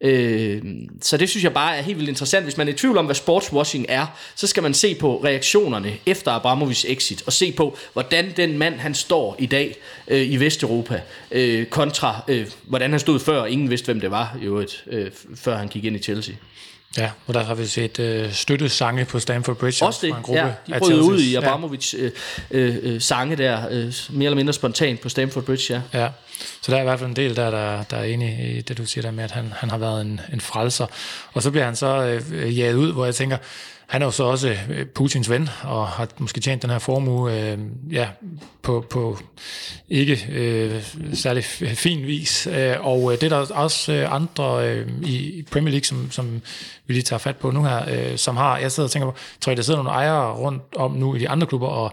[0.00, 0.62] Øh,
[1.02, 2.44] så det synes jeg bare er helt vildt interessant.
[2.44, 5.92] Hvis man er i tvivl om, hvad sportswashing er, så skal man se på reaktionerne
[6.06, 9.76] efter Abramovics exit, og se på, hvordan den mand, han står i dag
[10.08, 14.38] øh, i Vesteuropa, øh, kontra øh, hvordan han stod før, ingen vidste, hvem det var,
[14.42, 16.34] i øvrigt, øh, før han gik ind i Chelsea.
[16.96, 19.86] Ja, og der har vi set øh, støttesange på Stamford Bridge.
[19.86, 20.74] Også det, en gruppe ja.
[20.74, 22.08] De brød ud i Abramovic ja.
[22.50, 26.00] øh, øh, sange der, øh, mere eller mindre spontant på Stamford Bridge, ja.
[26.00, 26.08] Ja,
[26.62, 28.78] så der er i hvert fald en del der, der, der er enig i det,
[28.78, 30.86] du siger der med, at han, han har været en, en frelser.
[31.32, 33.36] Og så bliver han så øh, jaget ud, hvor jeg tænker,
[33.86, 37.32] han er jo så også øh, Putins ven, og har måske tjent den her formue
[37.32, 37.58] øh,
[37.90, 38.08] ja,
[38.62, 39.18] på, på
[39.88, 40.82] ikke øh,
[41.14, 42.46] særlig fin vis.
[42.46, 46.42] Øh, og øh, det er der også øh, andre øh, i Premier League, som, som
[46.86, 49.16] vi lige tager fat på nu her, øh, som har, jeg sidder og tænker på,
[49.40, 51.92] tror jeg, der sidder nogle ejere rundt om nu i de andre klubber og,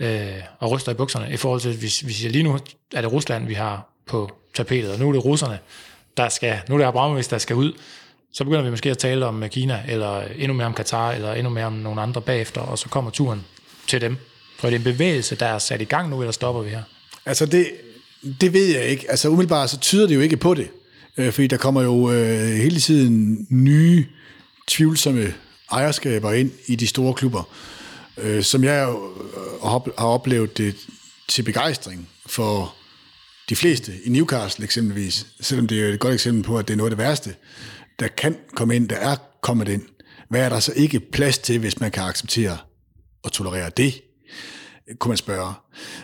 [0.00, 0.26] øh,
[0.58, 2.58] og ryster i bukserne, i forhold til, hvis hvis jeg lige nu,
[2.94, 5.58] er det Rusland, vi har på tapetet, og nu er det russerne,
[6.16, 7.72] der skal, nu er det Abramovic, der skal ud,
[8.36, 11.12] så begynder vi måske at tale om øh, Kina, eller øh, endnu mere om Katar,
[11.12, 13.44] eller endnu mere om nogle andre bagefter, og så kommer turen
[13.86, 14.16] til dem.
[14.58, 16.82] For det er en bevægelse, der er sat i gang nu, eller stopper vi her?
[17.26, 17.70] Altså det,
[18.40, 19.10] det ved jeg ikke.
[19.10, 20.68] Altså umiddelbart så tyder det jo ikke på det.
[21.16, 24.06] Øh, fordi der kommer jo øh, hele tiden nye,
[24.66, 25.34] tvivlsomme
[25.72, 27.48] ejerskaber ind i de store klubber.
[28.18, 30.74] Øh, som jeg øh, jo har oplevet det
[31.28, 32.74] til begejstring for
[33.48, 33.92] de fleste.
[34.04, 35.26] I Newcastle eksempelvis.
[35.40, 37.34] Selvom det er et godt eksempel på, at det er noget af det værste,
[37.98, 39.82] der kan komme ind, der er kommet ind.
[40.28, 42.58] Hvad er der så ikke plads til, hvis man kan acceptere
[43.22, 44.02] og tolerere det?
[44.98, 45.54] Kunne man spørge.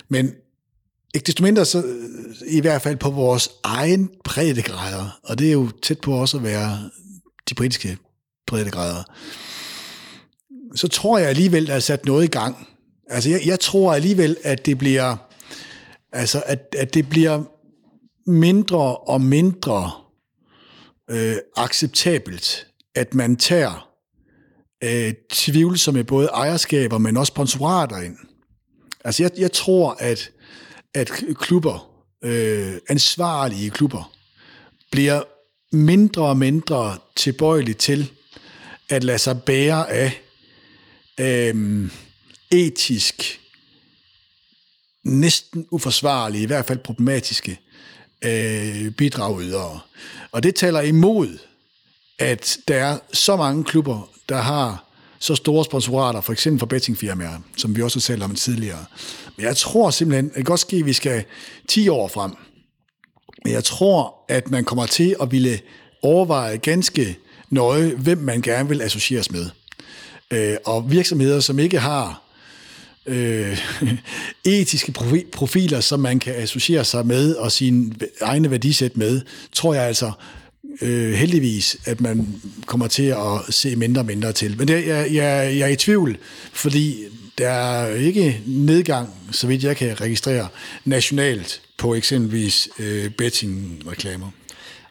[0.09, 0.35] Men
[1.15, 5.53] ikke desto mindre, så øh, i hvert fald på vores egen breddegrader, og det er
[5.53, 6.91] jo tæt på også at være
[7.49, 7.99] de britiske
[8.47, 9.03] breddegrader,
[10.75, 12.69] så tror jeg alligevel, der er sat noget i gang.
[13.09, 15.17] Altså, jeg, jeg tror alligevel, at det bliver,
[16.13, 17.43] altså, at, at det bliver
[18.27, 19.91] mindre og mindre
[21.11, 23.89] øh, acceptabelt, at man tager
[24.85, 28.17] øh, tvivlsomme både ejerskaber, men også sponsorater ind.
[29.05, 30.33] Altså, jeg, jeg tror, at
[30.95, 34.13] at klubber, øh, ansvarlige klubber,
[34.91, 35.23] bliver
[35.73, 38.11] mindre og mindre tilbøjelige til
[38.89, 40.21] at lade sig bære af
[41.21, 41.89] øh,
[42.51, 43.41] etisk
[45.05, 47.61] næsten uforsvarlige, i hvert fald problematiske
[48.25, 49.81] øh, bidragydere.
[50.33, 51.39] Og det taler imod,
[52.19, 54.85] at der er så mange klubber, der har
[55.19, 58.85] så store sponsorater, for eksempel for bettingfirmaer, som vi også har talt om tidligere.
[59.37, 61.25] Men jeg tror simpelthen, det kan godt ske, at vi skal
[61.69, 62.33] 10 år frem,
[63.45, 65.61] men jeg tror, at man kommer til at ville
[66.03, 67.19] overveje ganske
[67.51, 69.47] nøje, hvem man gerne vil associeres med.
[70.31, 72.22] Øh, og virksomheder, som ikke har
[73.07, 73.59] øh,
[74.45, 74.93] etiske
[75.33, 79.21] profiler, som man kan associere sig med og sine egne værdisæt med,
[79.53, 80.13] tror jeg altså
[80.83, 82.29] øh, heldigvis, at man
[82.67, 84.59] kommer til at se mindre og mindre til.
[84.59, 86.19] Men det, jeg, jeg, jeg er i tvivl,
[86.53, 87.05] fordi
[87.39, 90.49] der er ikke nedgang, så vidt jeg kan registrere,
[90.85, 94.31] nationalt på eksempelvis øh, betting-reklamer.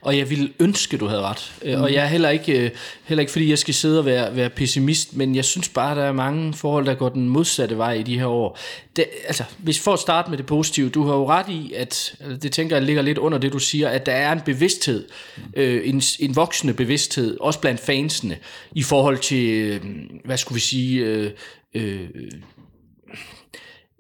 [0.01, 1.53] Og jeg ville ønske, du havde ret.
[1.65, 1.81] Mm.
[1.81, 2.69] Og jeg er heller ikke, øh,
[3.03, 6.03] heller ikke, fordi jeg skal sidde og være, være pessimist, men jeg synes bare, der
[6.03, 8.59] er mange forhold, der går den modsatte vej i de her år.
[8.95, 12.15] Det, altså, hvis for at starte med det positive, du har jo ret i, at
[12.41, 15.07] det tænker jeg ligger lidt under det, du siger, at der er en bevidsthed,
[15.53, 18.37] øh, en, en voksende bevidsthed, også blandt fansene,
[18.75, 19.81] i forhold til, øh,
[20.25, 21.31] hvad skulle vi sige, øh,
[21.73, 22.09] øh,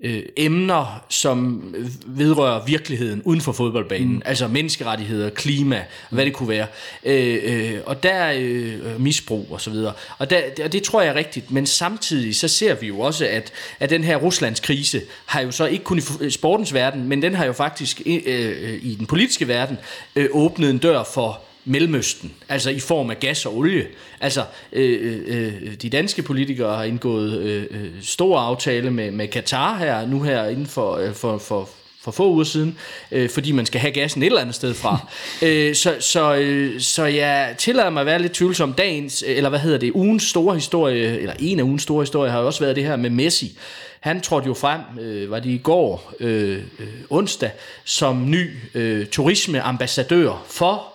[0.03, 1.63] øh, emner, som
[2.05, 4.21] vedrører virkeligheden uden for fodboldbanen, mm.
[4.25, 6.67] altså menneskerettigheder, klima, hvad det kunne være,
[7.03, 9.93] øh, øh, og der øh, misbrug og så videre.
[10.17, 13.27] Og, der, og det tror jeg er rigtigt, men samtidig så ser vi jo også,
[13.27, 17.21] at, at den her Ruslands krise har jo så ikke kun i sportens verden, men
[17.21, 19.77] den har jo faktisk øh, øh, i den politiske verden
[20.15, 23.87] øh, åbnet en dør for Mellemøsten, altså i form af gas og olie.
[24.19, 24.43] Altså,
[24.73, 30.07] øh, øh, de danske politikere har indgået øh, øh, stor aftale med, med Katar her,
[30.07, 31.69] nu her inden for, øh, for, for,
[32.01, 32.77] for få uger siden,
[33.11, 35.07] øh, fordi man skal have gassen et eller andet sted fra.
[35.47, 38.73] øh, så, så, øh, så jeg tillader mig at være lidt tvivlsom.
[38.73, 42.39] Dagens, eller hvad hedder det, ugens store historie, eller en af ugens store historie, har
[42.39, 43.57] jo også været det her med Messi.
[43.99, 47.51] Han trådte jo frem, øh, var det i går, øh, øh, onsdag,
[47.83, 50.90] som ny øh, turismeambassadør for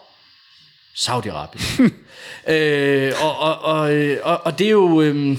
[0.96, 1.90] Saudi-Arabien.
[2.52, 3.90] øh, og, og, og,
[4.22, 5.00] og, og det er jo...
[5.00, 5.38] Øh,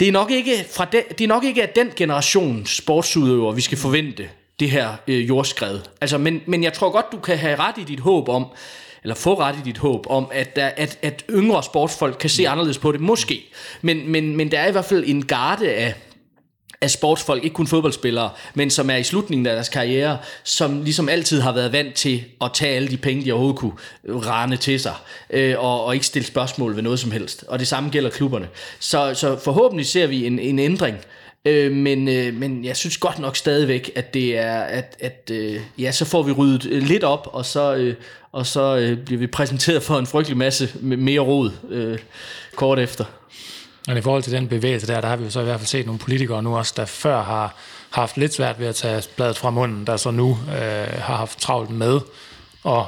[0.00, 3.60] det er, nok ikke fra de, det er nok ikke af den generation sportsudøver, vi
[3.60, 4.28] skal forvente
[4.60, 5.80] det her øh, jordskred.
[6.00, 8.46] Altså, men, men jeg tror godt, du kan have ret i dit håb om,
[9.02, 12.48] eller få ret i dit håb om, at, der, at, at yngre sportsfolk kan se
[12.48, 13.00] anderledes på det.
[13.00, 13.44] Måske.
[13.82, 15.94] Men, men, men der er i hvert fald en garde af,
[16.82, 21.08] af sportsfolk, ikke kun fodboldspillere, men som er i slutningen af deres karriere, som ligesom
[21.08, 23.72] altid har været vant til at tage alle de penge, de overhovedet kunne
[24.08, 24.94] rane til sig,
[25.30, 27.44] øh, og, og ikke stille spørgsmål ved noget som helst.
[27.48, 28.48] Og det samme gælder klubberne.
[28.78, 30.96] Så, så forhåbentlig ser vi en, en ændring,
[31.44, 35.60] øh, men, øh, men jeg synes godt nok stadigvæk, at det er, at, at øh,
[35.78, 37.94] ja, så får vi ryddet øh, lidt op, og så, øh,
[38.32, 41.98] og så øh, bliver vi præsenteret for en frygtelig masse mere rod øh,
[42.56, 43.04] kort efter.
[43.90, 45.66] Men i forhold til den bevægelse der, der har vi jo så i hvert fald
[45.66, 47.54] set nogle politikere nu også, der før har
[47.90, 51.40] haft lidt svært ved at tage bladet fra munden, der så nu øh, har haft
[51.40, 52.00] travlt med
[52.66, 52.82] at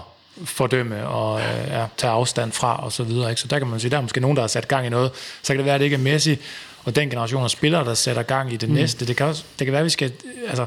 [0.45, 3.31] fordømme og øh, ja, tage afstand fra og så videre.
[3.31, 3.41] Ikke?
[3.41, 5.11] Så der kan man sige, der er måske nogen, der har sat gang i noget.
[5.43, 6.39] Så kan det være, at det ikke er Messi
[6.85, 8.75] og den generation af spillere, der sætter gang i det mm.
[8.75, 9.07] næste.
[9.07, 10.13] Det kan, også, det kan være, at vi skal...
[10.49, 10.65] Altså,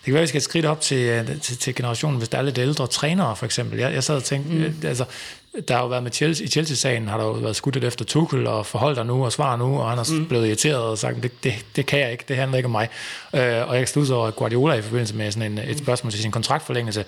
[0.00, 2.28] det kan være, at vi skal et skridt op til, øh, til, til generationen, hvis
[2.28, 3.78] der er lidt ældre trænere, for eksempel.
[3.78, 4.74] Jeg, jeg sad og tænkte, mm.
[4.84, 5.04] altså,
[5.68, 8.46] der har jo været med Chelsea, i Chelsea-sagen, har der jo været skudt efter Tuchel,
[8.46, 10.26] og forhold dig nu, og svar nu, og han har mm.
[10.26, 12.88] blevet irriteret og sagt, det, det, det kan jeg ikke, det handler ikke om mig.
[13.34, 16.30] Øh, og jeg kan over Guardiola i forbindelse med sådan en, et spørgsmål til sin
[16.30, 17.04] kontraktforlængelse,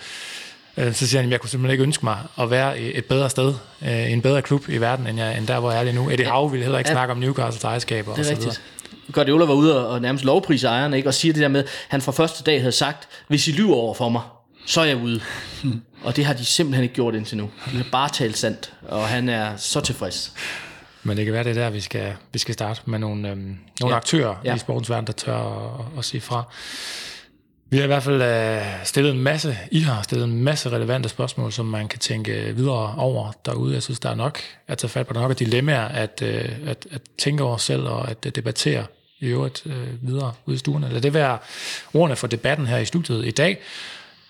[0.76, 3.30] Øh, så siger han, at jeg kunne simpelthen ikke ønske mig at være et bedre
[3.30, 5.94] sted, øh, en bedre klub i verden, end, jeg, end der, hvor jeg er lige
[5.94, 6.10] nu.
[6.10, 6.94] Eddie Howe ville heller ikke ja.
[6.94, 8.14] snakke om Newcastles ejerskaber.
[8.14, 8.62] Det er rigtigt.
[9.12, 11.08] Guardiola var ude og nærmest lovprise ejerne, ikke?
[11.08, 13.74] og siger det der med, at han fra første dag havde sagt, hvis I lyver
[13.74, 14.22] over for mig,
[14.66, 15.20] så er jeg ude.
[16.04, 17.50] Og det har de simpelthen ikke gjort indtil nu.
[17.72, 20.32] De har bare talt sandt, og han er så tilfreds.
[21.02, 23.58] Men det kan være, det er der, vi skal, vi skal starte med nogle, øhm,
[23.80, 23.96] nogle ja.
[23.96, 24.54] aktører ja.
[24.54, 25.36] i sportens verden, der tør
[25.78, 26.44] at, at sige fra.
[27.70, 31.08] Vi har i hvert fald øh, stillet en masse, I har stillet en masse relevante
[31.08, 33.74] spørgsmål, som man kan tænke videre over derude.
[33.74, 36.22] Jeg synes, der er nok at tage fat på, der er nok af dilemmaer at,
[36.22, 38.84] øh, at, at tænke over selv og at debattere
[39.22, 40.88] i øvrigt øh, videre ude i stuerne.
[40.92, 41.38] Lad det være
[41.94, 43.58] ordene for debatten her i studiet i dag.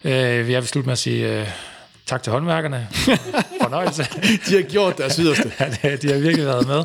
[0.04, 1.48] Øh, jeg vil slutte med at sige øh,
[2.06, 2.88] tak til håndværkerne.
[3.62, 4.06] Fornøjelse.
[4.48, 5.52] de har gjort deres yderste.
[5.82, 6.84] ja, de har virkelig været med.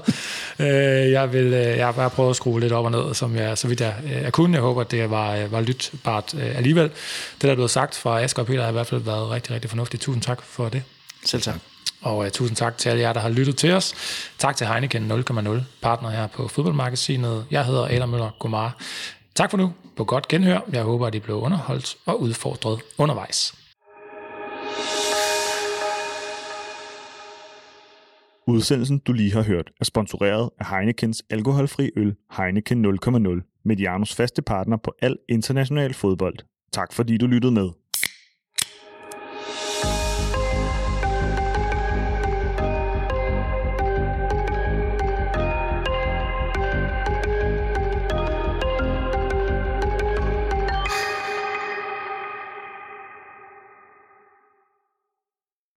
[0.59, 3.35] Øh, jeg, vil, øh, jeg har bare prøvet at skrue lidt op og ned, som
[3.35, 4.53] jeg, så vidt jeg, øh, jeg kunne.
[4.53, 6.83] Jeg håber, at det var, var lytbart alligevel.
[6.83, 9.55] Det, der er blevet sagt fra Asger og Peter, har i hvert fald været rigtig,
[9.55, 10.03] rigtig fornuftigt.
[10.03, 10.83] Tusind tak for det.
[11.25, 11.76] Selv tak.
[12.01, 13.93] Og uh, tusind tak til alle jer, der har lyttet til os.
[14.37, 17.45] Tak til Heineken 0,0, partner her på Fodboldmagasinet.
[17.51, 18.77] Jeg hedder Adam Møller Gomar.
[19.35, 19.73] Tak for nu.
[19.97, 20.59] På godt genhør.
[20.71, 23.53] Jeg håber, at I blev underholdt og udfordret undervejs.
[28.47, 34.41] Udsendelsen, du lige har hørt, er sponsoreret af Heinekens alkoholfri øl Heineken 0,0, Medianos faste
[34.41, 36.35] partner på al international fodbold.
[36.71, 37.69] Tak fordi du lyttede med.